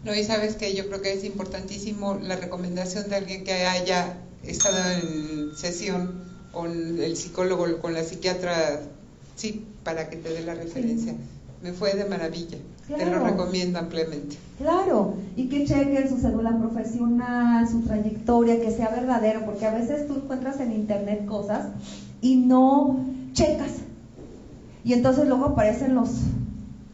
No, 0.05 0.15
y 0.15 0.23
sabes 0.23 0.55
que 0.55 0.75
yo 0.75 0.87
creo 0.89 1.03
que 1.03 1.13
es 1.13 1.25
importantísimo 1.25 2.15
la 2.15 2.37
recomendación 2.37 3.09
de 3.09 3.17
alguien 3.17 3.45
que 3.45 3.67
haya 3.67 4.19
estado 4.45 4.79
en 4.93 5.57
sesión 5.57 6.23
con 6.53 7.01
el 7.01 7.17
psicólogo, 7.17 7.81
con 7.81 7.95
la 7.95 8.05
psiquiatra 8.05 8.81
Sí, 9.43 9.65
para 9.83 10.09
que 10.09 10.19
te 10.19 10.29
dé 10.29 10.45
la 10.45 10.55
referencia. 10.55 11.17
Me 11.65 11.73
fue 11.73 11.95
de 11.95 12.05
maravilla. 12.05 12.59
Te 12.87 13.07
lo 13.07 13.19
recomiendo 13.19 13.81
ampliamente. 13.81 14.37
Claro, 14.57 15.17
y 15.35 15.49
que 15.49 15.65
chequen 15.65 16.09
su 16.09 16.19
cédula 16.19 16.57
profesional, 16.57 17.69
su 17.69 17.81
trayectoria, 17.81 18.61
que 18.61 18.71
sea 18.71 18.91
verdadero, 18.91 19.45
porque 19.45 19.67
a 19.67 19.73
veces 19.73 20.07
tú 20.07 20.15
encuentras 20.15 20.61
en 20.61 20.71
internet 20.71 21.27
cosas 21.27 21.71
y 22.21 22.37
no 22.37 23.05
checas. 23.33 23.79
Y 24.85 24.93
entonces 24.93 25.27
luego 25.27 25.47
aparecen 25.47 25.97
los, 25.97 26.21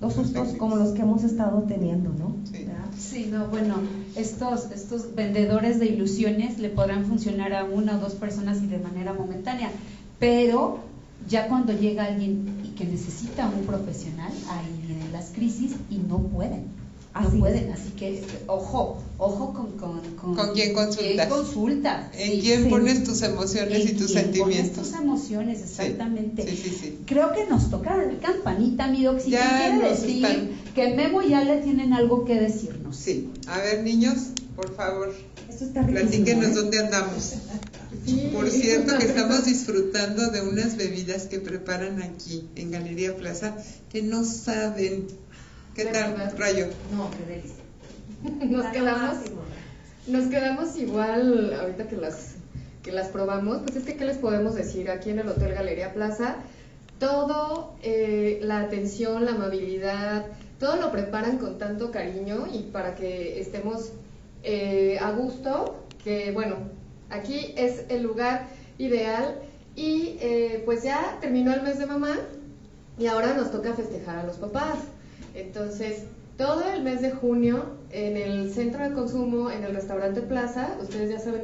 los 0.01 0.14
sustos 0.14 0.55
como 0.55 0.76
los 0.76 0.92
que 0.92 1.03
hemos 1.03 1.24
estado 1.24 1.64
teniendo, 1.64 2.14
¿no? 2.18 2.34
Sí. 2.51 2.66
sí, 2.96 3.28
no, 3.30 3.49
bueno, 3.49 3.74
estos, 4.16 4.70
estos 4.72 5.14
vendedores 5.14 5.80
de 5.80 5.84
ilusiones 5.84 6.59
le 6.59 6.70
podrán 6.70 7.05
funcionar 7.05 7.53
a 7.53 7.64
una 7.64 7.96
o 7.96 8.01
dos 8.01 8.14
personas 8.14 8.62
y 8.62 8.68
de 8.68 8.78
manera 8.78 9.12
momentánea, 9.12 9.70
pero 10.18 10.88
ya 11.29 11.49
cuando 11.49 11.72
llega 11.72 12.05
alguien 12.05 12.61
y 12.64 12.68
que 12.76 12.85
necesita 12.85 13.49
un 13.49 13.64
profesional, 13.66 14.33
ahí 14.51 14.87
vienen 14.87 15.12
las 15.12 15.31
crisis 15.31 15.72
y 15.91 15.97
no 15.99 16.18
pueden. 16.18 16.66
no 17.14 17.31
pueden, 17.31 17.72
así 17.72 17.91
que 17.91 18.24
ojo, 18.47 19.03
ojo 19.18 19.53
con 19.53 19.72
con, 19.72 20.01
con, 20.16 20.35
¿Con 20.35 20.55
quién 20.55 20.72
consultas. 20.72 21.26
¿Quién 21.26 21.29
consultas? 21.29 22.07
En 22.14 22.41
quién 22.41 22.68
pones 22.70 23.05
tus 23.05 23.22
emociones 23.22 23.91
y 23.91 23.95
tus 23.95 24.12
sentimientos. 24.12 24.76
Pones 24.76 24.91
tus 24.91 25.01
emociones, 25.01 25.62
exactamente. 25.62 26.49
Sí, 26.49 26.57
sí, 26.57 26.70
sí, 26.70 26.99
Creo 27.07 27.33
que 27.33 27.47
nos 27.47 27.70
toca 27.70 27.95
campanita, 28.22 28.89
mi 28.89 29.03
doxi. 29.03 29.31
quiere 29.31 29.89
decir 29.89 30.57
que 30.74 30.95
Memo 30.95 31.22
y 31.22 31.35
Ale 31.35 31.59
tienen 31.59 31.93
algo 31.93 32.24
que 32.24 32.37
decirnos. 32.41 32.97
Sí. 32.97 33.31
A 33.49 33.59
ver, 33.59 33.83
niños, 33.83 34.29
por 34.55 34.74
favor. 34.74 35.14
Esto 35.49 35.64
está 35.64 35.85
Platíquenos 35.85 36.51
¿eh? 36.51 36.55
dónde 36.55 36.79
andamos. 36.79 37.35
Por 38.32 38.50
cierto, 38.50 38.96
que 38.98 39.04
estamos 39.04 39.44
disfrutando 39.44 40.30
de 40.30 40.40
unas 40.42 40.76
bebidas 40.76 41.26
que 41.26 41.40
preparan 41.40 42.02
aquí 42.02 42.48
en 42.56 42.70
Galería 42.70 43.16
Plaza 43.16 43.56
que 43.90 44.02
no 44.02 44.24
saben. 44.24 45.09
¿Qué 45.74 45.86
tal, 45.86 46.32
Rayo? 46.36 46.68
No, 46.92 47.11
qué 47.11 47.34
delicia. 47.34 47.64
nos 48.46 48.66
quedamos, 48.72 49.18
nos 50.06 50.26
quedamos 50.26 50.76
igual 50.76 51.54
ahorita 51.54 51.88
que 51.88 51.96
las 51.96 52.34
que 52.82 52.92
las 52.92 53.09
probamos, 53.09 53.62
pues 53.64 53.76
es 53.76 53.84
que 53.84 53.96
qué 53.96 54.04
les 54.04 54.16
podemos 54.16 54.54
decir 54.54 54.90
aquí 54.90 55.11
en 55.11 55.18
el 55.18 55.28
Hotel 55.28 55.52
Galería 55.52 55.92
Plaza, 55.92 56.36
todo 56.98 57.74
eh, 57.82 58.38
la 58.42 58.61
atención, 58.61 59.24
la 59.24 59.32
amabilidad, 59.32 60.26
todo 60.59 60.76
lo 60.76 60.90
preparan 60.90 61.38
con 61.38 61.59
tanto 61.59 61.90
cariño 61.90 62.46
y 62.52 62.62
para 62.70 62.94
que 62.94 63.40
estemos 63.40 63.92
eh, 64.42 64.98
a 65.00 65.11
gusto, 65.11 65.84
que 66.02 66.30
bueno, 66.32 66.56
aquí 67.11 67.54
es 67.56 67.84
el 67.88 68.02
lugar 68.02 68.46
ideal 68.78 69.36
y 69.76 70.16
eh, 70.20 70.62
pues 70.64 70.82
ya 70.82 71.18
terminó 71.20 71.54
el 71.54 71.62
mes 71.62 71.78
de 71.78 71.86
mamá 71.86 72.16
y 72.98 73.06
ahora 73.06 73.34
nos 73.34 73.50
toca 73.50 73.74
festejar 73.74 74.18
a 74.18 74.24
los 74.24 74.36
papás. 74.36 74.78
Entonces, 75.34 76.04
todo 76.36 76.62
el 76.70 76.82
mes 76.82 77.00
de 77.00 77.12
junio 77.12 77.64
en 77.90 78.16
el 78.16 78.52
centro 78.52 78.82
de 78.82 78.92
consumo, 78.92 79.50
en 79.50 79.64
el 79.64 79.74
restaurante 79.74 80.20
Plaza, 80.20 80.76
ustedes 80.80 81.11
ya 81.11 81.18
saben, 81.18 81.42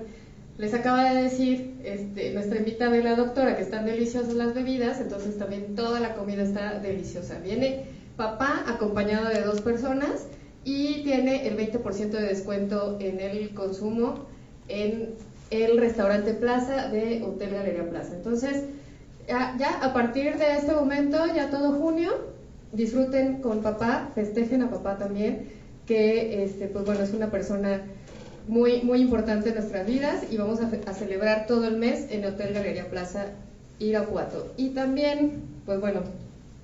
les 0.58 0.74
acaba 0.74 1.12
de 1.12 1.22
decir 1.22 1.74
este, 1.84 2.32
nuestra 2.32 2.58
invitada 2.58 2.96
y 2.96 3.02
la 3.02 3.16
doctora 3.16 3.56
que 3.56 3.62
están 3.62 3.86
deliciosas 3.86 4.34
las 4.34 4.54
bebidas, 4.54 5.00
entonces 5.00 5.38
también 5.38 5.74
toda 5.74 6.00
la 6.00 6.14
comida 6.14 6.42
está 6.42 6.78
deliciosa. 6.78 7.38
Viene 7.38 7.86
papá 8.16 8.64
acompañado 8.68 9.28
de 9.28 9.42
dos 9.42 9.60
personas 9.60 10.26
y 10.64 11.02
tiene 11.02 11.46
el 11.48 11.56
20% 11.56 12.10
de 12.10 12.22
descuento 12.22 12.96
en 13.00 13.20
el 13.20 13.52
consumo 13.54 14.26
en 14.68 15.14
el 15.62 15.78
restaurante 15.78 16.34
Plaza 16.34 16.88
de 16.88 17.22
Hotel 17.22 17.50
Galería 17.50 17.88
Plaza. 17.88 18.14
Entonces, 18.14 18.64
ya, 19.28 19.78
a 19.82 19.92
partir 19.92 20.36
de 20.36 20.56
este 20.56 20.72
momento, 20.74 21.18
ya 21.34 21.50
todo 21.50 21.72
junio, 21.72 22.12
disfruten 22.72 23.40
con 23.40 23.62
papá, 23.62 24.10
festejen 24.14 24.62
a 24.62 24.70
papá 24.70 24.98
también, 24.98 25.48
que 25.86 26.44
este, 26.44 26.66
pues 26.66 26.84
bueno, 26.84 27.02
es 27.02 27.12
una 27.12 27.30
persona 27.30 27.82
muy, 28.48 28.82
muy 28.82 29.00
importante 29.00 29.50
en 29.50 29.54
nuestras 29.56 29.86
vidas 29.86 30.24
y 30.30 30.36
vamos 30.36 30.60
a, 30.60 30.94
celebrar 30.94 31.46
todo 31.46 31.66
el 31.66 31.76
mes 31.76 32.10
en 32.10 32.24
el 32.24 32.34
Hotel 32.34 32.52
Galería 32.52 32.90
Plaza 32.90 33.26
Irapuato. 33.78 34.52
Y 34.56 34.70
también, 34.70 35.42
pues 35.66 35.80
bueno, 35.80 36.00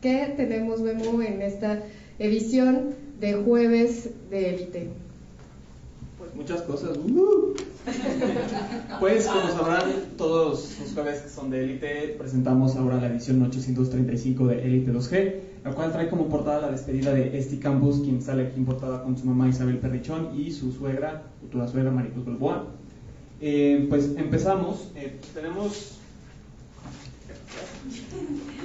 ¿qué 0.00 0.32
tenemos, 0.36 0.80
Memo, 0.80 1.22
en 1.22 1.42
esta 1.42 1.80
edición 2.18 2.94
de 3.20 3.34
jueves 3.34 4.10
de 4.30 4.54
élite? 4.54 4.88
Muchas 6.34 6.62
cosas. 6.62 6.96
Uh. 6.96 7.54
pues 9.00 9.26
como 9.26 9.48
sabrán, 9.48 9.90
todos 10.16 10.78
los 10.80 10.92
jueves 10.94 11.20
que 11.20 11.28
son 11.28 11.50
de 11.50 11.64
élite, 11.64 12.14
presentamos 12.18 12.76
ahora 12.76 12.96
la 12.96 13.08
edición 13.08 13.42
835 13.42 14.46
de 14.46 14.64
Élite 14.64 14.92
2G 14.92 15.50
la 15.64 15.72
cual 15.72 15.92
trae 15.92 16.08
como 16.08 16.28
portada 16.28 16.62
la 16.62 16.70
despedida 16.70 17.12
de 17.12 17.38
Esti 17.38 17.58
Campos, 17.58 18.00
quien 18.02 18.22
sale 18.22 18.46
aquí 18.46 18.58
importada 18.58 19.02
con 19.02 19.18
su 19.18 19.26
mamá 19.26 19.48
Isabel 19.48 19.78
Perrichón 19.78 20.30
y 20.38 20.52
su 20.52 20.72
suegra, 20.72 21.24
futura 21.40 21.68
suegra 21.68 21.90
Maricruz 21.90 22.24
Balboa. 22.24 22.66
Eh, 23.40 23.86
pues 23.88 24.10
empezamos, 24.16 24.88
eh, 24.94 25.18
tenemos... 25.34 25.96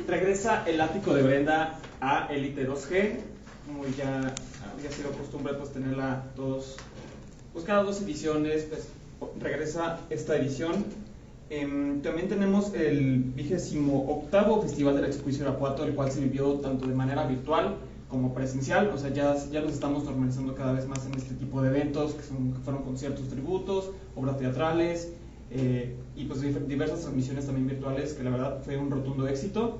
Regresa 0.07 0.63
el 0.67 0.79
ático 0.79 1.13
de 1.13 1.23
Brenda 1.23 1.79
a 1.99 2.27
Elite 2.31 2.67
2G, 2.67 3.15
como 3.65 3.83
ya 3.97 4.33
había 4.71 4.91
sido 4.91 5.11
costumbre 5.11 5.53
pues 5.55 5.71
tenerla 5.71 6.25
todos, 6.35 6.77
pues 7.55 7.65
cada 7.65 7.81
dos 7.81 7.99
ediciones, 8.03 8.67
pues 8.69 8.89
regresa 9.39 9.99
esta 10.11 10.37
edición 10.37 10.85
Em, 11.49 12.01
también 12.01 12.27
tenemos 12.27 12.73
el 12.73 13.19
vigésimo 13.35 14.09
octavo 14.09 14.61
Festival 14.63 14.95
de 14.95 15.01
la 15.01 15.07
Exposición 15.07 15.47
Apuato, 15.47 15.83
el 15.83 15.93
cual 15.93 16.11
se 16.11 16.19
vivió 16.19 16.53
tanto 16.55 16.87
de 16.87 16.95
manera 16.95 17.27
virtual 17.27 17.75
como 18.09 18.33
presencial, 18.33 18.89
o 18.89 18.97
sea, 18.97 19.11
ya, 19.11 19.35
ya 19.51 19.61
nos 19.61 19.73
estamos 19.73 20.05
normalizando 20.05 20.55
cada 20.55 20.73
vez 20.73 20.87
más 20.87 21.05
en 21.05 21.13
este 21.13 21.35
tipo 21.35 21.61
de 21.61 21.69
eventos, 21.69 22.13
que, 22.13 22.23
son, 22.23 22.53
fueron 22.63 22.83
conciertos 22.83 23.27
tributos, 23.29 23.91
obras 24.15 24.37
teatrales 24.37 25.11
eh, 25.51 25.95
y 26.15 26.25
pues 26.25 26.41
diversas 26.67 27.01
transmisiones 27.01 27.45
también 27.45 27.67
virtuales, 27.67 28.13
que 28.13 28.23
la 28.23 28.31
verdad 28.31 28.61
fue 28.63 28.77
un 28.77 28.89
rotundo 28.89 29.27
éxito. 29.27 29.79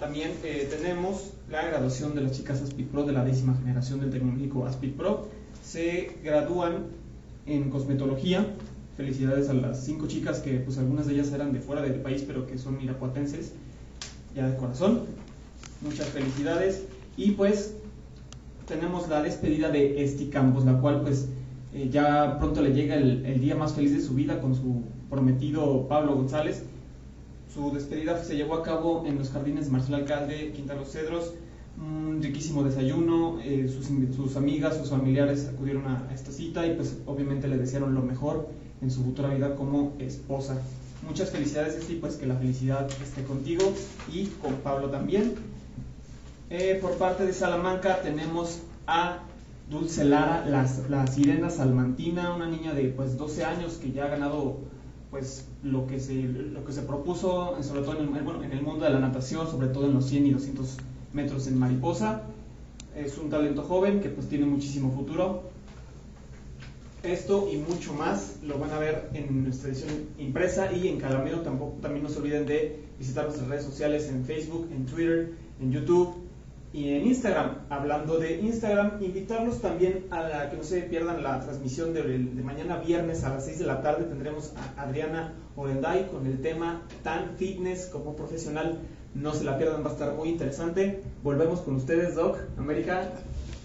También 0.00 0.32
eh, 0.42 0.66
tenemos 0.68 1.34
la 1.50 1.64
graduación 1.64 2.16
de 2.16 2.22
las 2.22 2.32
chicas 2.32 2.60
Aspid 2.60 2.86
Pro 2.86 3.04
de 3.04 3.12
la 3.12 3.24
décima 3.24 3.54
generación 3.54 4.00
del 4.00 4.10
Tecnológico 4.10 4.66
Aspid 4.66 4.94
Pro. 4.94 5.28
Se 5.64 6.16
gradúan 6.22 6.84
en 7.46 7.70
cosmetología, 7.70 8.46
Felicidades 8.96 9.48
a 9.48 9.54
las 9.54 9.84
cinco 9.84 10.06
chicas 10.06 10.38
que 10.38 10.58
pues 10.58 10.78
algunas 10.78 11.08
de 11.08 11.14
ellas 11.14 11.32
eran 11.32 11.52
de 11.52 11.58
fuera 11.58 11.82
del 11.82 11.94
país 11.94 12.22
pero 12.24 12.46
que 12.46 12.58
son 12.58 12.80
irapuatenses, 12.80 13.52
ya 14.36 14.48
de 14.48 14.56
corazón. 14.56 15.00
Muchas 15.80 16.06
felicidades. 16.08 16.84
Y 17.16 17.32
pues 17.32 17.74
tenemos 18.66 19.08
la 19.08 19.20
despedida 19.20 19.70
de 19.70 20.04
Esti 20.04 20.26
Campos, 20.26 20.64
la 20.64 20.80
cual 20.80 21.02
pues 21.02 21.28
eh, 21.74 21.88
ya 21.90 22.38
pronto 22.38 22.62
le 22.62 22.72
llega 22.72 22.94
el, 22.94 23.40
día 23.40 23.56
más 23.56 23.74
feliz 23.74 23.92
de 23.92 24.00
su 24.00 24.14
vida 24.14 24.40
con 24.40 24.54
su 24.54 24.82
prometido 25.10 25.88
Pablo 25.88 26.14
González. 26.14 26.62
Su 27.52 27.72
despedida 27.72 28.22
se 28.22 28.36
llevó 28.36 28.54
a 28.54 28.62
cabo 28.62 29.04
en 29.06 29.18
los 29.18 29.30
jardines 29.30 29.66
de 29.66 29.72
Marcelo 29.72 29.96
Alcalde, 29.96 30.52
Quinta 30.52 30.74
Los 30.74 30.92
Cedros. 30.92 31.34
Un 31.76 32.22
riquísimo 32.22 32.62
desayuno, 32.62 33.40
eh, 33.42 33.68
sus, 33.68 33.88
sus, 34.14 34.36
amigas, 34.36 34.76
sus 34.76 34.90
familiares 34.90 35.48
acudieron 35.52 35.86
a, 35.86 36.08
esta 36.14 36.30
cita 36.30 36.66
y 36.66 36.74
pues 36.74 36.98
obviamente 37.06 37.48
le 37.48 37.58
desearon 37.58 37.94
lo 37.94 38.02
mejor 38.02 38.48
en 38.80 38.90
su 38.90 39.02
futura 39.02 39.34
vida 39.34 39.56
como 39.56 39.94
esposa. 39.98 40.60
Muchas 41.06 41.30
felicidades, 41.30 41.90
y 41.90 41.96
pues 41.96 42.16
que 42.16 42.26
la 42.26 42.36
felicidad 42.36 42.88
esté 43.02 43.24
contigo 43.24 43.72
y 44.12 44.26
con 44.26 44.54
Pablo 44.56 44.88
también. 44.88 45.34
Eh, 46.50 46.78
por 46.80 46.92
parte 46.92 47.26
de 47.26 47.32
Salamanca 47.32 48.00
tenemos 48.02 48.60
a 48.86 49.18
Dulce 49.70 50.04
Lara, 50.04 50.44
la, 50.46 51.06
sirena 51.06 51.50
salmantina, 51.50 52.34
una 52.34 52.46
niña 52.46 52.74
de 52.74 52.84
pues 52.90 53.16
12 53.16 53.44
años 53.44 53.74
que 53.74 53.92
ya 53.92 54.04
ha 54.04 54.08
ganado 54.08 54.58
pues 55.10 55.46
lo 55.62 55.86
que 55.86 56.00
se, 56.00 56.22
lo 56.22 56.64
que 56.64 56.72
se 56.72 56.82
propuso, 56.82 57.56
sobre 57.62 57.82
todo 57.82 57.98
en 57.98 58.14
el, 58.14 58.22
bueno, 58.22 58.42
en 58.42 58.52
el 58.52 58.62
mundo 58.62 58.84
de 58.84 58.90
la 58.90 58.98
natación, 58.98 59.46
sobre 59.46 59.68
todo 59.68 59.86
en 59.86 59.94
los 59.94 60.06
100 60.06 60.26
y 60.26 60.30
200 60.32 60.76
metros 61.14 61.46
en 61.46 61.58
mariposa. 61.58 62.22
Es 62.94 63.16
un 63.16 63.30
talento 63.30 63.62
joven 63.62 64.00
que 64.00 64.10
pues 64.10 64.28
tiene 64.28 64.44
muchísimo 64.44 64.92
futuro 64.92 65.54
esto 67.04 67.48
y 67.52 67.58
mucho 67.58 67.92
más 67.92 68.38
lo 68.42 68.58
van 68.58 68.70
a 68.70 68.78
ver 68.78 69.10
en 69.12 69.44
nuestra 69.44 69.68
edición 69.68 70.08
impresa 70.18 70.72
y 70.72 70.88
en 70.88 70.98
Calamero. 70.98 71.40
Tampoco, 71.40 71.78
también 71.80 72.02
no 72.02 72.08
se 72.08 72.18
olviden 72.18 72.46
de 72.46 72.80
visitar 72.98 73.24
nuestras 73.24 73.48
redes 73.48 73.64
sociales 73.64 74.08
en 74.08 74.24
Facebook, 74.24 74.68
en 74.72 74.86
Twitter, 74.86 75.32
en 75.60 75.72
YouTube 75.72 76.14
y 76.72 76.90
en 76.94 77.06
Instagram. 77.06 77.58
Hablando 77.68 78.18
de 78.18 78.40
Instagram, 78.40 79.02
invitarlos 79.02 79.60
también 79.60 80.06
a 80.10 80.48
que 80.50 80.56
no 80.56 80.64
se 80.64 80.82
pierdan 80.82 81.22
la 81.22 81.40
transmisión 81.40 81.92
de, 81.92 82.02
de, 82.02 82.42
mañana 82.42 82.78
viernes 82.78 83.22
a 83.24 83.30
las 83.30 83.44
6 83.44 83.60
de 83.60 83.66
la 83.66 83.82
tarde. 83.82 84.04
Tendremos 84.04 84.52
a 84.56 84.82
Adriana 84.82 85.34
Orenday 85.56 86.08
con 86.08 86.26
el 86.26 86.40
tema 86.40 86.82
tan 87.02 87.36
fitness 87.36 87.86
como 87.86 88.16
profesional. 88.16 88.78
No 89.14 89.32
se 89.32 89.44
la 89.44 89.56
pierdan, 89.58 89.84
va 89.84 89.90
a 89.90 89.92
estar 89.92 90.12
muy 90.14 90.28
interesante. 90.28 91.02
Volvemos 91.22 91.60
con 91.60 91.76
ustedes, 91.76 92.16
Doc, 92.16 92.36
América, 92.58 93.10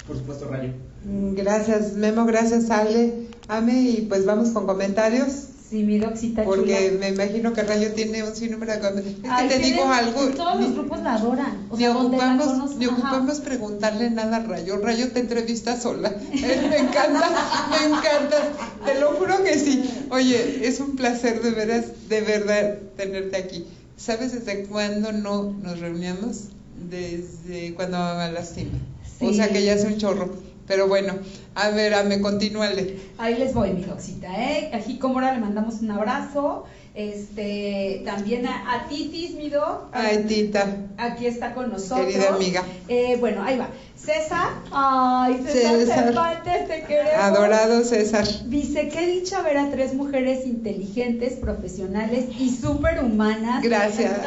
por 0.08 0.16
supuesto, 0.18 0.48
Rayo. 0.48 0.74
Gracias, 1.04 1.94
Memo, 1.94 2.26
gracias, 2.26 2.70
Ale. 2.70 3.28
Ame, 3.48 3.82
y 3.82 4.02
pues 4.08 4.26
vamos 4.26 4.50
con 4.50 4.68
comentarios. 4.68 5.48
Sí, 5.70 5.84
mi 5.84 6.00
doxita 6.00 6.44
Porque 6.44 6.98
me 7.00 7.10
imagino 7.10 7.54
que 7.54 7.62
Rayo 7.62 7.94
tiene 7.94 8.24
un 8.24 8.36
sinnúmero 8.36 8.74
de 8.74 8.80
comentarios. 8.80 9.20
Es 9.24 9.42
que 9.42 9.48
te 9.48 9.60
digo 9.60 9.86
algo. 9.86 10.28
Todos 10.30 10.60
los 10.60 10.74
grupos 10.74 11.00
la 11.02 11.14
adoran. 11.14 11.68
O 11.70 11.78
ni, 11.78 11.86
ocupamos, 11.86 12.76
ni 12.76 12.88
ocupamos 12.88 13.40
preguntarle 13.40 14.10
nada 14.10 14.38
a 14.38 14.44
Rayo. 14.44 14.78
Rayo 14.78 15.12
te 15.12 15.20
entrevista 15.20 15.80
sola. 15.80 16.10
me 16.32 16.78
encanta, 16.78 17.68
me 17.70 17.86
encanta. 17.86 18.38
Te 18.84 19.00
lo 19.00 19.12
juro 19.12 19.44
que 19.44 19.60
sí. 19.60 20.08
Oye, 20.10 20.68
es 20.68 20.80
un 20.80 20.96
placer 20.96 21.42
de 21.44 21.52
veras, 21.52 21.86
de 22.10 22.22
verdad, 22.22 22.80
tenerte 22.98 23.38
aquí. 23.38 23.68
¿Sabes 24.00 24.32
desde 24.32 24.64
cuándo 24.64 25.12
no 25.12 25.52
nos 25.62 25.80
reuníamos? 25.82 26.46
Desde 26.90 27.74
cuando 27.74 27.98
mamá 27.98 28.32
lastima. 28.32 28.80
O 29.20 29.34
sea 29.34 29.50
que 29.50 29.62
ya 29.62 29.74
es 29.74 29.84
un 29.84 29.98
chorro. 29.98 30.30
Pero 30.68 30.88
bueno, 30.88 31.16
a 31.56 31.70
ver, 31.70 31.94
a 31.94 32.04
me 32.04 32.22
continúale. 32.22 32.98
Ahí 33.18 33.36
les 33.36 33.54
voy, 33.54 33.72
mi 33.72 33.84
doxita, 33.84 34.28
¿eh? 34.42 34.72
A 34.74 35.08
ahora 35.08 35.34
le 35.34 35.40
mandamos 35.40 35.82
un 35.82 35.92
abrazo. 35.92 36.66
Este, 36.96 38.02
también 38.04 38.46
a, 38.48 38.74
a 38.74 38.88
Titis, 38.88 39.36
mi 39.36 39.50
doc. 39.50 39.86
Ay, 39.94 40.26
Tita. 40.28 40.66
Aquí 40.98 41.28
está 41.28 41.54
con 41.54 41.72
nosotros. 41.72 42.08
Querida 42.08 42.36
amiga. 42.36 42.64
Eh, 42.88 43.16
bueno, 43.20 43.44
ahí 43.44 43.58
va. 43.58 43.70
César, 43.96 44.50
ay, 44.72 45.42
César, 45.46 45.76
César. 45.78 46.04
Cervantes, 46.06 46.68
te 46.68 46.84
queremos. 46.84 47.14
Adorado 47.20 47.84
César. 47.84 48.26
Dice, 48.46 48.90
qué 48.90 49.06
dicha 49.06 49.42
ver 49.42 49.58
a 49.58 49.70
tres 49.70 49.94
mujeres 49.94 50.46
inteligentes, 50.46 51.34
profesionales 51.34 52.26
y 52.38 52.50
superhumanas. 52.56 53.64
Gracias. 53.64 54.12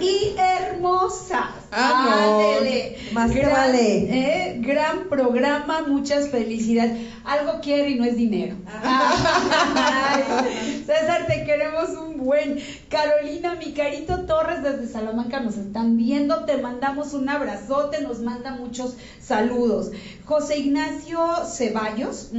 Y 0.00 0.34
hermosas. 0.38 1.50
Ah, 1.70 2.26
no. 2.26 3.12
Más 3.12 3.34
gran, 3.34 3.52
vale. 3.52 3.96
eh, 4.10 4.58
gran 4.60 5.08
programa, 5.08 5.82
muchas 5.86 6.28
felicidades. 6.30 6.53
Algo 7.24 7.60
quiere 7.60 7.90
y 7.90 7.94
no 7.96 8.04
es 8.04 8.16
dinero. 8.16 8.56
Ay, 8.82 10.22
César, 10.86 11.26
te 11.26 11.44
queremos 11.44 11.90
un 11.90 12.18
buen. 12.18 12.58
Carolina, 12.88 13.54
mi 13.56 13.72
carito 13.72 14.20
Torres 14.26 14.62
desde 14.62 14.86
Salamanca 14.86 15.40
nos 15.40 15.56
están 15.56 15.96
viendo. 15.96 16.44
Te 16.44 16.58
mandamos 16.58 17.14
un 17.14 17.28
abrazote, 17.28 18.02
nos 18.02 18.20
manda 18.20 18.52
muchos 18.52 18.96
saludos. 19.20 19.90
José 20.24 20.58
Ignacio 20.58 21.20
Ceballos. 21.46 22.30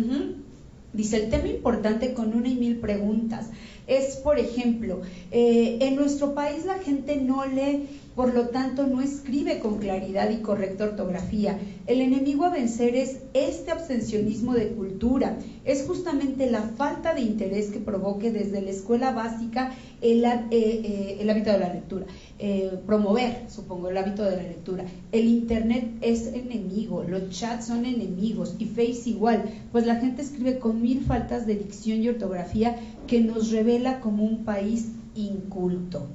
Dice, 0.93 1.25
el 1.25 1.29
tema 1.29 1.47
importante 1.49 2.13
con 2.13 2.33
una 2.33 2.47
y 2.47 2.55
mil 2.55 2.77
preguntas 2.77 3.47
es, 3.85 4.15
por 4.17 4.39
ejemplo, 4.39 5.01
eh, 5.31 5.77
en 5.81 5.95
nuestro 5.95 6.33
país 6.33 6.65
la 6.65 6.79
gente 6.79 7.17
no 7.17 7.45
lee, 7.45 7.89
por 8.15 8.33
lo 8.33 8.47
tanto 8.47 8.87
no 8.87 9.01
escribe 9.01 9.59
con 9.59 9.79
claridad 9.79 10.29
y 10.29 10.37
correcta 10.37 10.85
ortografía. 10.85 11.59
El 11.85 12.01
enemigo 12.01 12.45
a 12.45 12.49
vencer 12.49 12.95
es 12.95 13.19
este 13.33 13.71
abstencionismo 13.71 14.53
de 14.53 14.69
cultura, 14.69 15.37
es 15.65 15.85
justamente 15.85 16.49
la 16.49 16.61
falta 16.61 17.13
de 17.13 17.21
interés 17.21 17.69
que 17.69 17.79
provoque 17.79 18.31
desde 18.31 18.61
la 18.61 18.71
escuela 18.71 19.11
básica 19.11 19.73
el, 20.01 20.23
eh, 20.23 20.47
eh, 20.51 21.27
hábito 21.29 21.51
de 21.51 21.59
la 21.59 21.73
lectura, 21.73 22.05
Eh, 22.37 22.79
promover, 22.85 23.45
supongo, 23.47 23.87
el 23.87 23.97
hábito 23.97 24.23
de 24.23 24.35
la 24.35 24.43
lectura. 24.43 24.83
El 25.13 25.25
Internet 25.25 25.85
es 26.01 26.27
enemigo, 26.27 27.03
los 27.07 27.29
chats 27.29 27.67
son 27.67 27.85
enemigos 27.85 28.55
y 28.59 28.65
Face 28.65 29.09
igual, 29.09 29.45
pues 29.71 29.85
la 29.85 29.95
gente 29.95 30.21
escribe 30.21 30.59
con 30.59 30.81
mil 30.81 30.99
faltas 31.01 31.47
de 31.47 31.55
dicción 31.55 32.03
y 32.03 32.09
ortografía 32.09 32.75
que 33.07 33.21
nos 33.21 33.51
revela 33.51 34.01
como 34.01 34.23
un 34.25 34.43
país 34.43 34.91
inculto. 35.15 36.07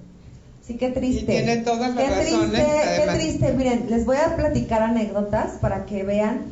Sí, 0.70 0.76
qué 0.76 0.90
triste. 0.90 1.32
Y 1.32 1.42
tiene 1.42 1.56
todas 1.58 1.96
las 1.96 2.04
qué 2.04 2.10
razones, 2.10 2.50
Triste, 2.52 2.62
además. 2.62 3.16
qué 3.16 3.20
triste. 3.24 3.52
Miren, 3.54 3.90
les 3.90 4.06
voy 4.06 4.18
a 4.18 4.36
platicar 4.36 4.82
anécdotas 4.82 5.58
para 5.60 5.84
que 5.84 6.04
vean 6.04 6.42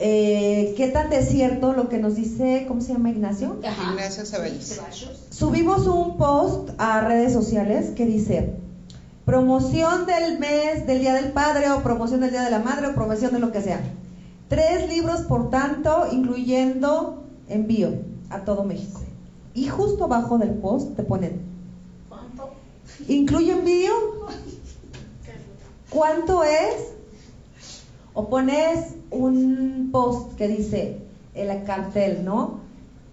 eh, 0.00 0.74
qué 0.76 0.88
tan 0.88 1.08
de 1.08 1.22
cierto 1.22 1.72
lo 1.72 1.88
que 1.88 1.98
nos 1.98 2.16
dice, 2.16 2.64
¿cómo 2.66 2.80
se 2.80 2.94
llama 2.94 3.10
Ignacio? 3.10 3.60
Ignacio 3.92 4.26
Ceballos. 4.26 4.64
Ceballos. 4.64 5.26
Subimos 5.30 5.86
un 5.86 6.16
post 6.16 6.70
a 6.78 7.02
redes 7.02 7.32
sociales 7.32 7.90
que 7.94 8.06
dice 8.06 8.54
promoción 9.24 10.04
del 10.06 10.40
mes 10.40 10.84
del 10.88 10.98
Día 10.98 11.14
del 11.14 11.30
Padre 11.30 11.70
o 11.70 11.84
promoción 11.84 12.22
del 12.22 12.32
Día 12.32 12.42
de 12.42 12.50
la 12.50 12.58
Madre 12.58 12.88
o 12.88 12.94
promoción 12.94 13.32
de 13.34 13.38
lo 13.38 13.52
que 13.52 13.62
sea. 13.62 13.80
Tres 14.48 14.88
libros, 14.88 15.20
por 15.20 15.48
tanto, 15.50 16.08
incluyendo 16.10 17.22
envío 17.48 17.90
a 18.30 18.40
todo 18.40 18.64
México. 18.64 19.00
Y 19.54 19.68
justo 19.68 20.04
abajo 20.06 20.38
del 20.38 20.54
post 20.54 20.96
te 20.96 21.04
ponen. 21.04 21.53
¿Incluye 23.08 23.52
envío? 23.52 23.92
¿Cuánto 25.90 26.42
es? 26.44 26.92
O 28.14 28.28
pones 28.28 28.94
un 29.10 29.90
post 29.92 30.36
que 30.36 30.48
dice 30.48 30.98
el 31.34 31.64
cartel, 31.64 32.24
¿no? 32.24 32.60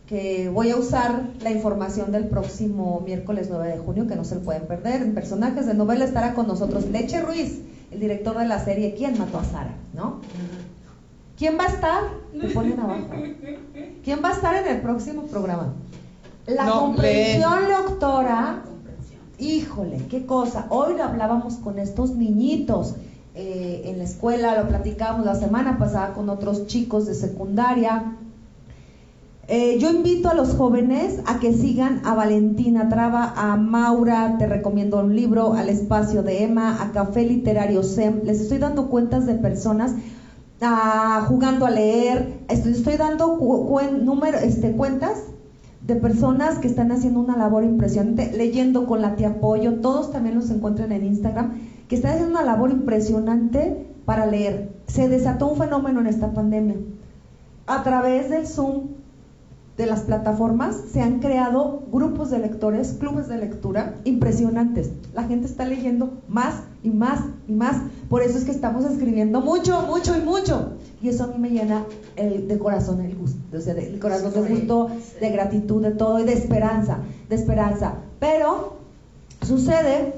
Que 0.07 0.49
voy 0.49 0.71
a 0.71 0.77
usar 0.77 1.23
la 1.41 1.51
información 1.51 2.11
del 2.11 2.25
próximo 2.25 3.01
miércoles 3.05 3.47
9 3.49 3.67
de 3.67 3.77
junio, 3.77 4.07
que 4.07 4.15
no 4.15 4.23
se 4.23 4.35
lo 4.35 4.41
pueden 4.41 4.67
perder. 4.67 5.01
En 5.01 5.13
personajes 5.13 5.65
de 5.65 5.73
novela 5.73 6.05
estará 6.05 6.33
con 6.33 6.47
nosotros 6.47 6.85
Leche 6.85 7.21
Ruiz, 7.21 7.59
el 7.91 7.99
director 7.99 8.37
de 8.37 8.45
la 8.45 8.63
serie 8.63 8.93
¿Quién 8.95 9.17
mató 9.17 9.39
a 9.39 9.43
Sara? 9.43 9.75
¿No? 9.93 10.21
¿Quién 11.37 11.57
va 11.57 11.63
a 11.65 11.67
estar? 11.67 12.03
Te 12.39 12.49
ponen 12.49 12.79
abajo. 12.79 13.07
¿Quién 14.03 14.23
va 14.23 14.29
a 14.29 14.33
estar 14.33 14.55
en 14.55 14.75
el 14.75 14.81
próximo 14.81 15.23
programa? 15.23 15.73
La 16.45 16.65
No, 16.65 16.81
comprensión 16.81 17.67
lectora 17.67 18.63
Híjole, 19.41 19.97
qué 20.07 20.27
cosa. 20.27 20.67
Hoy 20.69 20.93
lo 20.95 21.03
hablábamos 21.03 21.55
con 21.55 21.79
estos 21.79 22.11
niñitos 22.15 22.93
eh, 23.33 23.81
en 23.85 23.97
la 23.97 24.03
escuela, 24.03 24.55
lo 24.55 24.67
platicábamos 24.67 25.25
la 25.25 25.33
semana 25.33 25.79
pasada 25.79 26.13
con 26.13 26.29
otros 26.29 26.67
chicos 26.67 27.07
de 27.07 27.15
secundaria. 27.15 28.17
Eh, 29.47 29.79
yo 29.79 29.89
invito 29.89 30.29
a 30.29 30.35
los 30.35 30.53
jóvenes 30.53 31.21
a 31.25 31.39
que 31.39 31.53
sigan 31.53 32.01
a 32.05 32.13
Valentina 32.13 32.87
Traba, 32.87 33.33
a 33.35 33.57
Maura, 33.57 34.37
te 34.37 34.45
recomiendo 34.45 34.99
un 34.99 35.15
libro, 35.15 35.55
al 35.55 35.69
espacio 35.69 36.21
de 36.21 36.43
Emma, 36.43 36.79
a 36.79 36.91
Café 36.91 37.25
Literario 37.25 37.81
SEM. 37.81 38.19
Les 38.23 38.39
estoy 38.39 38.59
dando 38.59 38.89
cuentas 38.89 39.25
de 39.25 39.33
personas 39.33 39.95
ah, 40.61 41.25
jugando 41.27 41.65
a 41.65 41.71
leer. 41.71 42.43
Estoy, 42.47 42.73
estoy 42.73 42.95
dando 42.95 43.37
cu- 43.39 43.81
número, 43.89 44.37
este, 44.37 44.71
cuentas 44.73 45.23
de 45.85 45.95
personas 45.95 46.59
que 46.59 46.67
están 46.67 46.91
haciendo 46.91 47.19
una 47.19 47.35
labor 47.35 47.63
impresionante, 47.63 48.31
leyendo 48.33 48.85
con 48.85 49.01
la 49.01 49.15
tía 49.15 49.39
Pollo, 49.39 49.81
todos 49.81 50.11
también 50.11 50.35
los 50.35 50.49
encuentran 50.51 50.91
en 50.91 51.05
Instagram, 51.05 51.53
que 51.87 51.95
están 51.95 52.11
haciendo 52.13 52.39
una 52.39 52.45
labor 52.45 52.71
impresionante 52.71 53.87
para 54.05 54.25
leer. 54.25 54.69
Se 54.87 55.09
desató 55.09 55.47
un 55.47 55.57
fenómeno 55.57 55.99
en 56.01 56.07
esta 56.07 56.33
pandemia. 56.33 56.75
A 57.65 57.83
través 57.83 58.29
del 58.29 58.47
Zoom, 58.47 58.89
de 59.81 59.87
las 59.87 60.01
plataformas, 60.01 60.75
se 60.93 61.01
han 61.01 61.19
creado 61.19 61.81
grupos 61.91 62.29
de 62.29 62.37
lectores, 62.37 62.93
clubes 62.99 63.27
de 63.27 63.37
lectura 63.37 63.95
impresionantes. 64.03 64.91
La 65.13 65.23
gente 65.23 65.47
está 65.47 65.65
leyendo 65.65 66.21
más 66.29 66.61
y 66.83 66.91
más 66.91 67.21
y 67.47 67.53
más. 67.53 67.77
Por 68.07 68.21
eso 68.21 68.37
es 68.37 68.45
que 68.45 68.51
estamos 68.51 68.85
escribiendo 68.85 69.41
mucho, 69.41 69.81
mucho 69.87 70.15
y 70.15 70.21
mucho. 70.21 70.73
Y 71.01 71.09
eso 71.09 71.23
a 71.23 71.27
mí 71.27 71.39
me 71.39 71.49
llena 71.49 71.83
el, 72.15 72.47
de 72.47 72.59
corazón 72.59 73.01
el 73.01 73.15
gusto, 73.15 73.39
o 73.57 73.59
sea, 73.59 73.73
de- 73.73 73.87
el 73.87 73.99
corazón 73.99 74.33
de 74.33 74.41
gusto, 74.55 74.89
de 75.19 75.29
gratitud, 75.31 75.81
de 75.81 75.91
todo 75.91 76.19
y 76.19 76.25
de 76.25 76.33
esperanza, 76.33 76.99
de 77.27 77.35
esperanza. 77.35 77.95
Pero 78.19 78.73
sucede 79.41 80.13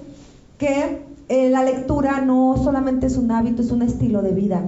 que 0.58 1.04
eh, 1.30 1.50
la 1.50 1.64
lectura 1.64 2.20
no 2.20 2.58
solamente 2.62 3.08
es 3.08 3.16
un 3.16 3.32
hábito, 3.32 3.62
es 3.62 3.72
un 3.72 3.82
estilo 3.82 4.22
de 4.22 4.32
vida. 4.34 4.62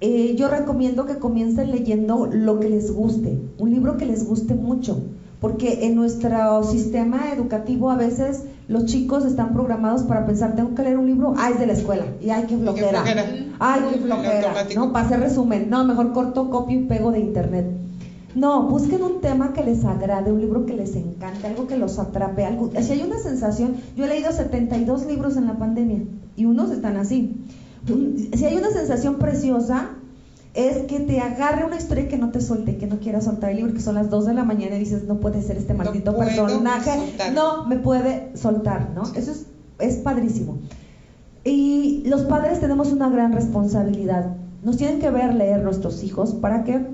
Eh, 0.00 0.36
yo 0.36 0.48
recomiendo 0.48 1.06
que 1.06 1.18
comiencen 1.18 1.72
leyendo 1.72 2.26
lo 2.26 2.60
que 2.60 2.68
les 2.68 2.92
guste, 2.92 3.36
un 3.58 3.70
libro 3.70 3.96
que 3.96 4.06
les 4.06 4.24
guste 4.24 4.54
mucho, 4.54 5.02
porque 5.40 5.86
en 5.86 5.96
nuestro 5.96 6.62
sistema 6.62 7.32
educativo 7.32 7.90
a 7.90 7.96
veces 7.96 8.44
los 8.68 8.84
chicos 8.84 9.24
están 9.24 9.54
programados 9.54 10.02
para 10.04 10.24
pensar, 10.24 10.54
tengo 10.54 10.76
que 10.76 10.84
leer 10.84 10.98
un 10.98 11.06
libro, 11.06 11.34
ah, 11.36 11.50
es 11.50 11.58
de 11.58 11.66
la 11.66 11.72
escuela, 11.72 12.04
y 12.20 12.30
ay, 12.30 12.44
qué 12.48 12.56
flojera, 12.56 13.02
flojera. 13.02 13.24
ay, 13.58 13.80
qué 13.90 13.98
flojera. 13.98 14.66
¿no? 14.76 14.92
Para 14.92 15.06
hacer 15.06 15.18
resumen, 15.18 15.68
no, 15.68 15.84
mejor 15.84 16.12
corto, 16.12 16.48
copio 16.48 16.78
y 16.78 16.84
pego 16.84 17.10
de 17.10 17.18
internet. 17.18 17.66
No, 18.36 18.68
busquen 18.68 19.02
un 19.02 19.20
tema 19.20 19.52
que 19.52 19.64
les 19.64 19.84
agrade, 19.84 20.30
un 20.30 20.40
libro 20.40 20.64
que 20.64 20.74
les 20.74 20.94
encante, 20.94 21.48
algo 21.48 21.66
que 21.66 21.76
los 21.76 21.98
atrape, 21.98 22.44
algo. 22.44 22.70
Si 22.80 22.92
hay 22.92 23.02
una 23.02 23.18
sensación, 23.18 23.78
yo 23.96 24.04
he 24.04 24.08
leído 24.08 24.30
72 24.30 25.06
libros 25.06 25.36
en 25.36 25.46
la 25.46 25.58
pandemia 25.58 26.02
y 26.36 26.44
unos 26.44 26.70
están 26.70 26.98
así. 26.98 27.34
Si 28.36 28.44
hay 28.44 28.56
una 28.56 28.70
sensación 28.70 29.16
preciosa, 29.16 29.90
es 30.54 30.78
que 30.86 31.00
te 31.00 31.20
agarre 31.20 31.64
una 31.64 31.76
historia 31.76 32.08
que 32.08 32.18
no 32.18 32.30
te 32.30 32.40
suelte, 32.40 32.78
que 32.78 32.86
no 32.86 32.98
quieras 32.98 33.24
soltar 33.24 33.50
el 33.50 33.58
libro, 33.58 33.74
que 33.74 33.80
son 33.80 33.94
las 33.94 34.10
2 34.10 34.26
de 34.26 34.34
la 34.34 34.44
mañana 34.44 34.76
y 34.76 34.80
dices, 34.80 35.04
no 35.04 35.20
puede 35.20 35.42
ser 35.42 35.56
este 35.56 35.74
maldito 35.74 36.16
personaje, 36.16 36.90
soltar. 36.90 37.32
no 37.32 37.66
me 37.66 37.76
puede 37.76 38.36
soltar, 38.36 38.90
¿no? 38.94 39.02
Eso 39.14 39.30
es, 39.30 39.46
es 39.78 39.96
padrísimo. 39.96 40.58
Y 41.44 42.02
los 42.06 42.22
padres 42.22 42.60
tenemos 42.60 42.92
una 42.92 43.08
gran 43.08 43.32
responsabilidad. 43.32 44.36
Nos 44.62 44.76
tienen 44.76 44.98
que 44.98 45.10
ver 45.10 45.34
leer 45.34 45.62
nuestros 45.62 46.02
hijos 46.02 46.34
para 46.34 46.64
que 46.64 46.84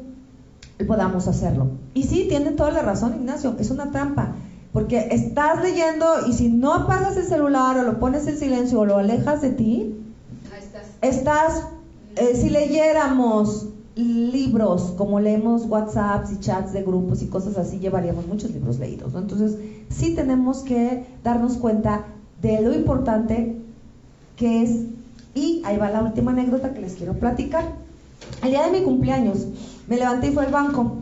podamos 0.86 1.28
hacerlo. 1.28 1.68
Y 1.95 2.03
sí, 2.03 2.26
tiene 2.28 2.51
toda 2.51 2.70
la 2.70 2.82
razón, 2.82 3.14
Ignacio, 3.14 3.57
es 3.59 3.70
una 3.70 3.90
trampa. 3.90 4.34
Porque 4.72 5.09
estás 5.12 5.62
leyendo 5.62 6.07
y 6.28 6.32
si 6.32 6.49
no 6.49 6.74
apagas 6.74 7.16
el 7.16 7.24
celular 7.24 7.78
o 7.78 7.82
lo 7.82 8.01
pones 8.01 8.26
en 8.26 8.36
silencio 8.36 8.80
o 8.80 8.84
lo 8.84 8.99
alejas 8.99 9.40
de 9.40 9.51
ti, 9.51 10.04
estás. 11.09 11.65
eh, 12.17 12.37
si 12.37 12.49
leyéramos 12.49 13.67
libros 13.97 14.95
como 14.97 15.21
leemos 15.21 15.67
WhatsApps 15.67 16.33
y 16.33 16.41
chats 16.41 16.73
de 16.73 16.83
grupos 16.83 17.23
y 17.23 17.27
cosas 17.27 17.57
así, 17.57 17.79
llevaríamos 17.79 18.27
muchos 18.27 18.51
libros 18.51 18.79
leídos. 18.79 19.13
¿no? 19.13 19.21
Entonces, 19.21 19.57
sí 19.89 20.15
tenemos 20.15 20.59
que 20.59 21.05
darnos 21.23 21.57
cuenta 21.57 22.07
de 22.43 22.61
lo 22.61 22.75
importante 22.75 23.57
que 24.37 24.63
es. 24.63 24.71
Y 25.35 25.63
ahí 25.65 25.77
va 25.77 25.91
la 25.91 26.03
última 26.03 26.33
anécdota 26.33 26.73
que 26.73 26.81
les 26.81 26.95
quiero 26.95 27.15
platicar. 27.15 27.65
El 28.43 28.51
día 28.51 28.65
de 28.67 28.79
mi 28.79 28.85
cumpleaños, 28.85 29.47
me 29.89 29.97
levanté 29.97 30.29
y 30.29 30.31
fui 30.31 30.45
al 30.45 30.53
banco. 30.53 30.99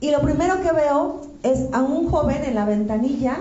Y 0.00 0.10
lo 0.10 0.20
primero 0.20 0.60
que 0.62 0.72
veo 0.72 1.20
es 1.42 1.68
a 1.72 1.82
un 1.82 2.08
joven 2.08 2.44
en 2.44 2.54
la 2.54 2.64
ventanilla 2.64 3.36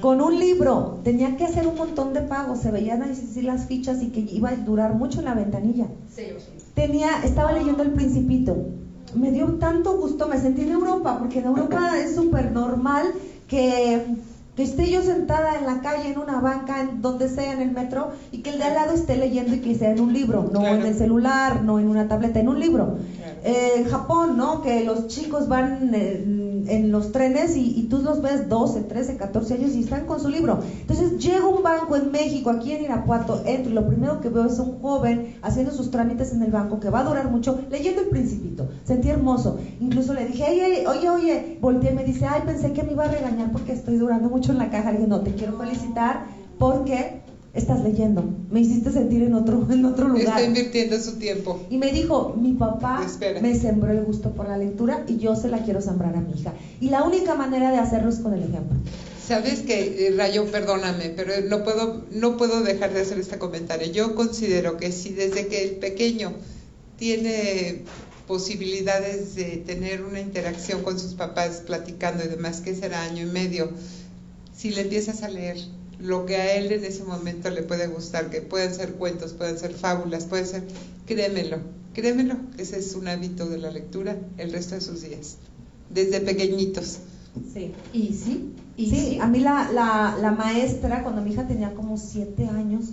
con 0.00 0.20
un 0.20 0.38
libro. 0.38 1.00
Tenía 1.04 1.36
que 1.36 1.44
hacer 1.44 1.66
un 1.66 1.76
montón 1.76 2.12
de 2.12 2.22
pagos, 2.22 2.60
se 2.60 2.70
veían 2.70 3.02
así 3.02 3.42
las 3.42 3.66
fichas 3.66 4.02
y 4.02 4.08
que 4.08 4.20
iba 4.20 4.50
a 4.50 4.56
durar 4.56 4.94
mucho 4.94 5.20
en 5.20 5.26
la 5.26 5.34
ventanilla. 5.34 5.86
Tenía, 6.74 7.22
estaba 7.24 7.52
leyendo 7.52 7.82
El 7.82 7.92
Principito. 7.92 8.56
Me 9.14 9.30
dio 9.30 9.54
tanto 9.54 9.96
gusto, 9.96 10.28
me 10.28 10.38
sentí 10.38 10.62
en 10.62 10.72
Europa, 10.72 11.18
porque 11.18 11.38
en 11.38 11.46
Europa 11.46 11.98
es 12.04 12.14
súper 12.14 12.52
normal 12.52 13.12
que 13.46 14.16
que 14.58 14.64
esté 14.64 14.90
yo 14.90 15.02
sentada 15.02 15.56
en 15.56 15.66
la 15.66 15.80
calle, 15.82 16.10
en 16.10 16.18
una 16.18 16.40
banca, 16.40 16.80
en 16.80 17.00
donde 17.00 17.28
sea, 17.28 17.52
en 17.52 17.60
el 17.60 17.70
metro, 17.70 18.10
y 18.32 18.38
que 18.38 18.50
el 18.50 18.58
de 18.58 18.64
al 18.64 18.74
lado 18.74 18.92
esté 18.92 19.16
leyendo 19.16 19.54
y 19.54 19.60
que 19.60 19.76
sea 19.76 19.92
en 19.92 20.00
un 20.00 20.12
libro, 20.12 20.50
no 20.52 20.66
en 20.66 20.82
el 20.82 20.96
celular, 20.96 21.62
no 21.62 21.78
en 21.78 21.86
una 21.86 22.08
tableta, 22.08 22.40
en 22.40 22.48
un 22.48 22.58
libro. 22.58 22.98
Eh, 23.44 23.72
en 23.76 23.84
Japón, 23.88 24.36
¿no? 24.36 24.62
Que 24.62 24.84
los 24.84 25.06
chicos 25.08 25.48
van 25.48 25.94
en, 25.94 26.92
los 26.92 27.12
trenes 27.12 27.56
y, 27.56 27.86
tú 27.88 27.98
los 27.98 28.20
ves 28.20 28.48
12, 28.48 28.82
13, 28.82 29.16
14 29.16 29.54
años 29.54 29.74
y 29.74 29.80
están 29.80 30.06
con 30.06 30.20
su 30.20 30.28
libro. 30.28 30.58
Entonces 30.80 31.18
llega 31.18 31.46
un 31.46 31.62
banco 31.62 31.96
en 31.96 32.10
México, 32.10 32.50
aquí 32.50 32.72
en 32.72 32.84
Irapuato, 32.84 33.42
entro 33.46 33.70
y 33.70 33.74
lo 33.74 33.86
primero 33.86 34.20
que 34.20 34.28
veo 34.28 34.46
es 34.46 34.58
un 34.58 34.80
joven 34.80 35.36
haciendo 35.42 35.72
sus 35.72 35.90
trámites 35.90 36.32
en 36.32 36.42
el 36.42 36.50
banco, 36.50 36.80
que 36.80 36.90
va 36.90 37.00
a 37.00 37.04
durar 37.04 37.30
mucho, 37.30 37.60
leyendo 37.70 38.02
el 38.02 38.08
principito. 38.08 38.68
Sentí 38.84 39.08
hermoso. 39.08 39.58
Incluso 39.80 40.12
le 40.14 40.26
dije, 40.26 40.44
oye, 40.44 40.86
oye, 40.86 41.08
oye, 41.10 41.58
volteé 41.60 41.92
y 41.92 41.94
me 41.94 42.04
dice, 42.04 42.26
ay, 42.26 42.42
pensé 42.44 42.72
que 42.72 42.82
me 42.82 42.92
iba 42.92 43.04
a 43.04 43.08
regañar 43.08 43.52
porque 43.52 43.72
estoy 43.72 43.96
durando 43.96 44.28
mucho 44.28 44.52
en 44.52 44.58
la 44.58 44.70
caja. 44.70 44.90
Le 44.90 44.98
dije, 44.98 45.08
no, 45.08 45.20
te 45.20 45.34
quiero 45.34 45.56
felicitar 45.56 46.26
porque 46.58 47.22
estás 47.54 47.82
leyendo. 47.82 48.24
Me 48.50 48.60
hiciste 48.60 48.92
sentir 48.92 49.22
en 49.22 49.34
otro, 49.34 49.66
en 49.70 49.84
otro 49.84 50.08
lugar. 50.08 50.26
Está 50.26 50.42
invirtiendo 50.42 50.98
su 51.00 51.18
tiempo. 51.18 51.60
Y 51.70 51.78
me 51.78 51.92
dijo, 51.92 52.34
mi 52.40 52.52
papá 52.52 53.06
me 53.40 53.54
sembró 53.54 53.92
el 53.92 54.04
gusto 54.04 54.32
por 54.32 54.48
la 54.48 54.58
lectura 54.58 55.04
y 55.06 55.18
yo 55.18 55.36
se 55.36 55.48
la 55.48 55.64
quiero 55.64 55.80
sembrar 55.80 56.16
a 56.16 56.20
mi 56.20 56.38
hija. 56.38 56.52
Y 56.80 56.90
la 56.90 57.02
única 57.02 57.34
manera 57.34 57.70
de 57.70 57.78
hacerlo 57.78 58.10
es 58.10 58.18
con 58.18 58.34
el 58.34 58.42
ejemplo. 58.42 58.76
Sabes 59.26 59.60
que, 59.60 60.06
eh, 60.06 60.14
Rayo, 60.16 60.46
perdóname, 60.46 61.10
pero 61.10 61.32
no 61.48 61.62
puedo, 61.62 62.04
no 62.12 62.38
puedo 62.38 62.62
dejar 62.62 62.94
de 62.94 63.02
hacer 63.02 63.18
este 63.18 63.38
comentario. 63.38 63.92
Yo 63.92 64.14
considero 64.14 64.78
que 64.78 64.90
si 64.90 65.10
desde 65.10 65.48
que 65.48 65.64
el 65.64 65.70
pequeño 65.72 66.32
tiene 66.96 67.82
posibilidades 68.26 69.34
de 69.34 69.62
tener 69.66 70.02
una 70.02 70.20
interacción 70.20 70.82
con 70.82 70.98
sus 70.98 71.14
papás 71.14 71.62
platicando 71.66 72.24
y 72.24 72.28
demás, 72.28 72.60
que 72.60 72.74
será 72.74 73.02
año 73.02 73.26
y 73.26 73.30
medio, 73.30 73.70
si 74.56 74.70
le 74.70 74.82
empiezas 74.82 75.22
a 75.22 75.28
leer 75.28 75.58
lo 75.98 76.26
que 76.26 76.36
a 76.36 76.54
él 76.54 76.70
en 76.70 76.84
ese 76.84 77.04
momento 77.04 77.50
le 77.50 77.62
puede 77.62 77.86
gustar, 77.88 78.30
que 78.30 78.40
pueden 78.40 78.74
ser 78.74 78.94
cuentos, 78.94 79.32
pueden 79.32 79.58
ser 79.58 79.72
fábulas, 79.72 80.24
puede 80.24 80.44
ser, 80.44 80.64
créemelo, 81.06 81.58
créemelo, 81.92 82.36
ese 82.56 82.78
es 82.78 82.94
un 82.94 83.08
hábito 83.08 83.48
de 83.48 83.58
la 83.58 83.70
lectura 83.70 84.16
el 84.36 84.52
resto 84.52 84.76
de 84.76 84.80
sus 84.80 85.02
días, 85.02 85.36
desde 85.90 86.20
pequeñitos. 86.20 86.98
Sí, 87.52 87.72
y 87.92 88.14
sí, 88.14 88.54
y 88.76 88.90
sí, 88.90 89.18
a 89.20 89.26
mí 89.26 89.40
la, 89.40 89.70
la, 89.72 90.16
la 90.20 90.30
maestra, 90.30 91.02
cuando 91.02 91.20
mi 91.20 91.32
hija 91.32 91.46
tenía 91.46 91.74
como 91.74 91.96
siete 91.96 92.46
años, 92.46 92.90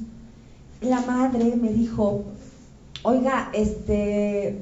la 0.82 1.02
madre 1.02 1.56
me 1.56 1.72
dijo, 1.72 2.24
oiga, 3.04 3.50
este, 3.54 4.60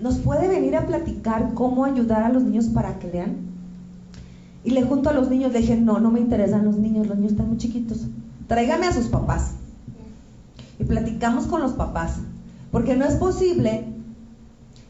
¿nos 0.00 0.18
puede 0.18 0.48
venir 0.48 0.76
a 0.76 0.86
platicar 0.86 1.54
cómo 1.54 1.84
ayudar 1.84 2.24
a 2.24 2.28
los 2.28 2.42
niños 2.42 2.66
para 2.66 2.98
que 2.98 3.08
lean? 3.08 3.51
Y 4.64 4.70
le 4.70 4.82
junto 4.82 5.10
a 5.10 5.12
los 5.12 5.28
niños, 5.28 5.52
le 5.52 5.60
dije, 5.60 5.76
no, 5.76 5.98
no 5.98 6.10
me 6.10 6.20
interesan 6.20 6.64
los 6.64 6.76
niños, 6.76 7.06
los 7.06 7.16
niños 7.16 7.32
están 7.32 7.48
muy 7.48 7.58
chiquitos. 7.58 8.06
Tráigame 8.46 8.86
a 8.86 8.92
sus 8.92 9.06
papás. 9.06 9.52
Y 10.78 10.84
platicamos 10.84 11.46
con 11.46 11.60
los 11.60 11.72
papás. 11.72 12.18
Porque 12.70 12.96
no 12.96 13.04
es 13.04 13.14
posible 13.14 13.84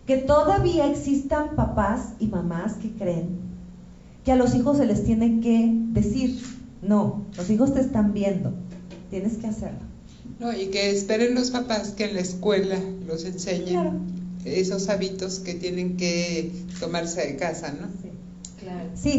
que 0.07 0.17
todavía 0.19 0.91
existan 0.91 1.57
papás 1.57 2.15
y 2.19 2.27
mamás 2.27 2.75
que 2.75 2.91
creen 2.93 3.41
que 4.25 4.33
a 4.33 4.37
los 4.37 4.55
hijos 4.55 4.77
se 4.77 4.87
les 4.87 5.05
tiene 5.05 5.41
que 5.41 5.71
decir, 5.73 6.41
no, 6.81 7.25
los 7.37 7.51
hijos 7.51 7.75
te 7.75 7.81
están 7.81 8.13
viendo, 8.13 8.53
tienes 9.11 9.37
que 9.37 9.49
hacerlo. 9.49 9.81
No, 10.39 10.53
y 10.53 10.67
que 10.67 10.91
esperen 10.91 11.35
los 11.35 11.51
papás 11.51 11.91
que 11.91 12.05
en 12.05 12.15
la 12.15 12.21
escuela 12.21 12.79
los 13.07 13.25
enseñen 13.25 14.01
esos 14.45 14.89
hábitos 14.89 15.41
que 15.41 15.55
tienen 15.55 15.97
que 15.97 16.53
tomarse 16.81 17.27
de 17.27 17.37
casa, 17.37 17.75
¿no? 17.81 17.89
Sí, 18.01 18.12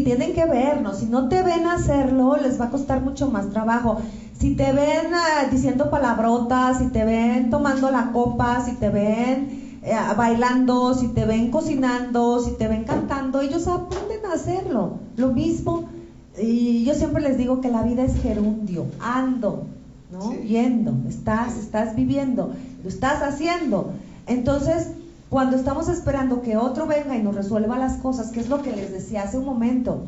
tienen 0.03 0.33
que 0.33 0.45
vernos. 0.45 0.97
Si 0.97 1.05
no 1.05 1.29
te 1.29 1.41
ven 1.41 1.65
hacerlo, 1.67 2.37
les 2.37 2.59
va 2.59 2.65
a 2.65 2.69
costar 2.69 3.01
mucho 3.01 3.29
más 3.29 3.49
trabajo. 3.49 3.97
Si 4.37 4.55
te 4.55 4.71
ven 4.73 5.13
ah, 5.13 5.47
diciendo 5.49 5.89
palabrotas, 5.89 6.79
si 6.79 6.87
te 6.87 7.05
ven 7.05 7.49
tomando 7.49 7.89
la 7.91 8.11
copa, 8.11 8.63
si 8.65 8.73
te 8.73 8.89
ven 8.89 9.79
eh, 9.83 9.95
bailando, 10.17 10.93
si 10.93 11.07
te 11.09 11.25
ven 11.25 11.51
cocinando, 11.51 12.39
si 12.39 12.51
te 12.51 12.67
ven 12.67 12.83
cantando, 12.83 13.41
ellos 13.41 13.67
aprenden 13.67 14.25
a 14.25 14.33
hacerlo. 14.33 14.99
Lo 15.17 15.29
mismo. 15.29 15.89
Y 16.37 16.83
yo 16.83 16.93
siempre 16.93 17.21
les 17.21 17.37
digo 17.37 17.61
que 17.61 17.69
la 17.69 17.83
vida 17.83 18.03
es 18.03 18.19
gerundio, 18.21 18.87
ando, 18.99 19.65
¿no? 20.11 20.33
Yendo, 20.33 20.95
estás, 21.07 21.57
estás 21.57 21.95
viviendo, 21.95 22.51
lo 22.81 22.89
estás 22.89 23.21
haciendo. 23.21 23.91
Entonces, 24.25 24.89
cuando 25.33 25.55
estamos 25.57 25.89
esperando 25.89 26.43
que 26.43 26.57
otro 26.57 26.85
venga 26.85 27.17
y 27.17 27.23
nos 27.23 27.33
resuelva 27.33 27.79
las 27.79 27.97
cosas, 27.97 28.29
que 28.29 28.39
es 28.39 28.49
lo 28.49 28.61
que 28.61 28.71
les 28.71 28.91
decía 28.91 29.23
hace 29.23 29.39
un 29.39 29.45
momento, 29.45 30.05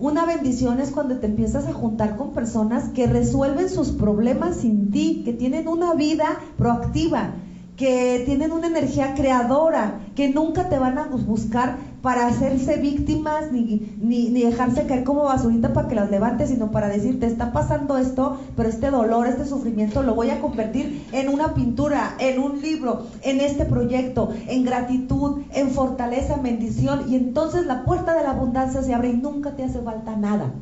una 0.00 0.26
bendición 0.26 0.80
es 0.80 0.90
cuando 0.90 1.18
te 1.18 1.26
empiezas 1.26 1.68
a 1.68 1.72
juntar 1.72 2.16
con 2.16 2.32
personas 2.32 2.88
que 2.88 3.06
resuelven 3.06 3.70
sus 3.70 3.92
problemas 3.92 4.56
sin 4.56 4.90
ti, 4.90 5.22
que 5.24 5.32
tienen 5.32 5.68
una 5.68 5.94
vida 5.94 6.40
proactiva, 6.58 7.34
que 7.76 8.24
tienen 8.26 8.50
una 8.50 8.66
energía 8.66 9.14
creadora, 9.14 10.00
que 10.16 10.30
nunca 10.30 10.68
te 10.68 10.76
van 10.76 10.98
a 10.98 11.06
buscar 11.06 11.76
para 12.04 12.26
hacerse 12.26 12.76
víctimas 12.76 13.50
ni, 13.50 13.96
ni, 13.98 14.28
ni, 14.28 14.42
dejarse 14.42 14.84
caer 14.84 15.04
como 15.04 15.22
basurita 15.22 15.72
para 15.72 15.88
que 15.88 15.94
las 15.94 16.10
levantes, 16.10 16.50
sino 16.50 16.70
para 16.70 16.88
decirte, 16.88 17.24
está 17.24 17.50
pasando 17.50 17.96
esto, 17.96 18.36
pero 18.54 18.68
este 18.68 18.90
dolor, 18.90 19.26
este 19.26 19.46
sufrimiento 19.46 20.02
lo 20.02 20.14
voy 20.14 20.28
a 20.28 20.42
convertir 20.42 21.02
en 21.12 21.30
una 21.30 21.54
pintura, 21.54 22.14
en 22.18 22.40
un 22.40 22.60
libro, 22.60 23.06
en 23.22 23.40
este 23.40 23.64
proyecto, 23.64 24.28
en 24.48 24.64
gratitud, 24.64 25.44
en 25.54 25.70
fortaleza, 25.70 26.34
en 26.34 26.42
bendición, 26.42 27.06
y 27.08 27.16
entonces 27.16 27.64
la 27.64 27.84
puerta 27.84 28.14
de 28.14 28.22
la 28.22 28.32
abundancia 28.32 28.82
se 28.82 28.92
abre 28.92 29.08
y 29.08 29.16
nunca 29.16 29.56
te 29.56 29.64
hace 29.64 29.80
falta 29.80 30.14
nada. 30.14 30.52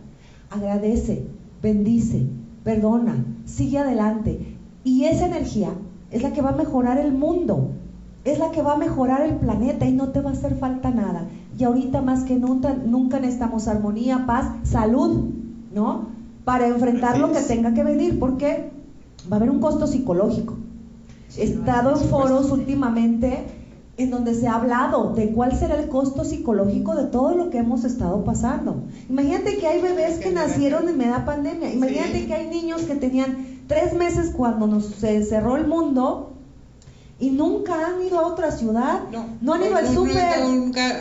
Agradece, 0.49 1.27
bendice, 1.61 2.23
perdona, 2.63 3.17
sigue 3.47 3.79
adelante. 3.79 4.57
Y 4.85 5.07
esa 5.07 5.27
energía 5.27 5.71
es 6.13 6.23
la 6.23 6.33
que 6.33 6.41
va 6.41 6.51
a 6.51 6.57
mejorar 6.57 6.99
el 6.99 7.11
mundo, 7.11 7.73
es 8.25 8.39
la 8.39 8.51
que 8.51 8.63
va 8.63 8.75
a 8.75 8.77
mejorar 8.77 9.23
el 9.23 9.37
planeta 9.37 9.87
y 9.87 9.93
no 9.93 10.09
te 10.09 10.21
va 10.21 10.31
a 10.31 10.33
hacer 10.35 10.57
falta 10.57 10.91
nada. 10.91 11.27
Y 11.59 11.65
ahorita 11.65 12.03
más 12.03 12.25
que 12.25 12.37
nunca, 12.37 12.75
nunca 12.75 13.19
necesitamos 13.19 13.69
armonía, 13.69 14.27
paz, 14.27 14.47
salud, 14.63 15.31
¿no? 15.75 16.07
Para 16.45 16.69
enfrentar 16.69 17.19
lo 17.19 17.33
que 17.33 17.41
tenga 17.41 17.75
que 17.75 17.85
venir, 17.85 18.19
porque 18.19 18.71
va 19.31 19.37
a 19.37 19.39
haber 19.39 19.51
un 19.51 19.61
costo 19.61 19.87
psicológico. 19.87 20.55
He 21.37 21.45
estado 21.45 21.93
en 21.93 22.09
foros 22.09 22.51
últimamente 22.51 23.45
en 23.97 24.11
donde 24.11 24.35
se 24.35 24.49
ha 24.49 24.55
hablado 24.55 25.13
de 25.15 25.33
cuál 25.33 25.55
será 25.55 25.79
el 25.79 25.89
costo 25.89 26.25
psicológico 26.25 26.95
de 26.95 27.05
todo 27.05 27.35
lo 27.35 27.51
que 27.51 27.59
hemos 27.59 27.85
estado 27.85 28.25
pasando. 28.25 28.85
Imagínate 29.09 29.59
que 29.59 29.67
hay 29.67 29.83
bebés 29.83 30.19
que 30.19 30.31
nacieron 30.31 30.89
en 30.89 30.97
media 30.97 31.25
pandemia, 31.25 31.73
imagínate 31.73 32.27
que 32.27 32.35
hay 32.35 32.49
niños 32.49 32.83
que 32.83 32.95
tenían 32.95 33.63
tres 33.67 33.95
meses 33.95 34.33
cuando 34.35 34.67
nos 34.67 34.87
se 34.87 35.23
cerró 35.25 35.57
el 35.57 35.67
mundo 35.67 36.32
y 37.23 37.31
nunca 37.31 37.87
han 37.87 38.05
ido 38.05 38.19
a 38.19 38.27
otra 38.27 38.51
ciudad. 38.51 39.03
No, 39.13 39.25
no 39.41 39.55
han 39.55 39.63
ido 39.63 39.77
al 39.77 39.95
súper. 39.95 40.43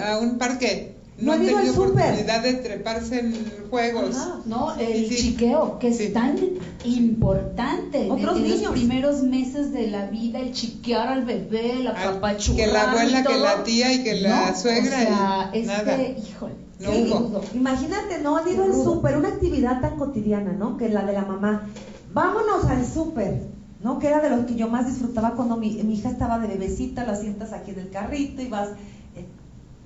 A, 0.03 0.19
un 0.19 0.38
parque. 0.38 0.95
No, 1.17 1.34
han, 1.34 1.39
tenido 1.43 1.74
oportunidad 1.74 2.43
de 2.43 2.53
treparse 2.53 3.19
en 3.19 3.34
juegos. 3.72 4.15
no, 4.45 4.76
el 4.76 5.09
chiqueo, 5.09 5.80
que 5.80 5.88
es 5.88 6.13
tan 6.13 6.38
importante. 6.84 8.07
Otros 8.11 8.38
en, 8.38 8.43
niños. 8.43 8.61
los 8.61 8.72
primeros 8.74 9.24
meses 9.24 9.74
de 9.74 9.88
la 9.88 10.05
vida, 10.05 10.39
el 10.39 10.51
chiquear 10.51 11.07
al 11.07 11.26
bebé, 11.26 11.80
la 11.84 11.95
papachurra. 11.95 12.55
Que 12.55 12.67
la 12.67 12.91
abuela, 12.91 13.24
que 13.24 13.38
la 13.39 13.63
tía 13.63 13.91
y 13.91 14.03
que 14.03 14.22
la 14.22 14.55
suegra. 14.55 14.97
O 14.97 15.01
sea, 15.01 15.49
es 15.53 15.67
que, 15.67 16.17
híjole. 16.24 16.53
No 16.80 17.41
Imagínate, 17.55 18.19
no 18.19 18.38
han 18.38 18.47
ido 18.47 18.63
al 18.63 18.74
súper, 18.74 19.17
una 19.17 19.30
actividad 19.30 19.82
tan 19.82 19.97
cotidiana, 19.97 20.51
¿no? 20.51 20.78
Que 20.78 20.88
la 20.89 21.03
de 21.03 21.13
la 21.13 21.24
mamá 21.24 21.67
vámonos 22.13 22.65
al 22.65 22.86
súper, 22.86 23.41
¿no? 23.84 24.00
Que 24.00 24.08
era 24.08 24.22
de 24.22 24.30
los 24.30 24.46
que 24.46 24.56
yo 24.56 24.68
más 24.68 24.86
disfrutaba 24.86 25.32
cuando 25.32 25.58
mi, 25.58 25.70
hija 25.70 26.10
estaba 26.10 26.40
de 26.40 26.48
bebecita, 26.48 27.06
la 27.06 27.16
sientas 27.16 27.54
aquí 27.54 27.72
en 27.72 27.80
el 27.80 27.90
carrito 27.90 28.42
y 28.42 28.48
vas... 28.48 28.70
Eh, 29.16 29.26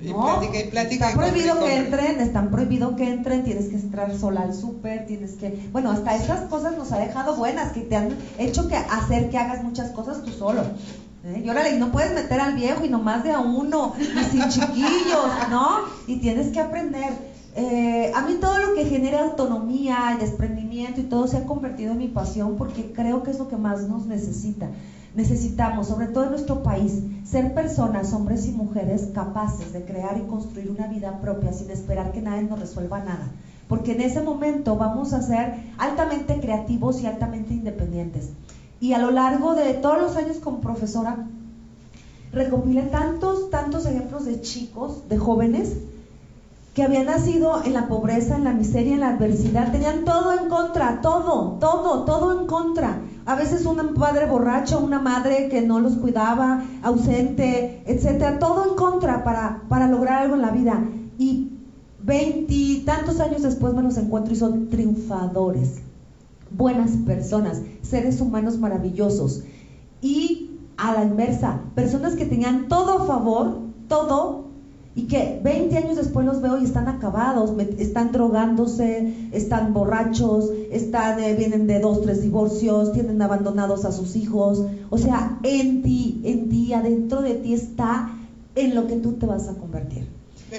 y 0.01 0.13
plática 0.13 0.59
y 0.59 0.69
plática. 0.69 1.09
Está 1.09 1.19
prohibido 1.19 1.59
que 1.59 1.77
entren, 1.77 2.19
están 2.19 2.51
prohibido 2.51 2.95
que 2.95 3.09
entren, 3.09 3.43
tienes 3.45 3.69
que 3.69 3.75
entrar 3.75 4.15
sola 4.17 4.41
al 4.41 4.53
súper, 4.53 5.05
tienes 5.05 5.33
que... 5.33 5.69
Bueno, 5.71 5.91
hasta 5.91 6.15
esas 6.15 6.49
cosas 6.49 6.77
nos 6.77 6.91
ha 6.91 6.97
dejado 6.97 7.35
buenas, 7.35 7.71
que 7.71 7.81
te 7.81 7.95
han 7.95 8.17
hecho 8.37 8.67
que 8.67 8.75
hacer 8.75 9.29
que 9.29 9.37
hagas 9.37 9.63
muchas 9.63 9.91
cosas 9.91 10.23
tú 10.23 10.31
solo. 10.31 10.63
¿eh? 11.23 11.41
Y 11.45 11.49
órale, 11.49 11.77
no 11.77 11.91
puedes 11.91 12.13
meter 12.13 12.41
al 12.41 12.55
viejo 12.55 12.83
y 12.83 12.89
nomás 12.89 13.23
de 13.23 13.31
a 13.31 13.39
uno, 13.39 13.93
y 13.97 14.23
sin 14.31 14.49
chiquillos, 14.49 15.49
¿no? 15.49 15.79
Y 16.07 16.17
tienes 16.17 16.51
que 16.51 16.59
aprender. 16.59 17.34
Eh, 17.57 18.11
a 18.13 18.21
mí 18.23 18.35
todo 18.41 18.59
lo 18.59 18.73
que 18.73 18.83
genera 18.83 19.23
autonomía 19.23 20.13
y 20.13 20.19
desprendimiento 20.19 20.99
y 20.99 21.05
todo 21.05 21.25
se 21.25 21.37
ha 21.37 21.45
convertido 21.45 21.93
en 21.93 21.99
mi 21.99 22.09
pasión 22.09 22.57
porque 22.57 22.91
creo 22.91 23.23
que 23.23 23.31
es 23.31 23.39
lo 23.39 23.47
que 23.47 23.55
más 23.55 23.87
nos 23.87 24.05
necesita. 24.07 24.67
Necesitamos, 25.15 25.87
sobre 25.87 26.07
todo 26.07 26.25
en 26.25 26.31
nuestro 26.31 26.63
país, 26.63 27.01
ser 27.23 27.53
personas, 27.53 28.11
hombres 28.11 28.45
y 28.47 28.51
mujeres, 28.51 29.11
capaces 29.13 29.71
de 29.71 29.85
crear 29.85 30.17
y 30.17 30.27
construir 30.27 30.69
una 30.69 30.87
vida 30.87 31.21
propia 31.21 31.53
sin 31.53 31.71
esperar 31.71 32.11
que 32.11 32.21
nadie 32.21 32.43
nos 32.43 32.59
resuelva 32.59 32.99
nada. 32.99 33.31
Porque 33.69 33.93
en 33.93 34.01
ese 34.01 34.19
momento 34.19 34.75
vamos 34.75 35.13
a 35.13 35.21
ser 35.21 35.53
altamente 35.77 36.41
creativos 36.41 37.01
y 37.01 37.05
altamente 37.05 37.53
independientes. 37.53 38.31
Y 38.81 38.91
a 38.91 38.99
lo 38.99 39.11
largo 39.11 39.55
de 39.55 39.75
todos 39.75 40.01
los 40.01 40.17
años 40.17 40.39
como 40.39 40.59
profesora, 40.59 41.25
recopilé 42.33 42.81
tantos, 42.81 43.49
tantos 43.49 43.85
ejemplos 43.85 44.25
de 44.25 44.41
chicos, 44.41 45.07
de 45.07 45.17
jóvenes, 45.17 45.77
que 46.75 46.83
habían 46.83 47.05
nacido 47.05 47.63
en 47.63 47.71
la 47.71 47.87
pobreza, 47.87 48.35
en 48.35 48.43
la 48.43 48.51
miseria, 48.51 48.95
en 48.95 48.99
la 48.99 49.11
adversidad, 49.11 49.71
tenían 49.71 50.03
todo 50.03 50.37
en 50.37 50.49
contra, 50.49 50.99
todo, 50.99 51.57
todo, 51.57 52.03
todo 52.03 52.37
en 52.41 52.47
contra. 52.47 52.99
A 53.25 53.35
veces 53.35 53.65
un 53.65 53.93
padre 53.93 54.25
borracho, 54.25 54.81
una 54.81 54.99
madre 54.99 55.47
que 55.47 55.61
no 55.61 55.79
los 55.79 55.93
cuidaba, 55.93 56.65
ausente, 56.83 57.81
etcétera, 57.85 58.39
todo 58.39 58.71
en 58.71 58.75
contra 58.75 59.23
para, 59.23 59.61
para 59.69 59.87
lograr 59.87 60.23
algo 60.23 60.35
en 60.35 60.41
la 60.41 60.51
vida. 60.51 60.83
Y 61.17 61.53
veintitantos 62.03 63.21
años 63.21 63.43
después 63.43 63.73
me 63.73 63.81
los 63.81 63.95
encuentro 63.95 64.33
y 64.33 64.37
son 64.37 64.67
triunfadores, 64.67 65.75
buenas 66.51 66.91
personas, 67.05 67.61
seres 67.83 68.19
humanos 68.19 68.57
maravillosos. 68.57 69.43
Y 70.01 70.59
a 70.75 70.91
la 70.91 71.05
inversa, 71.05 71.61
personas 71.73 72.17
que 72.17 72.25
tenían 72.25 72.67
todo 72.67 73.03
a 73.03 73.05
favor, 73.05 73.59
todo, 73.87 74.44
y 74.95 75.07
que 75.07 75.41
20 75.43 75.77
años 75.77 75.97
después 75.97 76.25
los 76.25 76.41
veo 76.41 76.57
y 76.57 76.63
están 76.63 76.87
acabados, 76.87 77.53
están 77.77 78.13
drogándose, 78.13 79.29
están 79.33 79.73
borrachos, 79.73 80.49
están, 80.71 81.19
eh, 81.19 81.33
vienen 81.33 81.67
de 81.67 81.81
dos, 81.81 82.01
tres 82.01 82.21
divorcios, 82.21 82.93
tienen 82.93 83.21
abandonados 83.21 83.83
a 83.83 83.91
sus 83.91 84.15
hijos. 84.15 84.63
O 84.89 84.97
sea, 84.97 85.37
en 85.43 85.81
ti, 85.81 86.21
en 86.23 86.49
ti, 86.49 86.71
adentro 86.71 87.21
de 87.21 87.33
ti 87.33 87.53
está 87.53 88.09
en 88.55 88.73
lo 88.73 88.87
que 88.87 88.95
tú 88.95 89.13
te 89.13 89.25
vas 89.25 89.49
a 89.49 89.55
convertir. 89.55 90.07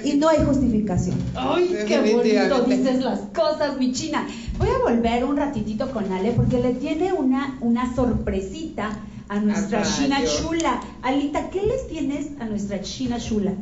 Y 0.03 0.17
no 0.17 0.27
hay 0.27 0.43
justificación. 0.45 1.17
¡Ay, 1.33 1.75
qué 1.87 2.13
bonito 2.13 2.61
dices 2.65 3.03
las 3.03 3.21
cosas, 3.33 3.79
mi 3.79 3.91
china! 3.91 4.27
Voy 4.59 4.67
a 4.67 4.91
volver 4.91 5.25
un 5.25 5.37
ratitito 5.37 5.89
con 5.89 6.11
Ale 6.11 6.33
porque 6.33 6.59
le 6.59 6.73
tiene 6.73 7.11
una, 7.11 7.57
una 7.61 7.95
sorpresita 7.95 8.99
a 9.29 9.39
nuestra 9.39 9.81
China 9.81 10.19
Chula. 10.25 10.79
Alita, 11.01 11.49
¿qué 11.49 11.65
les 11.65 11.87
tienes 11.87 12.27
a 12.39 12.45
nuestra 12.45 12.81
China 12.81 13.17
Chula? 13.17 13.53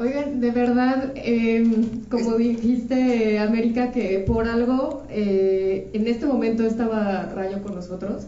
Oigan, 0.00 0.40
de 0.40 0.50
verdad, 0.50 1.12
em, 1.14 2.06
como 2.08 2.38
dijiste, 2.38 3.38
América, 3.38 3.92
que 3.92 4.20
por 4.20 4.48
algo 4.48 5.02
eh, 5.10 5.90
en 5.92 6.06
este 6.06 6.24
momento 6.24 6.64
estaba 6.64 7.30
Rayo 7.34 7.62
con 7.62 7.74
nosotros. 7.74 8.26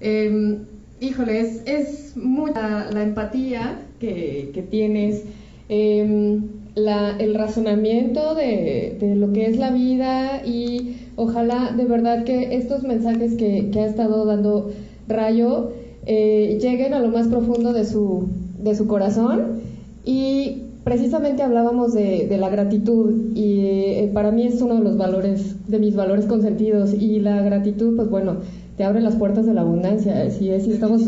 Eh, 0.00 0.58
híjole, 1.00 1.40
es, 1.40 1.62
es 1.66 2.16
mucha 2.16 2.88
la 2.92 3.02
empatía 3.02 3.80
que, 3.98 4.52
que 4.54 4.62
tienes, 4.62 5.24
em, 5.68 6.42
la, 6.76 7.16
el 7.18 7.34
razonamiento 7.34 8.36
de, 8.36 8.96
de, 9.00 9.16
lo 9.16 9.32
que 9.32 9.46
es 9.46 9.58
la 9.58 9.72
vida 9.72 10.46
y 10.46 10.98
ojalá 11.16 11.74
de 11.76 11.84
verdad 11.84 12.22
que 12.22 12.54
estos 12.54 12.84
mensajes 12.84 13.34
que, 13.34 13.70
que 13.72 13.80
ha 13.80 13.86
estado 13.86 14.24
dando 14.24 14.70
Rayo 15.08 15.72
eh, 16.06 16.58
lleguen 16.62 16.94
a 16.94 17.00
lo 17.00 17.08
más 17.08 17.26
profundo 17.26 17.72
de 17.72 17.84
su, 17.84 18.28
de 18.62 18.76
su 18.76 18.86
corazón 18.86 19.62
y 20.04 20.67
precisamente 20.88 21.42
hablábamos 21.42 21.92
de, 21.92 22.34
la 22.40 22.48
gratitud 22.48 23.34
y 23.34 23.60
eh, 23.60 24.10
para 24.14 24.30
mí 24.30 24.46
es 24.46 24.62
uno 24.62 24.76
de 24.76 24.80
los 24.80 24.96
valores, 24.96 25.56
de 25.68 25.78
mis 25.78 25.94
valores 25.94 26.24
consentidos 26.24 26.94
y 26.94 27.20
la 27.20 27.42
gratitud, 27.42 27.94
pues 27.94 28.08
bueno, 28.08 28.36
te 28.78 28.84
abre 28.84 29.02
las 29.02 29.14
puertas 29.16 29.44
de 29.44 29.52
la 29.52 29.60
abundancia. 29.60 30.22
Así 30.22 30.48
es, 30.48 30.66
y 30.66 30.72
estamos 30.72 31.02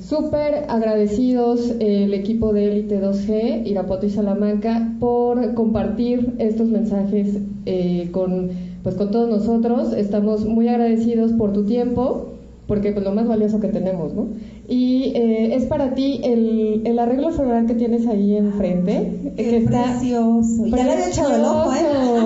súper 0.00 0.64
agradecidos 0.68 1.74
el 1.78 2.14
equipo 2.14 2.54
de 2.54 2.72
Elite 2.72 3.02
2G, 3.02 3.66
Irapuato 3.66 4.06
y 4.06 4.10
Salamanca, 4.10 4.96
por 4.98 5.52
compartir 5.52 6.32
estos 6.38 6.68
mensajes 6.68 7.36
eh, 7.66 8.08
con, 8.12 8.48
pues, 8.82 8.94
con 8.94 9.10
todos 9.10 9.28
nosotros. 9.28 9.92
Estamos 9.92 10.46
muy 10.46 10.68
agradecidos 10.68 11.32
por 11.32 11.52
tu 11.52 11.64
tiempo 11.64 12.31
porque 12.72 12.92
pues 12.92 13.04
lo 13.04 13.12
más 13.12 13.28
valioso 13.28 13.60
que 13.60 13.68
tenemos, 13.68 14.14
¿no? 14.14 14.28
Y 14.66 15.12
eh, 15.14 15.54
es 15.56 15.66
para 15.66 15.92
ti 15.92 16.22
el, 16.24 16.80
el, 16.86 16.98
arreglo 16.98 17.30
floral 17.30 17.66
que 17.66 17.74
tienes 17.74 18.06
ahí 18.06 18.34
enfrente. 18.34 19.34
que 19.36 19.58
está 19.58 19.82
precioso. 19.82 20.64
Ya 20.68 20.84
le 20.86 20.94
he 20.94 21.08
echado 21.10 21.34
el 21.34 21.44
ojo, 21.44 21.74
¿eh? 21.74 21.80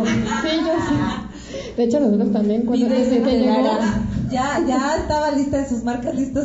Sí, 0.05 0.57
yo 0.61 0.73
sí. 0.89 1.73
De 1.77 1.83
hecho, 1.83 1.99
nosotros 1.99 2.31
también 2.31 2.63
cuando 2.63 2.87
te, 2.87 3.45
Ya, 4.31 4.65
ya 4.69 4.97
estaba 5.01 5.33
lista 5.33 5.59
de 5.63 5.69
sus 5.69 5.83
marcas 5.83 6.15
listos. 6.15 6.45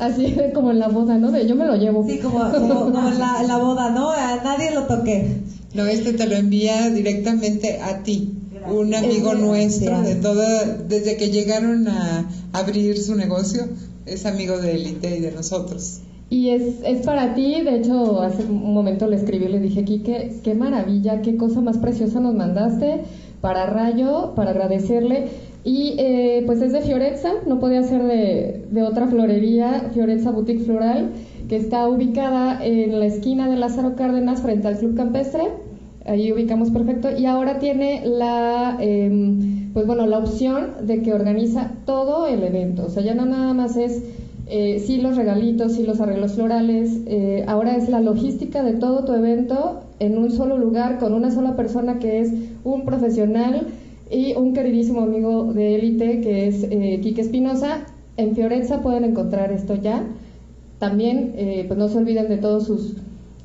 Así 0.00 0.36
como 0.52 0.72
en 0.72 0.80
la 0.80 0.88
boda, 0.88 1.18
¿no? 1.18 1.30
De 1.30 1.46
yo 1.46 1.54
me 1.54 1.66
lo 1.66 1.76
llevo. 1.76 2.04
Sí, 2.04 2.18
como, 2.18 2.50
como, 2.50 2.90
como 2.90 3.10
en, 3.10 3.18
la, 3.20 3.44
la, 3.44 3.58
boda, 3.58 3.90
¿no? 3.90 4.10
A 4.10 4.42
nadie 4.42 4.72
lo 4.72 4.88
toqué. 4.88 5.36
No, 5.72 5.84
este 5.84 6.14
te 6.14 6.26
lo 6.26 6.34
envía 6.34 6.90
directamente 6.90 7.78
a 7.80 8.02
ti 8.02 8.32
un 8.66 8.94
amigo 8.94 9.34
nuestro 9.34 10.02
de 10.02 10.16
toda, 10.16 10.64
desde 10.64 11.16
que 11.16 11.30
llegaron 11.30 11.88
a 11.88 12.28
abrir 12.52 12.98
su 12.98 13.14
negocio, 13.14 13.62
es 14.06 14.26
amigo 14.26 14.58
de 14.58 14.72
Elite 14.72 15.16
y 15.16 15.20
de 15.20 15.32
nosotros. 15.32 16.00
Y 16.30 16.50
es, 16.50 16.76
es 16.84 17.06
para 17.06 17.34
ti, 17.34 17.62
de 17.62 17.76
hecho, 17.76 18.20
hace 18.20 18.44
un 18.44 18.74
momento 18.74 19.06
le 19.06 19.16
escribí 19.16 19.46
y 19.46 19.48
le 19.48 19.60
dije, 19.60 19.84
Kike, 19.84 20.40
qué 20.42 20.54
maravilla, 20.54 21.22
qué 21.22 21.36
cosa 21.36 21.62
más 21.62 21.78
preciosa 21.78 22.20
nos 22.20 22.34
mandaste 22.34 23.02
para 23.40 23.66
Rayo, 23.66 24.34
para 24.34 24.50
agradecerle. 24.50 25.28
Y 25.64 25.94
eh, 25.98 26.42
pues 26.46 26.60
es 26.60 26.72
de 26.72 26.82
Fioretza, 26.82 27.30
no 27.46 27.58
podía 27.58 27.82
ser 27.82 28.02
de, 28.04 28.66
de 28.70 28.82
otra 28.82 29.06
florería, 29.06 29.90
Fioretza 29.94 30.30
Boutique 30.30 30.64
Floral, 30.64 31.12
que 31.48 31.56
está 31.56 31.88
ubicada 31.88 32.64
en 32.64 32.98
la 32.98 33.06
esquina 33.06 33.48
de 33.48 33.56
Lázaro 33.56 33.96
Cárdenas 33.96 34.42
frente 34.42 34.68
al 34.68 34.78
Club 34.78 34.96
Campestre 34.96 35.44
ahí 36.08 36.32
ubicamos 36.32 36.70
perfecto. 36.70 37.08
Y 37.16 37.26
ahora 37.26 37.58
tiene 37.58 38.02
la 38.04 38.76
em, 38.80 39.72
pues 39.72 39.86
bueno 39.86 40.06
la 40.06 40.18
opción 40.18 40.86
de 40.86 41.02
que 41.02 41.12
organiza 41.12 41.72
todo 41.84 42.26
el 42.26 42.42
evento. 42.42 42.86
O 42.86 42.88
sea 42.90 43.02
ya 43.02 43.14
no 43.14 43.26
nada 43.26 43.54
más 43.54 43.76
es 43.76 44.02
eh, 44.50 44.82
sí 44.84 44.98
los 44.98 45.16
regalitos 45.16 45.72
sí 45.74 45.84
los 45.84 46.00
arreglos 46.00 46.32
florales. 46.32 47.00
Eh, 47.06 47.44
ahora 47.46 47.76
es 47.76 47.88
la 47.88 48.00
logística 48.00 48.62
de 48.62 48.74
todo 48.74 49.04
tu 49.04 49.12
evento 49.12 49.80
en 50.00 50.18
un 50.18 50.30
solo 50.30 50.58
lugar 50.58 50.98
con 50.98 51.12
una 51.12 51.30
sola 51.30 51.56
persona 51.56 51.98
que 51.98 52.20
es 52.20 52.32
un 52.64 52.84
profesional 52.84 53.66
y 54.10 54.34
un 54.34 54.54
queridísimo 54.54 55.02
amigo 55.02 55.52
de 55.52 55.74
élite 55.74 56.20
que 56.20 56.48
es 56.48 56.64
eh, 56.64 57.00
Espinosa. 57.18 57.86
En 58.16 58.34
Fiorenza 58.34 58.82
pueden 58.82 59.04
encontrar 59.04 59.52
esto 59.52 59.74
ya. 59.74 60.04
También 60.78 61.32
eh, 61.36 61.64
pues 61.66 61.78
no 61.78 61.88
se 61.88 61.98
olviden 61.98 62.28
de 62.28 62.38
todos 62.38 62.66
sus 62.66 62.96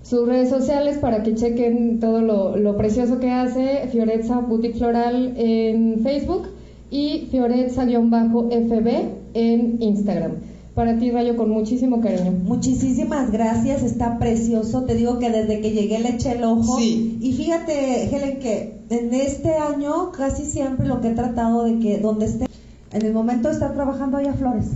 sus 0.04 0.28
redes 0.28 0.50
sociales 0.50 0.98
para 0.98 1.24
que 1.24 1.34
chequen 1.34 2.00
todo 2.00 2.22
lo, 2.22 2.78
precioso 2.78 3.20
que 3.20 3.32
hace 3.32 3.88
Fioretza 3.92 4.40
Boutique 4.40 4.78
Floral 4.78 5.34
en 5.38 6.02
Facebook 6.04 6.50
y 6.92 7.30
Fioretza-FB 7.32 8.90
en 9.34 9.82
Instagram. 9.82 10.34
Para 10.76 10.98
ti, 10.98 11.12
Rayo, 11.12 11.38
con 11.38 11.50
muchísimo 11.52 12.02
cariño. 12.02 12.32
Muchísimas 12.32 13.32
gracias, 13.32 13.84
está 13.84 14.18
precioso. 14.18 14.84
Te 14.84 14.96
digo 14.96 15.20
que 15.20 15.30
desde 15.30 15.62
que 15.62 15.72
llegué 15.72 16.00
le 16.00 16.10
eché 16.10 16.32
el 16.32 16.44
ojo. 16.44 16.80
Y 16.80 17.34
fíjate, 17.38 18.06
Helen, 18.06 18.40
que 18.40 18.74
en 18.90 19.14
este 19.14 19.56
año 19.56 20.12
casi 20.12 20.46
siempre 20.46 20.88
lo 20.88 21.00
que 21.00 21.10
he 21.10 21.14
tratado 21.14 21.64
de 21.64 21.80
que 21.80 22.00
donde 22.00 22.26
esté, 22.26 22.48
en 22.92 23.06
el 23.06 23.14
momento 23.14 23.48
de 23.48 23.54
estar 23.54 23.74
trabajando 23.74 24.18
haya 24.18 24.34
flores. 24.34 24.72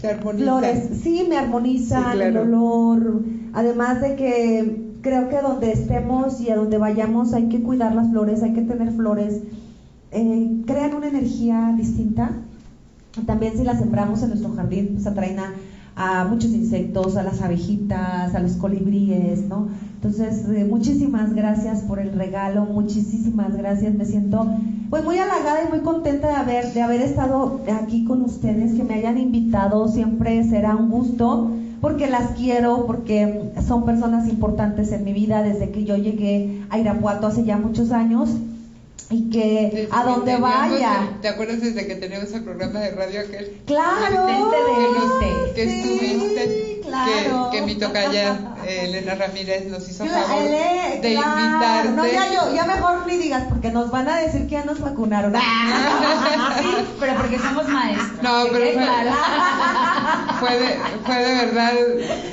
Flores, 0.00 0.90
sí, 1.02 1.26
me 1.28 1.36
armoniza 1.36 2.12
el 2.12 2.36
olor. 2.36 3.22
Además 3.52 4.00
de 4.00 4.14
que 4.14 4.88
creo 5.00 5.28
que 5.28 5.40
donde 5.40 5.72
estemos 5.72 6.40
y 6.40 6.50
a 6.50 6.56
donde 6.56 6.78
vayamos 6.78 7.32
hay 7.34 7.48
que 7.48 7.62
cuidar 7.62 7.94
las 7.94 8.10
flores, 8.10 8.42
hay 8.42 8.52
que 8.52 8.62
tener 8.62 8.92
flores. 8.92 9.42
Eh, 10.12 10.62
crean 10.66 10.94
una 10.94 11.08
energía 11.08 11.74
distinta. 11.76 12.30
También 13.26 13.56
si 13.56 13.64
las 13.64 13.80
sembramos 13.80 14.22
en 14.22 14.28
nuestro 14.28 14.52
jardín, 14.54 14.90
pues 14.94 15.06
atraen 15.06 15.40
a, 15.40 15.54
a 15.98 16.24
muchos 16.24 16.52
insectos, 16.52 17.16
a 17.16 17.24
las 17.24 17.42
abejitas, 17.42 18.32
a 18.32 18.38
los 18.38 18.52
colibríes, 18.52 19.42
¿no? 19.42 19.68
Entonces, 19.94 20.44
eh, 20.48 20.64
muchísimas 20.64 21.34
gracias 21.34 21.82
por 21.82 21.98
el 21.98 22.12
regalo, 22.12 22.64
muchísimas 22.66 23.56
gracias. 23.56 23.94
Me 23.94 24.04
siento 24.04 24.46
pues 24.90 25.04
muy 25.04 25.18
halagada 25.18 25.64
y 25.66 25.70
muy 25.70 25.80
contenta 25.80 26.28
de 26.28 26.34
haber, 26.34 26.72
de 26.72 26.82
haber 26.82 27.02
estado 27.02 27.62
aquí 27.82 28.04
con 28.04 28.22
ustedes, 28.22 28.74
que 28.74 28.84
me 28.84 28.94
hayan 28.94 29.18
invitado, 29.18 29.88
siempre 29.88 30.44
será 30.44 30.76
un 30.76 30.88
gusto, 30.88 31.50
porque 31.80 32.06
las 32.06 32.30
quiero, 32.30 32.86
porque 32.86 33.50
son 33.66 33.84
personas 33.84 34.28
importantes 34.28 34.92
en 34.92 35.02
mi 35.02 35.12
vida 35.12 35.42
desde 35.42 35.70
que 35.70 35.84
yo 35.84 35.96
llegué 35.96 36.62
a 36.70 36.78
Irapuato 36.78 37.26
hace 37.26 37.42
ya 37.42 37.58
muchos 37.58 37.90
años 37.90 38.36
y 39.10 39.30
que 39.30 39.88
a 39.90 40.04
donde 40.04 40.36
vaya. 40.36 41.16
¿Te 41.22 41.28
acuerdas 41.28 41.60
desde 41.60 41.86
que 41.86 41.94
teníamos 41.96 42.32
el 42.32 42.44
programa 42.44 42.80
de 42.80 42.90
radio 42.90 43.20
aquel? 43.20 43.60
Claro. 43.66 44.50
Que, 45.54 45.62
estuviste, 45.62 46.80
claro. 46.82 47.50
que, 47.50 47.62
mi 47.62 47.74
tocaya 47.76 48.54
Elena 48.66 49.14
Ramírez 49.14 49.66
nos 49.66 49.88
hizo 49.88 50.04
favor 50.04 50.50
de 50.50 51.14
invitarte. 51.14 51.90
No, 51.90 52.06
ya 52.06 52.32
yo, 52.32 52.54
ya 52.54 52.64
mejor 52.64 53.06
ni 53.06 53.16
digas 53.16 53.44
porque 53.48 53.70
nos 53.70 53.90
van 53.90 54.08
a 54.08 54.18
decir 54.18 54.42
que 54.42 54.52
ya 54.52 54.64
nos 54.64 54.80
vacunaron. 54.80 55.32
pero 57.00 57.14
porque 57.16 57.38
somos 57.38 57.66
maestros. 57.68 58.22
No, 58.22 58.44
pero 58.52 58.66
fue, 58.72 58.84
fue, 60.40 60.58
de, 60.58 60.76
fue 61.04 61.16
de 61.16 61.34
verdad, 61.46 61.72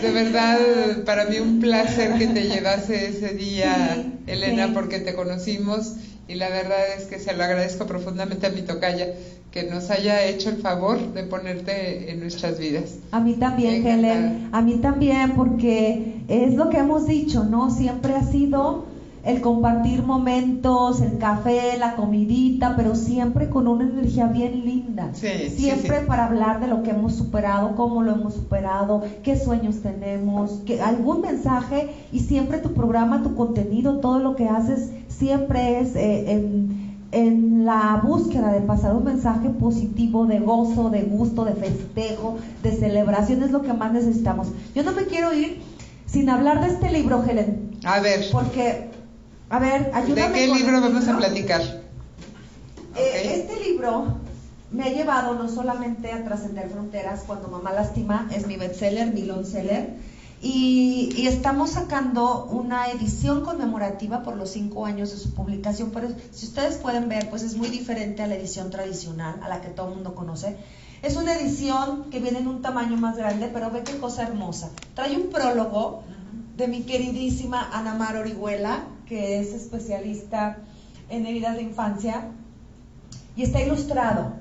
de 0.01 0.11
verdad 0.11 0.57
para 1.05 1.25
mí 1.25 1.39
un 1.39 1.61
placer 1.61 2.17
que 2.17 2.27
te 2.27 2.43
llevase 2.43 3.07
ese 3.07 3.29
día, 3.29 4.03
Elena, 4.27 4.71
porque 4.73 4.99
te 4.99 5.15
conocimos 5.15 5.93
y 6.27 6.35
la 6.35 6.49
verdad 6.49 6.93
es 6.97 7.05
que 7.05 7.19
se 7.19 7.33
lo 7.33 7.43
agradezco 7.43 7.85
profundamente 7.85 8.47
a 8.47 8.49
mi 8.49 8.61
tocaya 8.61 9.13
que 9.51 9.63
nos 9.63 9.89
haya 9.89 10.23
hecho 10.23 10.49
el 10.49 10.57
favor 10.57 11.13
de 11.13 11.23
ponerte 11.23 12.11
en 12.11 12.19
nuestras 12.19 12.59
vidas. 12.59 12.97
A 13.11 13.21
mí 13.21 13.35
también, 13.35 13.87
Helen, 13.87 14.49
a 14.51 14.61
mí 14.61 14.75
también, 14.81 15.31
porque 15.35 16.23
es 16.27 16.55
lo 16.55 16.69
que 16.69 16.79
hemos 16.79 17.07
dicho, 17.07 17.45
¿no? 17.45 17.71
Siempre 17.71 18.15
ha 18.15 18.23
sido 18.23 18.85
el 19.25 19.41
compartir 19.41 20.03
momentos, 20.03 21.01
el 21.01 21.17
café, 21.17 21.77
la 21.79 21.95
comidita, 21.95 22.75
pero 22.75 22.95
siempre 22.95 23.49
con 23.49 23.67
una 23.67 23.83
energía 23.83 24.27
bien 24.27 24.63
linda. 24.63 25.09
siempre 25.13 26.01
para 26.01 26.25
hablar 26.25 26.59
de 26.59 26.67
lo 26.67 26.83
que 26.83 26.91
hemos 26.91 27.15
superado, 27.15 27.75
cómo 27.75 28.03
lo 28.03 28.13
hemos 28.13 28.35
superado, 28.35 29.01
qué 29.23 29.35
sueños 29.35 29.81
tenemos, 29.81 30.61
que, 30.65 30.79
algún 30.79 31.21
mensaje 31.21 31.89
y 32.11 32.19
siempre 32.19 32.59
tu 32.59 32.73
programa, 32.73 33.23
tu 33.23 33.33
contenido, 33.35 33.99
todo 33.99 34.19
lo 34.19 34.35
que 34.35 34.47
haces 34.47 34.91
siempre 35.07 35.79
es 35.79 35.95
eh, 35.95 36.31
en, 36.31 36.97
en 37.11 37.65
la 37.65 37.99
búsqueda 38.03 38.51
de 38.51 38.61
pasar 38.61 38.95
un 38.95 39.05
mensaje 39.05 39.49
positivo 39.49 40.27
de 40.27 40.39
gozo, 40.39 40.91
de 40.91 41.01
gusto, 41.01 41.45
de 41.45 41.53
festejo, 41.53 42.37
de 42.61 42.71
celebración, 42.73 43.41
es 43.41 43.49
lo 43.49 43.63
que 43.63 43.73
más 43.73 43.91
necesitamos. 43.91 44.49
Yo 44.75 44.83
no 44.83 44.91
me 44.91 45.05
quiero 45.05 45.33
ir 45.33 45.61
sin 46.05 46.29
hablar 46.29 46.61
de 46.61 46.67
este 46.67 46.91
libro, 46.91 47.23
Helen. 47.27 47.71
A 47.83 47.99
ver. 47.99 48.25
Porque 48.31 48.94
a 49.49 49.59
ver, 49.59 49.91
ayúdame. 49.93 50.39
¿De 50.39 50.47
qué 50.47 50.53
libro 50.53 50.81
vamos 50.81 51.07
a 51.07 51.17
platicar? 51.17 51.61
Eh, 52.95 53.35
este 53.35 53.59
libro 53.63 54.17
me 54.71 54.83
ha 54.83 54.89
llevado 54.89 55.35
no 55.35 55.49
solamente 55.49 56.11
a 56.11 56.23
trascender 56.23 56.69
fronteras 56.69 57.23
cuando 57.25 57.47
mamá 57.47 57.73
lastima, 57.73 58.29
es 58.33 58.47
mi 58.47 58.57
bestseller, 58.57 59.13
mi 59.13 59.23
long 59.23 59.45
seller, 59.45 59.95
y, 60.41 61.13
y, 61.15 61.27
estamos 61.27 61.71
sacando 61.71 62.45
una 62.45 62.91
edición 62.91 63.43
conmemorativa 63.43 64.21
por 64.21 64.35
los 64.35 64.51
cinco 64.51 64.85
años 64.85 65.11
de 65.11 65.17
su 65.17 65.33
publicación, 65.33 65.91
pero 65.91 66.09
si 66.31 66.45
ustedes 66.45 66.75
pueden 66.75 67.09
ver, 67.09 67.29
pues 67.29 67.41
es 67.41 67.55
muy 67.55 67.69
diferente 67.69 68.21
a 68.21 68.27
la 68.27 68.35
edición 68.35 68.69
tradicional, 68.69 69.39
a 69.41 69.49
la 69.49 69.61
que 69.61 69.69
todo 69.69 69.87
el 69.87 69.95
mundo 69.95 70.13
conoce. 70.13 70.57
Es 71.01 71.15
una 71.15 71.35
edición 71.35 72.09
que 72.11 72.19
viene 72.19 72.39
en 72.39 72.47
un 72.47 72.61
tamaño 72.61 72.97
más 72.97 73.17
grande, 73.17 73.49
pero 73.51 73.71
ve 73.71 73.83
qué 73.83 73.97
cosa 73.97 74.23
hermosa. 74.23 74.69
Trae 74.93 75.15
un 75.15 75.29
prólogo 75.29 76.03
de 76.57 76.67
mi 76.67 76.81
queridísima 76.81 77.69
Ana 77.73 77.95
Mar 77.95 78.17
Orihuela, 78.17 78.83
que 79.07 79.39
es 79.39 79.53
especialista 79.53 80.57
en 81.09 81.25
heridas 81.25 81.55
de 81.55 81.63
infancia, 81.63 82.31
y 83.35 83.43
está 83.43 83.61
ilustrado 83.61 84.33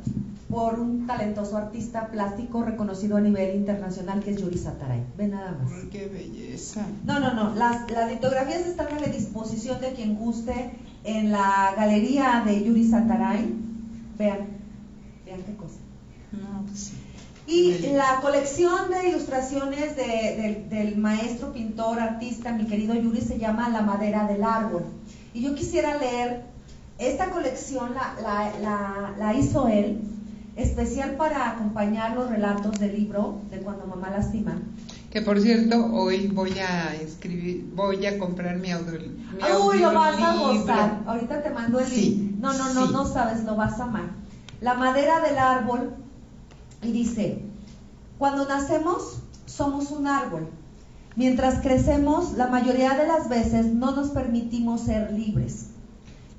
por 0.49 0.79
un 0.79 1.07
talentoso 1.07 1.57
artista 1.57 2.09
plástico 2.09 2.63
reconocido 2.63 3.17
a 3.17 3.21
nivel 3.21 3.57
internacional 3.57 4.23
que 4.23 4.31
es 4.31 4.37
Yuri 4.41 4.57
Sataray. 4.57 5.03
Ve 5.17 5.27
nada 5.27 5.53
más. 5.53 5.73
¡Qué 5.91 6.07
belleza! 6.07 6.87
No, 7.05 7.19
no, 7.19 7.35
no. 7.35 7.55
Las, 7.57 7.91
las 7.91 8.11
litografías 8.11 8.61
están 8.61 8.93
a 8.93 9.01
la 9.01 9.09
disposición 9.09 9.81
de 9.81 9.93
quien 9.95 10.15
guste 10.15 10.71
en 11.03 11.33
la 11.33 11.75
galería 11.77 12.43
de 12.47 12.63
Yuri 12.65 12.89
Sataray. 12.89 13.53
Vean, 14.17 14.47
vean 15.27 15.43
qué 15.43 15.57
cosa. 15.57 15.79
No, 16.31 16.63
pues 16.67 16.79
sí. 16.79 17.04
Y 17.47 17.93
la 17.93 18.21
colección 18.23 18.91
de 18.91 19.11
ilustraciones 19.11 19.97
del 19.97 20.97
maestro, 20.97 21.53
pintor, 21.53 22.01
artista, 22.01 22.53
mi 22.53 22.67
querido 22.67 22.95
Yuri, 22.95 23.21
se 23.21 23.39
llama 23.39 23.69
La 23.69 23.83
madera 23.83 24.27
del 24.27 24.43
árbol. 24.43 24.85
Y 25.35 25.43
yo 25.43 25.55
quisiera 25.55 25.99
leer, 25.99 26.43
esta 26.99 27.31
colección 27.31 27.91
la, 27.95 29.35
hizo 29.39 29.69
él, 29.69 30.01
especial 30.57 31.17
para 31.17 31.51
acompañar 31.51 32.15
los 32.17 32.31
relatos 32.31 32.79
del 32.79 32.97
libro 32.97 33.41
de 33.51 33.59
Cuando 33.59 33.87
Mamá 33.87 34.11
Lastima. 34.11 34.63
Que 35.11 35.21
por 35.21 35.41
cierto, 35.41 35.87
hoy 35.93 36.29
voy 36.29 36.59
a 36.59 36.95
escribir, 36.95 37.69
voy 37.75 38.07
a 38.07 38.19
comprar 38.19 38.57
mi 38.57 38.71
audio. 38.71 39.01
Uy, 39.65 39.79
lo 39.81 39.93
vas 39.93 40.21
a 40.21 40.37
gozar. 40.37 41.03
Ahorita 41.07 41.43
te 41.43 41.51
mando 41.51 41.79
el 41.79 41.87
sí, 41.87 42.37
No, 42.41 42.55
no, 42.55 42.73
no, 42.73 42.91
no 42.91 43.07
sabes, 43.07 43.45
lo 43.45 43.55
vas 43.55 43.79
a 43.81 43.85
amar. 43.85 44.11
La 44.61 44.75
madera 44.75 45.21
del 45.21 45.39
árbol 45.39 45.95
y 46.85 46.93
dice, 46.93 47.43
cuando 48.19 48.47
nacemos 48.47 49.19
somos 49.47 49.91
un 49.91 50.07
árbol. 50.07 50.49
Mientras 51.17 51.61
crecemos, 51.61 52.33
la 52.33 52.49
mayoría 52.49 52.95
de 52.95 53.07
las 53.07 53.29
veces 53.29 53.67
no 53.67 53.93
nos 53.93 54.11
permitimos 54.11 54.83
ser 54.83 55.13
libres 55.13 55.69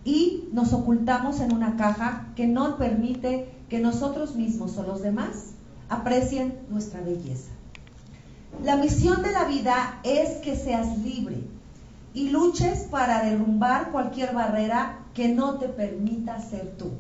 y 0.04 0.50
nos 0.52 0.74
ocultamos 0.74 1.40
en 1.40 1.54
una 1.54 1.78
caja 1.78 2.28
que 2.36 2.46
no 2.46 2.78
permite 2.78 3.50
que 3.70 3.80
nosotros 3.80 4.36
mismos 4.36 4.78
o 4.78 4.84
los 4.84 5.02
demás 5.02 5.54
aprecien 5.90 6.60
nuestra 6.70 7.02
belleza. 7.02 7.52
La 8.64 8.76
misión 8.76 9.22
de 9.22 9.32
la 9.32 9.46
vida 9.46 10.00
es 10.04 10.42
que 10.42 10.56
seas 10.56 10.98
libre 11.00 11.38
y 12.14 12.30
luches 12.30 12.84
para 12.84 13.24
derrumbar 13.24 13.92
cualquier 13.92 14.34
barrera 14.34 15.00
que 15.14 15.30
no 15.30 15.56
te 15.56 15.68
permita 15.68 16.40
ser 16.40 16.76
tú. 16.78 16.92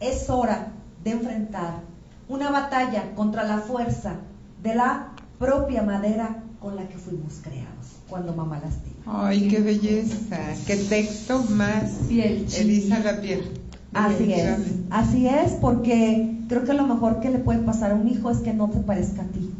Es 0.00 0.28
hora 0.28 0.72
de 1.02 1.12
enfrentar 1.12 1.93
una 2.28 2.50
batalla 2.50 3.14
contra 3.14 3.44
la 3.44 3.58
fuerza 3.58 4.16
de 4.62 4.74
la 4.74 5.12
propia 5.38 5.82
madera 5.82 6.42
con 6.60 6.76
la 6.76 6.88
que 6.88 6.96
fuimos 6.96 7.40
creados 7.42 7.98
cuando 8.08 8.32
mamá 8.34 8.60
lastima. 8.60 9.26
Ay, 9.28 9.48
qué 9.48 9.60
belleza, 9.60 10.38
qué 10.66 10.76
texto 10.76 11.42
más 11.50 11.84
piel 12.08 12.46
eriza 12.56 13.00
la 13.00 13.20
piel. 13.20 13.60
Así 13.92 14.32
es, 14.32 14.58
así 14.90 15.26
es, 15.28 15.52
porque 15.60 16.38
creo 16.48 16.64
que 16.64 16.72
lo 16.72 16.86
mejor 16.86 17.20
que 17.20 17.30
le 17.30 17.38
puede 17.38 17.60
pasar 17.60 17.92
a 17.92 17.94
un 17.94 18.08
hijo 18.08 18.30
es 18.30 18.38
que 18.38 18.52
no 18.52 18.68
te 18.68 18.80
parezca 18.80 19.22
a 19.22 19.26
ti, 19.26 19.50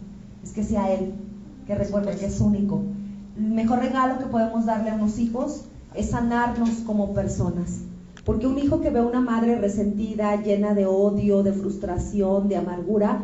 es 0.42 0.50
que 0.52 0.64
sea 0.64 0.92
él, 0.92 1.14
que 1.66 1.74
recuerde 1.74 2.16
que 2.16 2.26
es 2.26 2.40
único. 2.40 2.82
El 3.36 3.50
mejor 3.50 3.80
regalo 3.80 4.18
que 4.18 4.26
podemos 4.26 4.66
darle 4.66 4.90
a 4.90 4.94
unos 4.94 5.18
hijos 5.18 5.66
es 5.94 6.10
sanarnos 6.10 6.70
como 6.84 7.14
personas 7.14 7.82
porque 8.24 8.46
un 8.46 8.58
hijo 8.58 8.80
que 8.80 8.90
ve 8.90 9.00
a 9.00 9.04
una 9.04 9.20
madre 9.20 9.56
resentida, 9.56 10.42
llena 10.42 10.74
de 10.74 10.86
odio, 10.86 11.42
de 11.42 11.52
frustración, 11.52 12.48
de 12.48 12.56
amargura, 12.56 13.20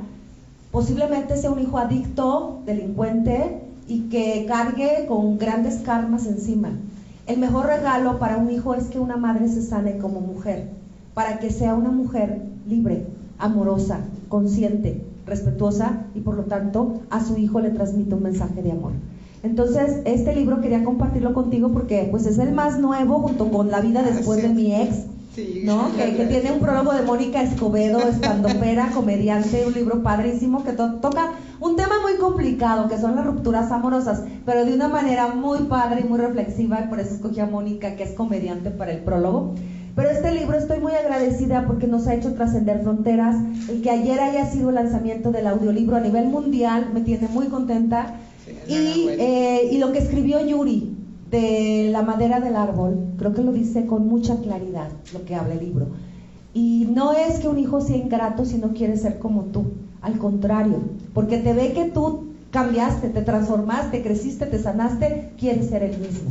posiblemente 0.71 1.37
sea 1.37 1.51
un 1.51 1.61
hijo 1.61 1.79
adicto, 1.79 2.61
delincuente 2.67 3.63
y 3.89 4.09
que 4.09 4.45
cargue 4.47 5.07
con 5.09 5.39
grandes 5.39 5.79
karmas 5.79 6.27
encima. 6.27 6.71
El 7.27 7.39
mejor 7.39 7.67
regalo 7.67 8.19
para 8.19 8.37
un 8.37 8.51
hijo 8.51 8.75
es 8.75 8.89
que 8.89 8.99
una 8.99 9.17
madre 9.17 9.49
se 9.49 9.63
sane 9.63 9.99
como 9.99 10.21
mujer, 10.21 10.69
para 11.15 11.39
que 11.39 11.51
sea 11.51 11.75
una 11.75 11.91
mujer 11.91 12.43
libre, 12.69 13.07
amorosa, 13.39 14.01
consciente, 14.29 15.03
respetuosa 15.27 16.07
y 16.15 16.21
por 16.21 16.35
lo 16.35 16.45
tanto 16.45 17.01
a 17.09 17.25
su 17.25 17.37
hijo 17.37 17.61
le 17.61 17.71
transmite 17.71 18.15
un 18.15 18.23
mensaje 18.23 18.63
de 18.63 18.73
amor. 18.73 18.93
Entonces, 19.43 20.03
este 20.05 20.35
libro 20.35 20.61
quería 20.61 20.85
compartirlo 20.85 21.33
contigo 21.33 21.71
porque 21.71 22.07
pues 22.11 22.27
es 22.27 22.39
el 22.39 22.53
más 22.53 22.79
nuevo 22.79 23.21
junto 23.21 23.51
con 23.51 23.71
La 23.71 23.81
vida 23.81 24.03
después 24.03 24.43
de 24.43 24.51
mi 24.51 24.75
ex, 24.75 25.07
¿no? 25.65 25.91
Que, 25.97 26.27
tiene 26.27 26.53
un 26.53 26.61
prólogo 26.61 26.93
de 26.93 27.03
Mónica 27.03 27.43
Escobedo, 27.43 28.01
estandopera, 28.09 28.91
comediante, 28.93 29.65
un 29.67 29.73
libro 29.73 30.03
padrísimo 30.03 30.63
que 30.63 30.73
toca 30.73 31.33
un 31.59 31.77
tema 31.77 32.01
muy 32.03 32.17
complicado 32.19 32.89
que 32.89 32.99
son 32.99 33.17
las 33.17 33.25
rupturas 33.25 33.73
amorosas, 33.73 34.23
pero 34.45 34.67
de 34.67 34.75
una 34.75 34.89
manera 34.89 35.29
muy 35.29 35.61
padre 35.61 36.03
y 36.05 36.09
muy 36.09 36.19
reflexiva 36.19 36.83
y 36.85 36.89
por 36.89 37.01
eso 37.01 37.15
escogí 37.15 37.41
a 37.41 37.47
Mónica 37.47 37.97
que 37.97 38.03
es 38.03 38.13
comediante 38.13 38.71
para 38.71 38.93
el 38.93 38.99
prólogo. 38.99 39.55
Pero 39.97 40.11
este 40.11 40.33
libro 40.33 40.57
estoy 40.57 40.81
muy 40.81 40.93
agradecida 40.93 41.67
porque 41.67 41.87
nos 41.87 42.07
ha 42.07 42.15
hecho 42.15 42.35
trascender 42.35 42.83
fronteras. 42.83 43.37
El 43.69 43.83
que 43.83 43.91
ayer 43.91 44.21
haya 44.21 44.47
sido 44.47 44.69
el 44.69 44.77
lanzamiento 44.77 45.33
del 45.33 45.47
audiolibro 45.47 45.97
a 45.97 46.01
nivel 46.01 46.29
mundial 46.29 46.91
me 46.95 47.01
tiene 47.01 47.29
muy 47.29 47.47
contenta 47.47 48.15
y, 48.69 49.09
eh, 49.09 49.69
y 49.73 49.79
lo 49.79 49.93
que 49.93 49.99
escribió 49.99 50.45
Yuri 50.45 50.97
de 51.31 51.89
la 51.93 52.03
madera 52.03 52.41
del 52.41 52.57
árbol, 52.57 52.99
creo 53.17 53.33
que 53.35 53.43
lo 53.43 53.53
dice 53.53 53.87
con 53.87 54.09
mucha 54.09 54.37
claridad 54.41 54.89
lo 55.13 55.25
que 55.25 55.35
habla 55.35 55.55
el 55.55 55.61
libro. 55.61 55.87
Y 56.53 56.89
no 56.91 57.13
es 57.13 57.39
que 57.39 57.49
un 57.49 57.59
hijo 57.59 57.81
sea 57.81 57.97
ingrato 57.97 58.45
si 58.45 58.59
no 58.59 58.73
quiere 58.73 58.97
ser 58.97 59.19
como 59.19 59.45
tú, 59.45 59.65
al 60.03 60.19
contrario, 60.19 60.79
porque 61.15 61.39
te 61.39 61.53
ve 61.53 61.73
que 61.73 61.85
tú 61.85 62.31
cambiaste, 62.51 63.11
te 63.11 63.23
transformaste, 63.23 64.03
creciste, 64.03 64.47
te 64.47 64.59
sanaste, 64.59 65.31
quiere 65.39 65.63
ser 65.63 65.85
el 65.85 65.99
mismo. 65.99 66.31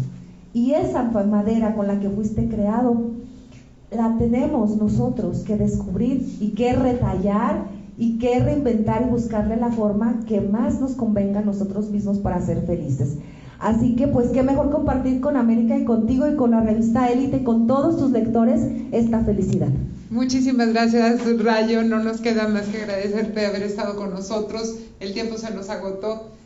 Y 0.53 0.71
esa 0.71 1.03
madera 1.03 1.75
con 1.75 1.87
la 1.87 1.99
que 1.99 2.09
fuiste 2.09 2.49
creado, 2.49 3.11
la 3.91 4.17
tenemos 4.17 4.75
nosotros 4.75 5.39
que 5.39 5.55
descubrir 5.55 6.37
y 6.39 6.49
que 6.49 6.73
retallar 6.73 7.65
y 7.99 8.17
que 8.17 8.39
reinventar 8.39 9.03
y 9.05 9.11
buscarle 9.11 9.57
la 9.57 9.71
forma 9.71 10.21
que 10.25 10.39
más 10.39 10.79
nos 10.79 10.93
convenga 10.93 11.41
a 11.41 11.43
nosotros 11.43 11.91
mismos 11.91 12.17
para 12.17 12.41
ser 12.41 12.65
felices. 12.65 13.17
Así 13.59 13.97
que 13.97 14.07
pues 14.07 14.29
qué 14.29 14.41
mejor 14.41 14.71
compartir 14.71 15.19
con 15.19 15.35
América 15.35 15.77
y 15.77 15.83
contigo 15.83 16.25
y 16.27 16.37
con 16.37 16.51
la 16.51 16.61
revista 16.61 17.09
Élite, 17.09 17.43
con 17.43 17.67
todos 17.67 17.97
tus 17.97 18.11
lectores, 18.11 18.61
esta 18.93 19.19
felicidad. 19.25 19.67
Muchísimas 20.09 20.69
gracias, 20.69 21.21
Rayo. 21.43 21.83
No 21.83 22.01
nos 22.01 22.21
queda 22.21 22.47
más 22.47 22.67
que 22.67 22.81
agradecerte 22.81 23.41
de 23.41 23.45
haber 23.45 23.63
estado 23.63 23.97
con 23.97 24.11
nosotros. 24.11 24.75
El 25.01 25.13
tiempo 25.13 25.37
se 25.37 25.53
nos 25.53 25.69
agotó. 25.69 26.38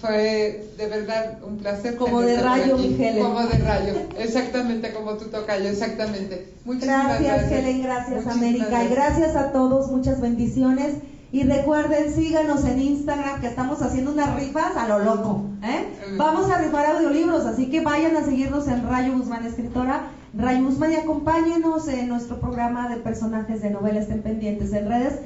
Fue 0.00 0.68
de 0.76 0.86
verdad 0.86 1.38
un 1.46 1.58
placer. 1.58 1.96
Como 1.96 2.20
de 2.22 2.40
rayo, 2.40 2.76
mi 2.78 2.94
Helen. 2.94 3.22
Como 3.22 3.40
de 3.40 3.58
rayo, 3.58 3.94
exactamente 4.18 4.92
como 4.92 5.14
tú 5.14 5.26
tocayo, 5.26 5.68
exactamente. 5.68 6.52
Muchísimas 6.64 7.20
gracias, 7.20 7.40
gracias. 7.40 7.52
Helen, 7.52 7.82
gracias 7.82 8.26
América 8.26 8.84
y 8.84 8.88
gracias 8.88 9.36
a 9.36 9.52
todos, 9.52 9.90
muchas 9.90 10.20
bendiciones. 10.20 10.96
Y 11.32 11.44
recuerden, 11.44 12.12
síganos 12.12 12.64
en 12.66 12.82
Instagram 12.82 13.40
que 13.40 13.46
estamos 13.46 13.80
haciendo 13.80 14.12
unas 14.12 14.36
rifas 14.36 14.76
a 14.76 14.86
lo 14.86 14.98
loco. 14.98 15.46
¿eh? 15.62 15.86
Vamos 16.18 16.50
a 16.50 16.58
rifar 16.58 16.84
audiolibros, 16.86 17.46
así 17.46 17.70
que 17.70 17.80
vayan 17.80 18.16
a 18.16 18.24
seguirnos 18.24 18.68
en 18.68 18.86
Rayo 18.86 19.16
Guzmán 19.16 19.46
Escritora. 19.46 20.10
Rayo 20.34 20.64
Guzmán 20.64 20.92
y 20.92 20.96
acompáñenos 20.96 21.88
en 21.88 22.08
nuestro 22.08 22.38
programa 22.38 22.88
de 22.88 22.96
personajes 22.96 23.62
de 23.62 23.70
novelas 23.70 24.04
estén 24.04 24.22
pendientes 24.22 24.72
en 24.74 24.88
redes 24.88 25.20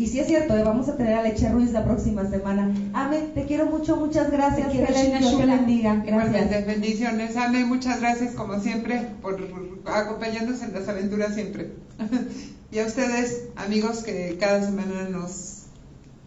Y 0.00 0.06
sí 0.06 0.18
es 0.18 0.28
cierto, 0.28 0.56
eh, 0.56 0.62
vamos 0.64 0.88
a 0.88 0.96
tener 0.96 1.12
a 1.12 1.22
Leche 1.22 1.50
Ruiz 1.50 1.72
la 1.72 1.84
próxima 1.84 2.26
semana. 2.30 2.74
Ame, 2.94 3.18
te 3.34 3.44
quiero 3.44 3.66
mucho, 3.66 3.98
muchas 3.98 4.30
gracias. 4.30 4.68
Te 4.68 4.78
quiero, 4.78 4.94
Dios 4.94 5.36
te 5.36 5.44
bendiga. 5.44 5.96
Gracias. 5.96 6.66
Bendiciones. 6.66 7.36
Ame, 7.36 7.66
muchas 7.66 8.00
gracias 8.00 8.34
como 8.34 8.58
siempre 8.60 9.10
por 9.20 9.38
acompañarnos 9.84 10.62
en 10.62 10.72
las 10.72 10.88
aventuras 10.88 11.34
siempre. 11.34 11.72
y 12.72 12.78
a 12.78 12.86
ustedes, 12.86 13.42
amigos 13.56 13.98
que 13.98 14.38
cada 14.40 14.64
semana 14.64 15.06
nos 15.10 15.64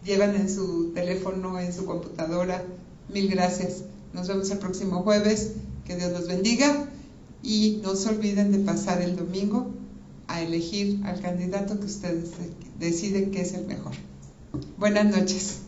llevan 0.04 0.36
en 0.36 0.48
su 0.48 0.92
teléfono, 0.94 1.58
en 1.58 1.72
su 1.72 1.84
computadora, 1.84 2.62
mil 3.12 3.28
gracias. 3.28 3.82
Nos 4.12 4.28
vemos 4.28 4.52
el 4.52 4.58
próximo 4.58 5.02
jueves. 5.02 5.54
Que 5.84 5.96
Dios 5.96 6.12
los 6.12 6.28
bendiga. 6.28 6.86
Y 7.42 7.80
no 7.82 7.96
se 7.96 8.08
olviden 8.08 8.52
de 8.52 8.58
pasar 8.58 9.02
el 9.02 9.16
domingo 9.16 9.72
a 10.28 10.42
elegir 10.42 11.00
al 11.04 11.20
candidato 11.20 11.78
que 11.80 11.86
ustedes 11.86 12.30
decide 12.84 13.30
qué 13.30 13.40
es 13.40 13.54
el 13.54 13.66
mejor. 13.66 13.92
Buenas 14.76 15.06
noches. 15.06 15.62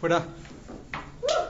Fuera. 0.00 0.24
¡Uh! 1.22 1.48